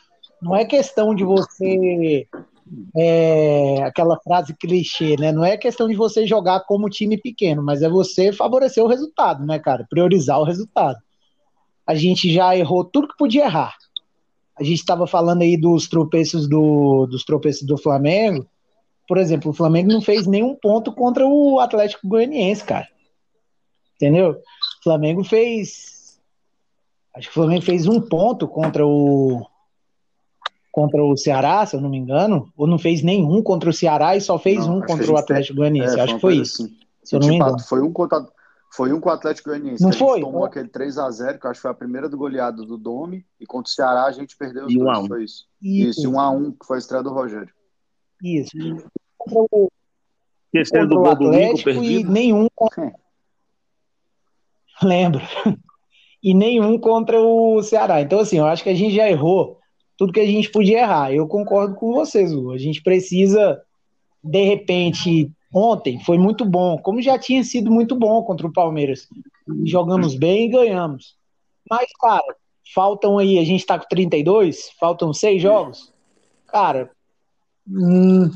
não 0.40 0.54
é 0.54 0.64
questão 0.64 1.14
de 1.14 1.24
você. 1.24 2.26
É, 2.96 3.82
aquela 3.84 4.18
frase 4.20 4.52
clichê, 4.54 5.16
né? 5.18 5.30
Não 5.30 5.44
é 5.44 5.56
questão 5.56 5.86
de 5.86 5.94
você 5.94 6.26
jogar 6.26 6.60
como 6.60 6.90
time 6.90 7.16
pequeno, 7.16 7.62
mas 7.62 7.80
é 7.82 7.88
você 7.88 8.32
favorecer 8.32 8.82
o 8.82 8.88
resultado, 8.88 9.44
né, 9.44 9.58
cara? 9.58 9.86
Priorizar 9.88 10.40
o 10.40 10.44
resultado. 10.44 10.98
A 11.86 11.94
gente 11.94 12.32
já 12.32 12.56
errou 12.56 12.84
tudo 12.84 13.08
que 13.08 13.16
podia 13.16 13.44
errar. 13.44 13.74
A 14.58 14.64
gente 14.64 14.78
estava 14.78 15.06
falando 15.06 15.42
aí 15.42 15.56
dos 15.56 15.88
tropeços 15.88 16.48
do, 16.48 17.06
dos 17.06 17.24
tropeços 17.24 17.64
do 17.64 17.78
Flamengo. 17.78 18.46
Por 19.06 19.18
exemplo, 19.18 19.52
o 19.52 19.54
Flamengo 19.54 19.92
não 19.92 20.00
fez 20.00 20.26
nenhum 20.26 20.56
ponto 20.56 20.92
contra 20.92 21.24
o 21.24 21.60
Atlético 21.60 22.08
Goianiense, 22.08 22.64
cara. 22.64 22.88
Entendeu? 23.96 24.32
O 24.32 24.82
Flamengo 24.82 25.24
fez. 25.24 26.18
Acho 27.14 27.28
que 27.28 27.30
o 27.30 27.34
Flamengo 27.42 27.62
fez 27.62 27.86
um 27.86 28.00
ponto 28.00 28.46
contra 28.46 28.86
o. 28.86 29.44
Contra 30.70 31.02
o 31.02 31.16
Ceará, 31.16 31.64
se 31.64 31.74
eu 31.74 31.80
não 31.80 31.88
me 31.88 31.96
engano. 31.96 32.52
Ou 32.56 32.66
não 32.66 32.78
fez 32.78 33.02
nenhum 33.02 33.42
contra 33.42 33.70
o 33.70 33.72
Ceará 33.72 34.14
e 34.14 34.20
só 34.20 34.38
fez 34.38 34.66
não, 34.66 34.78
um 34.78 34.80
contra 34.82 35.10
o 35.10 35.16
Atlético 35.16 35.56
Goianiense. 35.56 35.98
É, 35.98 36.02
acho 36.02 36.14
que 36.16 36.20
foi 36.20 36.36
isso. 36.36 36.64
Assim. 36.64 36.76
Se 37.02 37.16
eu 37.16 37.20
não 37.20 37.28
me 37.28 37.36
engano. 37.36 37.58
Foi 37.60 37.80
um 37.80 37.92
contra. 37.92 38.26
Foi 38.74 38.92
um 38.92 39.00
com 39.00 39.08
o 39.08 39.12
Atlético 39.12 39.48
Goianiense. 39.48 39.82
Não 39.82 39.92
foi? 39.92 40.20
tomou 40.20 40.44
é. 40.44 40.48
aquele 40.48 40.68
3x0, 40.68 41.38
que 41.38 41.46
eu 41.46 41.50
acho 41.50 41.58
que 41.58 41.62
foi 41.62 41.70
a 41.70 41.74
primeira 41.74 42.10
do 42.10 42.18
goleado 42.18 42.66
do 42.66 42.76
Domi. 42.76 43.24
E 43.40 43.46
contra 43.46 43.70
o 43.70 43.74
Ceará 43.74 44.04
a 44.04 44.12
gente 44.12 44.36
perdeu 44.36 44.66
os 44.66 44.72
e 44.72 44.78
dois. 44.78 44.98
Um 44.98 45.06
foi 45.06 45.24
isso. 45.24 45.46
Isso, 45.62 46.00
isso 46.00 46.10
1x1, 46.10 46.56
que 46.60 46.66
foi 46.66 46.76
a 46.76 46.78
estreia 46.78 47.02
do 47.02 47.14
Rogério. 47.14 47.54
Isso. 48.22 48.50
Contra 49.16 49.40
o, 49.50 49.70
contra 50.52 50.86
do 50.86 51.00
o 51.00 51.06
Atlético 51.06 51.70
e 51.70 52.04
nenhum 52.04 52.48
contra, 52.54 52.92
Lembro. 54.82 55.22
E 56.22 56.34
nenhum 56.34 56.78
contra 56.78 57.20
o 57.20 57.62
Ceará. 57.62 58.00
Então, 58.00 58.20
assim, 58.20 58.38
eu 58.38 58.46
acho 58.46 58.62
que 58.62 58.68
a 58.68 58.74
gente 58.74 58.94
já 58.94 59.08
errou 59.08 59.58
tudo 59.96 60.12
que 60.12 60.20
a 60.20 60.26
gente 60.26 60.50
podia 60.50 60.80
errar. 60.80 61.12
Eu 61.12 61.26
concordo 61.26 61.74
com 61.74 61.92
vocês, 61.92 62.32
Lu. 62.32 62.52
A 62.52 62.58
gente 62.58 62.82
precisa, 62.82 63.60
de 64.22 64.42
repente, 64.44 65.30
ontem 65.52 65.98
foi 66.04 66.18
muito 66.18 66.44
bom, 66.44 66.78
como 66.78 67.00
já 67.00 67.18
tinha 67.18 67.42
sido 67.42 67.70
muito 67.70 67.94
bom 67.94 68.22
contra 68.22 68.46
o 68.46 68.52
Palmeiras. 68.52 69.08
Jogamos 69.64 70.14
bem 70.14 70.46
e 70.46 70.50
ganhamos. 70.50 71.16
Mas, 71.68 71.86
cara, 72.00 72.36
faltam 72.74 73.18
aí, 73.18 73.38
a 73.38 73.44
gente 73.44 73.64
tá 73.64 73.78
com 73.78 73.88
32, 73.88 74.70
faltam 74.78 75.12
seis 75.12 75.40
jogos. 75.40 75.92
Cara, 76.46 76.90
hum, 77.68 78.30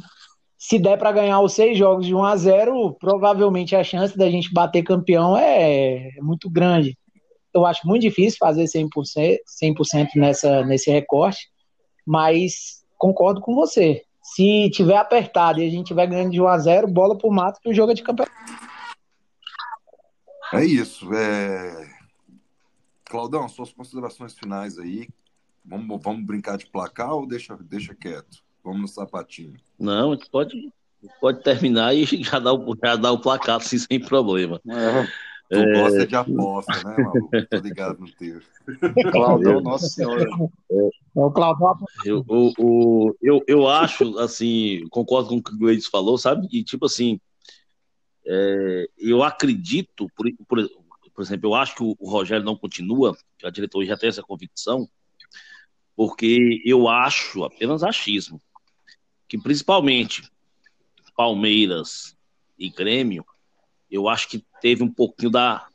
se 0.61 0.79
der 0.79 0.99
para 0.99 1.11
ganhar 1.11 1.41
os 1.41 1.55
seis 1.55 1.79
jogos 1.79 2.05
de 2.05 2.15
1 2.15 2.23
a 2.23 2.37
0 2.37 2.95
provavelmente 3.01 3.75
a 3.75 3.83
chance 3.83 4.15
da 4.15 4.31
gente 4.31 4.53
bater 4.53 4.83
campeão 4.83 5.35
é, 5.35 6.11
muito 6.21 6.51
grande. 6.51 6.99
Eu 7.53 7.65
acho 7.65 7.89
muito 7.89 8.03
difícil 8.03 8.39
fazer 8.39 8.65
100%, 8.65 9.39
100% 9.65 10.09
nessa, 10.17 10.63
nesse 10.67 10.91
recorte, 10.91 11.49
mas 12.07 12.85
concordo 12.99 13.41
com 13.41 13.55
você. 13.55 14.03
Se 14.23 14.69
tiver 14.71 14.99
apertado 14.99 15.63
e 15.63 15.67
a 15.67 15.71
gente 15.71 15.87
tiver 15.87 16.07
ganhando 16.07 16.33
de 16.33 16.43
1 16.43 16.47
a 16.47 16.59
0 16.59 16.89
bola 16.89 17.17
pro 17.17 17.33
mato 17.33 17.59
que 17.63 17.71
o 17.71 17.75
jogo 17.75 17.93
é 17.93 17.95
de 17.95 18.03
campeão. 18.03 18.29
É 20.53 20.63
isso. 20.63 21.11
É... 21.15 21.91
Claudão, 23.07 23.49
suas 23.49 23.73
considerações 23.73 24.39
finais 24.39 24.79
aí. 24.79 25.09
Vamos, 25.65 26.03
vamos 26.03 26.27
brincar 26.27 26.59
de 26.59 26.67
placar 26.67 27.15
ou 27.15 27.27
deixa, 27.27 27.57
deixa 27.57 27.95
quieto? 27.95 28.50
Vamos 28.65 28.81
no 28.83 28.89
sapatinho. 28.89 29.55
Não, 29.79 30.13
a 30.13 30.15
gente 30.15 30.31
pode, 30.31 30.73
pode 31.21 31.43
terminar 31.43 31.95
e 31.95 32.05
já 32.23 32.39
dar 32.39 32.53
o, 32.53 32.77
já 32.83 32.97
dar 32.97 33.13
o 33.13 33.21
placar 33.21 33.57
assim, 33.57 33.79
sem 33.79 34.01
problema. 34.01 34.61
É. 34.69 35.07
Tu 35.51 35.59
é... 35.59 35.73
gosta 35.73 36.07
de 36.07 36.15
aposta, 36.15 36.73
né, 36.85 36.97
maluco? 36.97 37.31
Tô 37.51 37.57
ligado 37.57 37.99
no 37.99 38.13
teu. 38.13 38.41
Claudão, 39.11 39.61
Nossa 39.61 39.89
Senhora. 39.89 40.23
É, 40.23 40.91
o 41.15 41.31
Claudão. 41.33 41.77
Eu, 42.05 42.25
eu, 42.29 43.17
eu, 43.21 43.45
eu 43.49 43.69
acho, 43.69 44.17
assim, 44.21 44.87
concordo 44.91 45.31
com 45.31 45.37
o 45.39 45.43
que 45.43 45.53
o 45.53 45.59
Gleides 45.59 45.87
falou, 45.87 46.17
sabe? 46.17 46.47
E, 46.53 46.63
tipo 46.63 46.87
assim, 46.87 47.21
é, 48.25 48.87
eu 48.97 49.25
acredito, 49.25 50.09
por, 50.15 50.31
por, 50.47 50.71
por, 51.13 51.23
exemplo, 51.23 51.51
eu 51.51 51.55
acho 51.57 51.75
que 51.75 51.83
o, 51.83 51.97
o 51.99 52.09
Rogério 52.09 52.45
não 52.45 52.57
continua, 52.57 53.17
que 53.37 53.45
a 53.45 53.51
diretoria 53.51 53.89
já 53.89 53.97
tem 53.97 54.09
essa 54.09 54.23
convicção, 54.23 54.89
porque 55.97 56.63
eu 56.65 56.89
acho, 56.89 57.43
apenas 57.43 57.83
achismo, 57.83 58.41
que 59.31 59.39
principalmente 59.39 60.29
Palmeiras 61.17 62.17
e 62.59 62.69
Grêmio, 62.69 63.25
eu 63.89 64.09
acho 64.09 64.29
que 64.29 64.45
teve 64.61 64.83
um 64.83 64.93
pouquinho 64.93 65.31
da, 65.31 65.69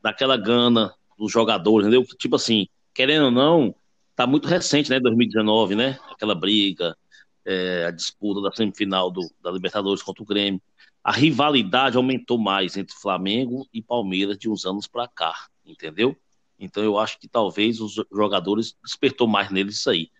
daquela 0.00 0.36
gana 0.36 0.94
dos 1.18 1.32
jogadores, 1.32 1.88
entendeu? 1.88 2.06
Tipo 2.16 2.36
assim, 2.36 2.68
querendo 2.94 3.24
ou 3.24 3.30
não, 3.32 3.74
tá 4.14 4.28
muito 4.28 4.46
recente, 4.46 4.90
né? 4.90 5.00
2019, 5.00 5.74
né? 5.74 5.98
Aquela 6.08 6.36
briga, 6.36 6.96
é, 7.44 7.86
a 7.86 7.90
disputa 7.90 8.40
da 8.40 8.54
semifinal 8.54 9.10
do, 9.10 9.28
da 9.42 9.50
Libertadores 9.50 10.00
contra 10.00 10.22
o 10.22 10.26
Grêmio. 10.26 10.62
A 11.02 11.10
rivalidade 11.10 11.96
aumentou 11.96 12.38
mais 12.38 12.76
entre 12.76 12.94
Flamengo 12.94 13.66
e 13.74 13.82
Palmeiras 13.82 14.38
de 14.38 14.48
uns 14.48 14.64
anos 14.64 14.86
para 14.86 15.08
cá, 15.08 15.34
entendeu? 15.66 16.16
Então 16.60 16.84
eu 16.84 16.96
acho 16.96 17.18
que 17.18 17.26
talvez 17.26 17.80
os 17.80 17.94
jogadores 18.12 18.76
despertou 18.84 19.26
mais 19.26 19.50
neles 19.50 19.78
isso 19.78 19.90
aí. 19.90 20.10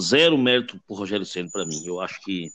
Zero 0.00 0.36
mérito 0.36 0.80
por 0.86 0.98
Rogério 0.98 1.26
Ceni 1.26 1.50
para 1.50 1.64
mim. 1.64 1.82
Eu 1.84 2.00
acho 2.00 2.20
que 2.22 2.50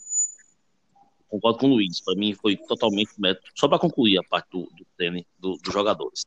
concordo 1.29 1.59
com 1.59 1.67
o 1.67 1.69
Luiz. 1.75 2.01
Para 2.01 2.15
mim 2.15 2.33
foi 2.33 2.55
totalmente 2.55 3.11
mérito. 3.17 3.43
Só 3.55 3.67
para 3.67 3.79
concluir 3.79 4.17
a 4.17 4.23
parte 4.23 4.49
do, 4.51 4.63
do 4.63 4.85
treino 4.97 5.23
do, 5.39 5.57
dos 5.57 5.73
jogadores. 5.73 6.25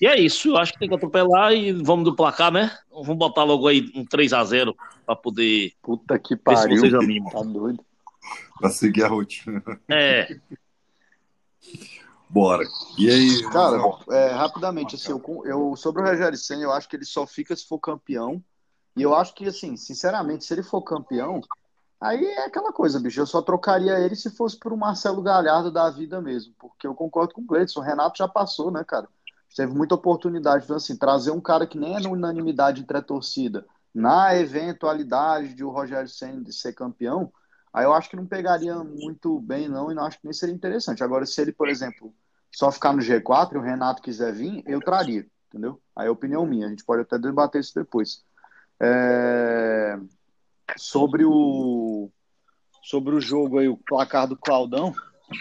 E 0.00 0.06
é 0.06 0.18
isso, 0.18 0.50
eu 0.50 0.56
acho 0.56 0.72
que 0.72 0.78
tem 0.78 0.88
que 0.88 0.94
atropelar 0.94 1.52
e 1.52 1.72
vamos 1.72 2.04
do 2.04 2.14
placar, 2.14 2.52
né? 2.52 2.70
Vamos 2.90 3.16
botar 3.16 3.42
logo 3.42 3.66
aí 3.66 3.90
um 3.96 4.04
3 4.04 4.32
a 4.32 4.44
0 4.44 4.76
para 5.04 5.16
poder. 5.16 5.72
Puta 5.82 6.16
que 6.18 6.36
pariu. 6.36 6.68
Ver 6.68 6.74
se 6.74 6.80
vocês 6.80 6.94
animam. 6.94 7.30
Tá 7.32 7.42
doido. 7.42 7.84
Pra 8.60 8.70
seguir 8.70 9.02
a 9.02 9.08
rotina. 9.08 9.62
É. 9.88 10.38
Bora. 12.30 12.64
E 12.98 13.10
aí, 13.10 13.42
Cara, 13.50 13.78
é, 14.10 14.28
rapidamente, 14.28 14.94
assim, 14.94 15.10
eu, 15.10 15.42
eu, 15.46 15.74
sobre 15.76 16.02
o 16.02 16.04
Rogério 16.04 16.36
Senna, 16.36 16.62
eu 16.62 16.72
acho 16.72 16.88
que 16.88 16.94
ele 16.94 17.04
só 17.04 17.26
fica 17.26 17.56
se 17.56 17.66
for 17.66 17.78
campeão. 17.78 18.42
E 18.98 19.02
eu 19.02 19.14
acho 19.14 19.32
que, 19.32 19.46
assim, 19.46 19.76
sinceramente, 19.76 20.44
se 20.44 20.52
ele 20.52 20.62
for 20.62 20.82
campeão, 20.82 21.40
aí 22.00 22.24
é 22.24 22.44
aquela 22.44 22.72
coisa, 22.72 22.98
bicho. 22.98 23.20
Eu 23.20 23.26
só 23.26 23.40
trocaria 23.40 23.96
ele 24.00 24.16
se 24.16 24.28
fosse 24.28 24.58
por 24.58 24.72
um 24.72 24.76
Marcelo 24.76 25.22
Galhardo 25.22 25.70
da 25.70 25.88
vida 25.88 26.20
mesmo. 26.20 26.52
Porque 26.58 26.84
eu 26.84 26.94
concordo 26.94 27.32
com 27.32 27.42
o 27.42 27.44
Gleidson. 27.44 27.78
O 27.78 27.82
Renato 27.84 28.18
já 28.18 28.26
passou, 28.26 28.72
né, 28.72 28.82
cara? 28.82 29.08
Teve 29.54 29.72
muita 29.72 29.94
oportunidade. 29.94 30.64
Então, 30.64 30.76
assim, 30.76 30.96
trazer 30.96 31.30
um 31.30 31.40
cara 31.40 31.64
que 31.64 31.78
nem 31.78 31.96
é 31.96 32.00
na 32.00 32.10
unanimidade 32.10 32.82
entre 32.82 32.96
a 32.98 33.02
torcida, 33.02 33.64
na 33.94 34.36
eventualidade 34.36 35.54
de 35.54 35.62
o 35.64 35.70
Rogério 35.70 36.08
Senna 36.08 36.50
ser 36.50 36.72
campeão, 36.72 37.32
aí 37.72 37.84
eu 37.84 37.92
acho 37.92 38.10
que 38.10 38.16
não 38.16 38.26
pegaria 38.26 38.76
muito 38.82 39.40
bem, 39.40 39.68
não, 39.68 39.92
e 39.92 39.94
não 39.94 40.04
acho 40.04 40.18
que 40.18 40.24
nem 40.24 40.32
seria 40.32 40.54
interessante. 40.54 41.04
Agora, 41.04 41.24
se 41.24 41.40
ele, 41.40 41.52
por 41.52 41.68
exemplo, 41.68 42.12
só 42.50 42.70
ficar 42.72 42.92
no 42.92 43.02
G4 43.02 43.54
e 43.54 43.58
o 43.58 43.62
Renato 43.62 44.02
quiser 44.02 44.32
vir, 44.32 44.62
eu 44.66 44.80
traria, 44.80 45.26
entendeu? 45.48 45.80
Aí 45.94 46.06
é 46.08 46.10
opinião 46.10 46.44
minha, 46.46 46.66
a 46.66 46.70
gente 46.70 46.84
pode 46.84 47.02
até 47.02 47.18
debater 47.18 47.60
isso 47.60 47.74
depois. 47.74 48.24
É, 48.80 49.98
Sobre 50.76 51.24
o 51.24 52.10
sobre 52.82 53.14
o 53.14 53.20
jogo 53.20 53.58
aí, 53.58 53.68
o 53.68 53.76
placar 53.76 54.26
do 54.26 54.36
Claudão, 54.36 54.94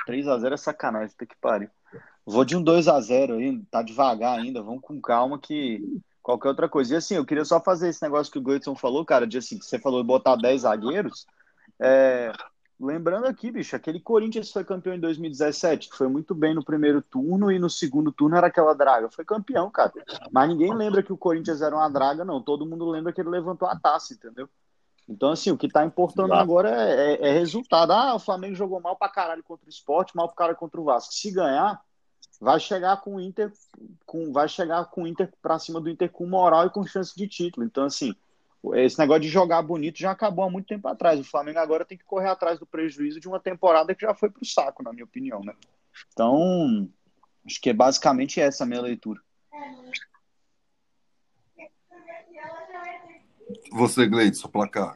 3 0.05 0.27
a 0.27 0.37
0 0.37 0.53
é 0.53 0.57
sacanagem, 0.57 1.11
puta 1.11 1.25
que 1.25 1.35
pariu. 1.39 1.69
Vou 2.25 2.43
de 2.43 2.57
um 2.57 2.61
2 2.61 2.89
a 2.89 2.99
0 2.99 3.35
aí, 3.35 3.61
tá 3.71 3.81
devagar 3.81 4.37
ainda, 4.37 4.61
vamos 4.61 4.81
com 4.81 4.99
calma 4.99 5.39
que 5.39 5.81
qualquer 6.21 6.49
outra 6.49 6.67
coisa. 6.67 6.93
E 6.93 6.97
assim, 6.97 7.15
eu 7.15 7.25
queria 7.25 7.45
só 7.45 7.61
fazer 7.61 7.87
esse 7.87 8.01
negócio 8.01 8.31
que 8.31 8.39
o 8.39 8.41
Goetson 8.41 8.75
falou, 8.75 9.05
cara, 9.05 9.25
de 9.25 9.37
assim, 9.37 9.57
que 9.57 9.65
você 9.65 9.79
falou 9.79 10.03
botar 10.03 10.35
10 10.35 10.63
zagueiros. 10.63 11.25
É, 11.79 12.33
lembrando 12.79 13.25
aqui, 13.25 13.51
bicho, 13.51 13.75
aquele 13.75 13.99
Corinthians 13.99 14.51
foi 14.51 14.63
campeão 14.63 14.95
em 14.95 14.99
2017, 14.99 15.89
que 15.89 15.95
foi 15.97 16.07
muito 16.07 16.35
bem 16.35 16.53
no 16.53 16.63
primeiro 16.63 17.01
turno 17.01 17.51
e 17.51 17.57
no 17.59 17.69
segundo 17.69 18.11
turno 18.11 18.35
era 18.35 18.47
aquela 18.47 18.73
draga. 18.73 19.09
Foi 19.09 19.25
campeão, 19.25 19.69
cara. 19.71 19.91
Mas 20.31 20.49
ninguém 20.49 20.73
lembra 20.73 21.01
que 21.01 21.11
o 21.13 21.17
Corinthians 21.17 21.61
era 21.61 21.75
uma 21.75 21.89
draga, 21.89 22.23
não. 22.23 22.41
Todo 22.41 22.65
mundo 22.65 22.89
lembra 22.89 23.11
que 23.11 23.21
ele 23.21 23.29
levantou 23.29 23.67
a 23.67 23.77
taça, 23.79 24.13
entendeu? 24.13 24.47
Então, 25.09 25.31
assim, 25.31 25.51
o 25.51 25.57
que 25.57 25.69
tá 25.69 25.85
importando 25.85 26.29
Exato. 26.33 26.41
agora 26.41 26.69
é, 26.69 27.13
é- 27.13 27.29
é 27.29 27.31
resultado. 27.31 27.91
Ah, 27.91 28.13
o 28.15 28.19
Flamengo 28.19 28.55
jogou 28.55 28.81
mal 28.81 28.95
pra 28.95 29.07
caralho 29.09 29.41
contra 29.41 29.65
o 29.65 29.69
Sport, 29.69 30.13
mal 30.13 30.27
pro 30.27 30.35
cara 30.35 30.53
contra 30.53 30.79
o 30.81 30.83
Vasco. 30.83 31.13
Se 31.13 31.31
ganhar, 31.31 31.81
vai 32.41 32.59
chegar 32.59 32.99
com 33.01 33.15
o 33.15 33.21
Inter, 33.21 33.51
com, 34.05 34.31
vai 34.33 34.49
chegar 34.49 34.83
com 34.85 35.03
o 35.03 35.07
Inter 35.07 35.31
pra 35.41 35.57
cima 35.59 35.79
do 35.79 35.89
Inter 35.89 36.11
com 36.11 36.27
moral 36.27 36.65
e 36.67 36.69
com 36.69 36.85
chance 36.85 37.15
de 37.15 37.25
título. 37.27 37.65
Então, 37.65 37.85
assim, 37.85 38.13
esse 38.75 38.97
negócio 38.99 39.21
de 39.21 39.29
jogar 39.29 39.61
bonito 39.61 39.99
já 39.99 40.11
acabou 40.11 40.45
há 40.45 40.49
muito 40.49 40.67
tempo 40.67 40.87
atrás. 40.87 41.19
O 41.19 41.23
Flamengo 41.23 41.59
agora 41.59 41.85
tem 41.85 41.97
que 41.97 42.03
correr 42.03 42.29
atrás 42.29 42.59
do 42.59 42.65
prejuízo 42.65 43.19
de 43.19 43.27
uma 43.27 43.39
temporada 43.39 43.93
que 43.93 44.05
já 44.05 44.13
foi 44.13 44.29
pro 44.29 44.45
saco, 44.45 44.83
na 44.83 44.91
minha 44.91 45.05
opinião, 45.05 45.41
né? 45.41 45.53
Então, 46.11 46.89
acho 47.45 47.61
que 47.61 47.69
é 47.69 47.73
basicamente 47.73 48.39
essa 48.41 48.63
a 48.63 48.67
minha 48.67 48.81
leitura. 48.81 49.21
Você, 53.71 54.05
Gleidson, 54.07 54.49
placar. 54.49 54.95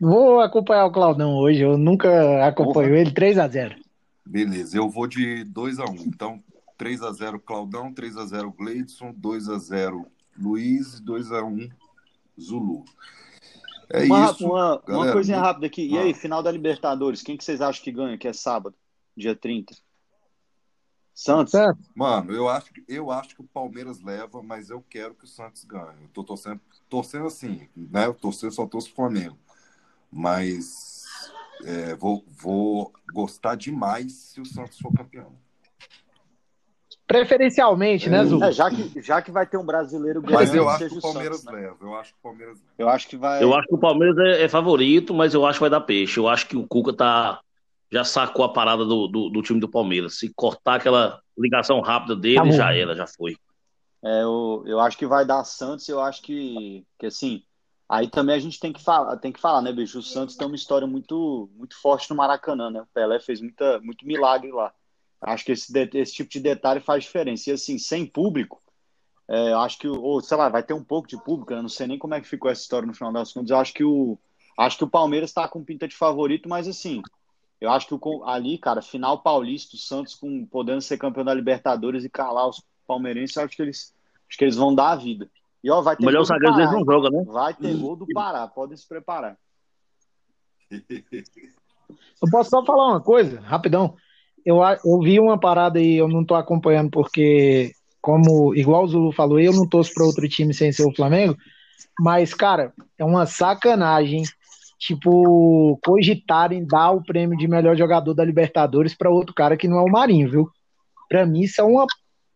Vou 0.00 0.40
acompanhar 0.40 0.86
o 0.86 0.92
Claudão 0.92 1.36
hoje, 1.36 1.60
eu 1.60 1.78
nunca 1.78 2.44
acompanho 2.46 2.96
ele, 2.96 3.14
3 3.14 3.38
a 3.38 3.46
0 3.46 3.76
Beleza, 4.26 4.76
eu 4.76 4.90
vou 4.90 5.06
de 5.06 5.44
2 5.44 5.78
a 5.78 5.84
1 5.84 5.94
Então, 6.06 6.42
3 6.76 7.02
a 7.02 7.12
0 7.12 7.38
Claudão, 7.38 7.94
3 7.94 8.16
a 8.16 8.26
0 8.26 8.50
Gleidson, 8.50 9.12
2 9.16 9.48
a 9.48 9.58
0 9.58 10.04
Luiz, 10.38 11.00
2 11.00 11.30
a 11.32 11.42
1 11.44 11.68
Zulu. 12.40 12.84
É 13.90 14.04
Uma, 14.04 14.24
isso. 14.30 14.46
uma, 14.46 14.80
uma 14.88 15.12
coisinha 15.12 15.38
rápida 15.40 15.66
aqui. 15.66 15.86
E 15.86 15.98
Ah. 15.98 16.02
aí, 16.02 16.14
final 16.14 16.42
da 16.42 16.50
Libertadores, 16.50 17.22
quem 17.22 17.36
que 17.36 17.44
vocês 17.44 17.60
acham 17.60 17.82
que 17.84 17.92
ganha, 17.92 18.16
que 18.16 18.26
é 18.26 18.32
sábado, 18.32 18.74
dia 19.16 19.36
30? 19.36 19.74
Santos? 21.14 21.50
Certo. 21.52 21.78
Mano, 21.94 22.32
eu 22.32 22.48
acho, 22.48 22.72
que- 22.72 22.82
eu 22.88 23.10
acho 23.10 23.34
que 23.36 23.42
o 23.42 23.46
Palmeiras 23.46 24.00
leva, 24.00 24.42
mas 24.42 24.70
eu 24.70 24.82
quero 24.88 25.14
que 25.14 25.24
o 25.24 25.28
Santos 25.28 25.62
ganhe. 25.64 26.04
Eu 26.04 26.08
tô 26.08 26.24
torcendo, 26.24 26.60
torcendo 26.88 27.26
assim, 27.26 27.68
né? 27.76 28.06
Eu 28.06 28.14
torcer, 28.14 28.50
só 28.50 28.66
torço 28.66 28.90
o 28.90 28.94
Flamengo. 28.94 29.36
Mas 30.10 31.04
é, 31.64 31.94
vou, 31.94 32.24
vou 32.28 32.92
gostar 33.12 33.54
demais 33.56 34.12
se 34.12 34.40
o 34.40 34.46
Santos 34.46 34.78
for 34.80 34.92
campeão. 34.92 35.32
Preferencialmente, 37.12 38.08
né, 38.08 38.24
Zu? 38.24 38.42
É, 38.42 38.52
já, 38.52 38.70
que, 38.70 39.02
já 39.02 39.20
que 39.20 39.30
vai 39.30 39.46
ter 39.46 39.58
um 39.58 39.64
brasileiro 39.64 40.22
Mas 40.22 40.50
ganhando, 40.50 40.56
eu 40.56 40.68
acho 40.68 40.78
seja 40.78 40.90
que 40.90 40.98
o 40.98 41.02
Palmeiras 41.02 41.40
Santos, 41.40 41.54
né? 41.54 41.60
leva. 41.60 41.76
Eu 41.80 41.94
acho 41.94 42.12
que 42.12 42.18
o 42.18 42.22
Palmeiras 42.22 42.54
leva. 42.56 42.72
Eu 42.78 42.88
acho 42.88 43.08
que 43.08 43.16
vai. 43.16 43.42
Eu 43.42 43.54
acho 43.54 43.68
que 43.68 43.74
o 43.74 43.78
Palmeiras 43.78 44.18
é, 44.18 44.44
é 44.44 44.48
favorito, 44.48 45.12
mas 45.12 45.34
eu 45.34 45.44
acho 45.44 45.58
que 45.58 45.62
vai 45.62 45.70
dar 45.70 45.80
peixe. 45.82 46.18
Eu 46.18 46.28
acho 46.28 46.46
que 46.46 46.56
o 46.56 46.66
Cuca 46.66 46.92
tá, 46.92 47.40
já 47.92 48.04
sacou 48.04 48.44
a 48.44 48.52
parada 48.52 48.84
do, 48.84 49.06
do, 49.06 49.28
do 49.28 49.42
time 49.42 49.60
do 49.60 49.68
Palmeiras. 49.68 50.18
Se 50.18 50.32
cortar 50.34 50.76
aquela 50.76 51.20
ligação 51.36 51.80
rápida 51.80 52.16
dele, 52.16 52.50
Tá 52.50 52.50
já 52.50 52.74
era, 52.74 52.96
já 52.96 53.06
foi. 53.06 53.36
É, 54.02 54.22
eu, 54.22 54.64
eu 54.66 54.80
acho 54.80 54.96
que 54.96 55.06
vai 55.06 55.24
dar 55.24 55.44
Santos, 55.44 55.88
eu 55.88 56.00
acho 56.00 56.22
que, 56.22 56.84
que 56.98 57.06
assim. 57.06 57.42
Aí 57.88 58.08
também 58.08 58.34
a 58.34 58.38
gente 58.38 58.58
tem 58.58 58.72
que 58.72 58.82
falar, 58.82 59.16
tem 59.18 59.30
que 59.30 59.40
falar, 59.40 59.60
né, 59.60 59.70
bicho? 59.70 59.98
O 59.98 60.02
Santos 60.02 60.34
tem 60.34 60.46
uma 60.46 60.56
história 60.56 60.86
muito, 60.86 61.50
muito 61.54 61.78
forte 61.78 62.08
no 62.08 62.16
Maracanã, 62.16 62.70
né? 62.70 62.80
O 62.80 62.86
Pelé 62.86 63.20
fez 63.20 63.42
muita, 63.42 63.78
muito 63.80 64.06
milagre 64.06 64.50
lá. 64.50 64.72
Acho 65.22 65.44
que 65.44 65.52
esse, 65.52 65.72
de- 65.72 65.98
esse 65.98 66.12
tipo 66.14 66.30
de 66.30 66.40
detalhe 66.40 66.80
faz 66.80 67.04
diferença. 67.04 67.48
E 67.48 67.52
assim, 67.52 67.78
sem 67.78 68.04
público, 68.04 68.60
é, 69.28 69.52
eu 69.52 69.58
acho 69.60 69.78
que, 69.78 69.86
o- 69.88 70.00
ou 70.02 70.20
sei 70.20 70.36
lá, 70.36 70.48
vai 70.48 70.62
ter 70.62 70.74
um 70.74 70.82
pouco 70.84 71.06
de 71.08 71.16
público, 71.22 71.54
né? 71.54 71.62
Não 71.62 71.68
sei 71.68 71.86
nem 71.86 71.98
como 71.98 72.14
é 72.14 72.20
que 72.20 72.28
ficou 72.28 72.50
essa 72.50 72.60
história 72.62 72.86
no 72.86 72.94
final 72.94 73.12
das 73.12 73.32
contas. 73.32 73.50
Eu 73.50 73.56
acho 73.58 73.72
que 73.72 73.84
o, 73.84 74.18
acho 74.58 74.76
que 74.78 74.84
o 74.84 74.90
Palmeiras 74.90 75.30
está 75.30 75.46
com 75.46 75.62
pinta 75.64 75.86
de 75.86 75.94
favorito, 75.96 76.48
mas 76.48 76.66
assim, 76.66 77.00
eu 77.60 77.70
acho 77.70 77.86
que 77.86 77.94
o, 77.94 78.24
ali, 78.24 78.58
cara, 78.58 78.82
final 78.82 79.22
paulista, 79.22 79.76
o 79.76 79.78
Santos 79.78 80.16
com, 80.16 80.44
podendo 80.46 80.80
ser 80.80 80.98
campeão 80.98 81.24
da 81.24 81.32
Libertadores 81.32 82.04
e 82.04 82.10
calar 82.10 82.48
os 82.48 82.60
palmeirenses, 82.86 83.36
eu 83.36 83.44
acho 83.44 83.56
que 83.56 83.62
eles, 83.62 83.94
acho 84.28 84.36
que 84.38 84.44
eles 84.44 84.56
vão 84.56 84.74
dar 84.74 84.90
a 84.90 84.96
vida. 84.96 85.30
E 85.62 85.70
ó, 85.70 85.80
vai 85.80 85.96
ter 85.96 86.04
melhor 86.04 86.26
gol 86.26 86.34
do 86.36 86.40
Pará, 86.42 86.72
não 86.72 86.84
joga, 86.84 87.10
né? 87.10 87.22
Vai 87.24 87.54
ter 87.54 87.76
gol 87.76 87.94
do 87.94 88.06
Pará, 88.12 88.48
podem 88.48 88.76
se 88.76 88.88
preparar. 88.88 89.38
Eu 90.70 92.30
posso 92.30 92.50
só 92.50 92.64
falar 92.64 92.88
uma 92.88 93.00
coisa, 93.00 93.40
rapidão. 93.40 93.96
Eu, 94.44 94.58
eu 94.84 95.00
vi 95.00 95.20
uma 95.20 95.38
parada 95.38 95.78
aí, 95.78 95.96
eu 95.96 96.08
não 96.08 96.24
tô 96.24 96.34
acompanhando 96.34 96.90
porque, 96.90 97.72
como 98.00 98.54
igual 98.54 98.84
o 98.84 98.88
Zulu 98.88 99.12
falou, 99.12 99.38
eu 99.38 99.52
não 99.52 99.68
torço 99.68 99.92
para 99.94 100.04
outro 100.04 100.28
time 100.28 100.52
sem 100.52 100.72
ser 100.72 100.84
o 100.84 100.94
Flamengo, 100.94 101.36
mas, 102.00 102.34
cara, 102.34 102.72
é 102.98 103.04
uma 103.04 103.26
sacanagem, 103.26 104.22
tipo, 104.78 105.78
cogitarem 105.84 106.66
dar 106.66 106.90
o 106.90 107.02
prêmio 107.02 107.36
de 107.36 107.46
melhor 107.46 107.76
jogador 107.76 108.14
da 108.14 108.24
Libertadores 108.24 108.94
para 108.94 109.10
outro 109.10 109.34
cara 109.34 109.56
que 109.56 109.68
não 109.68 109.78
é 109.78 109.82
o 109.82 109.90
Marinho, 109.90 110.30
viu? 110.30 110.50
Pra 111.08 111.26
mim 111.26 111.42
isso 111.42 111.60
é 111.60 111.64
uma, 111.64 111.86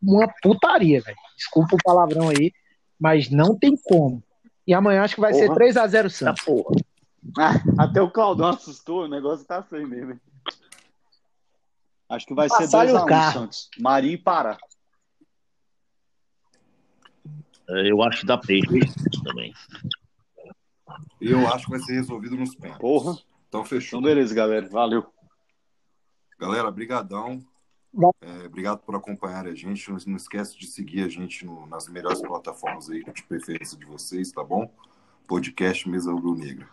uma 0.03 0.29
putaria, 0.43 1.01
velho. 1.01 1.17
Desculpa 1.37 1.75
o 1.77 1.83
palavrão 1.83 2.29
aí, 2.29 2.53
mas 3.01 3.31
não 3.31 3.59
tem 3.59 3.77
como. 3.85 4.23
E 4.67 4.75
amanhã 4.75 5.03
acho 5.03 5.15
que 5.15 5.21
vai 5.21 5.33
ser 5.33 5.47
Porra. 5.47 5.57
3 5.57 5.77
a 5.77 5.87
0 5.87 6.09
Tá 6.09 6.15
Santos. 6.15 6.45
porra. 6.45 6.77
Ah, 7.39 7.55
até 7.79 8.01
o 8.01 8.11
Claudão 8.11 8.51
assustou, 8.51 9.05
o 9.05 9.09
negócio 9.09 9.45
tá 9.47 9.63
feio 9.63 9.89
mesmo. 9.89 10.21
Acho 12.09 12.27
que 12.27 12.35
vai 12.35 12.49
ser 12.49 12.65
2x1 12.65 13.05
um, 13.05 13.33
Santos. 13.33 13.71
Marinho 13.79 14.15
e 14.15 14.19
Pará. 14.19 14.57
É, 17.69 17.91
eu 17.91 18.03
acho 18.03 18.21
que 18.21 18.27
dá 18.27 18.39
peixe 18.39 18.69
também. 19.25 19.53
Eu 21.21 21.49
acho 21.49 21.65
que 21.65 21.71
vai 21.71 21.81
ser 21.81 21.95
resolvido 21.95 22.37
nos 22.37 22.55
pênaltis. 22.55 22.81
Porra. 22.81 23.19
Então 23.49 23.65
fechou. 23.65 23.99
Então 23.99 24.09
beleza, 24.09 24.35
galera. 24.35 24.69
Valeu. 24.69 25.07
Galera, 26.39 26.71
brigadão. 26.71 27.45
É, 28.21 28.47
obrigado 28.47 28.81
por 28.81 28.95
acompanhar 28.95 29.47
a 29.47 29.55
gente. 29.55 29.91
Não, 29.91 29.99
não 30.07 30.17
esquece 30.17 30.57
de 30.57 30.67
seguir 30.67 31.03
a 31.03 31.09
gente 31.09 31.45
no, 31.45 31.67
nas 31.67 31.89
melhores 31.89 32.21
plataformas 32.21 32.91
aí 32.91 33.03
de 33.03 33.23
preferência 33.23 33.77
de 33.77 33.87
vocês, 33.87 34.31
tá 34.31 34.45
bom? 34.45 34.71
Podcast 35.27 35.89
Mesa 35.89 36.13
Rubro 36.13 36.35
Negra. 36.37 36.69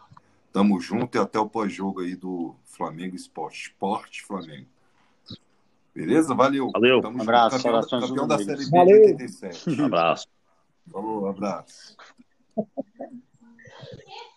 Tamo 0.52 0.80
junto 0.80 1.18
e 1.18 1.20
até 1.20 1.40
o 1.40 1.50
pós-jogo 1.50 2.02
aí 2.02 2.16
do 2.16 2.56
Flamengo 2.66 3.16
Esporte. 3.16 3.70
Esporte 3.70 4.22
Flamengo. 4.22 4.68
Beleza? 5.96 6.34
Valeu. 6.34 6.70
Valeu. 6.72 7.02
Um 7.04 7.22
abraço. 7.22 7.58
Junto. 7.60 7.90
Campeão, 7.90 8.08
campeão 8.08 8.28
da 8.28 8.38
Série 8.40 8.66
B 8.66 8.72
Valeu. 8.72 9.02
87. 9.02 9.82
Um 9.82 9.86
abraço. 9.86 10.28
Falou, 10.92 11.24
um 11.24 11.28
abraço. 11.28 11.96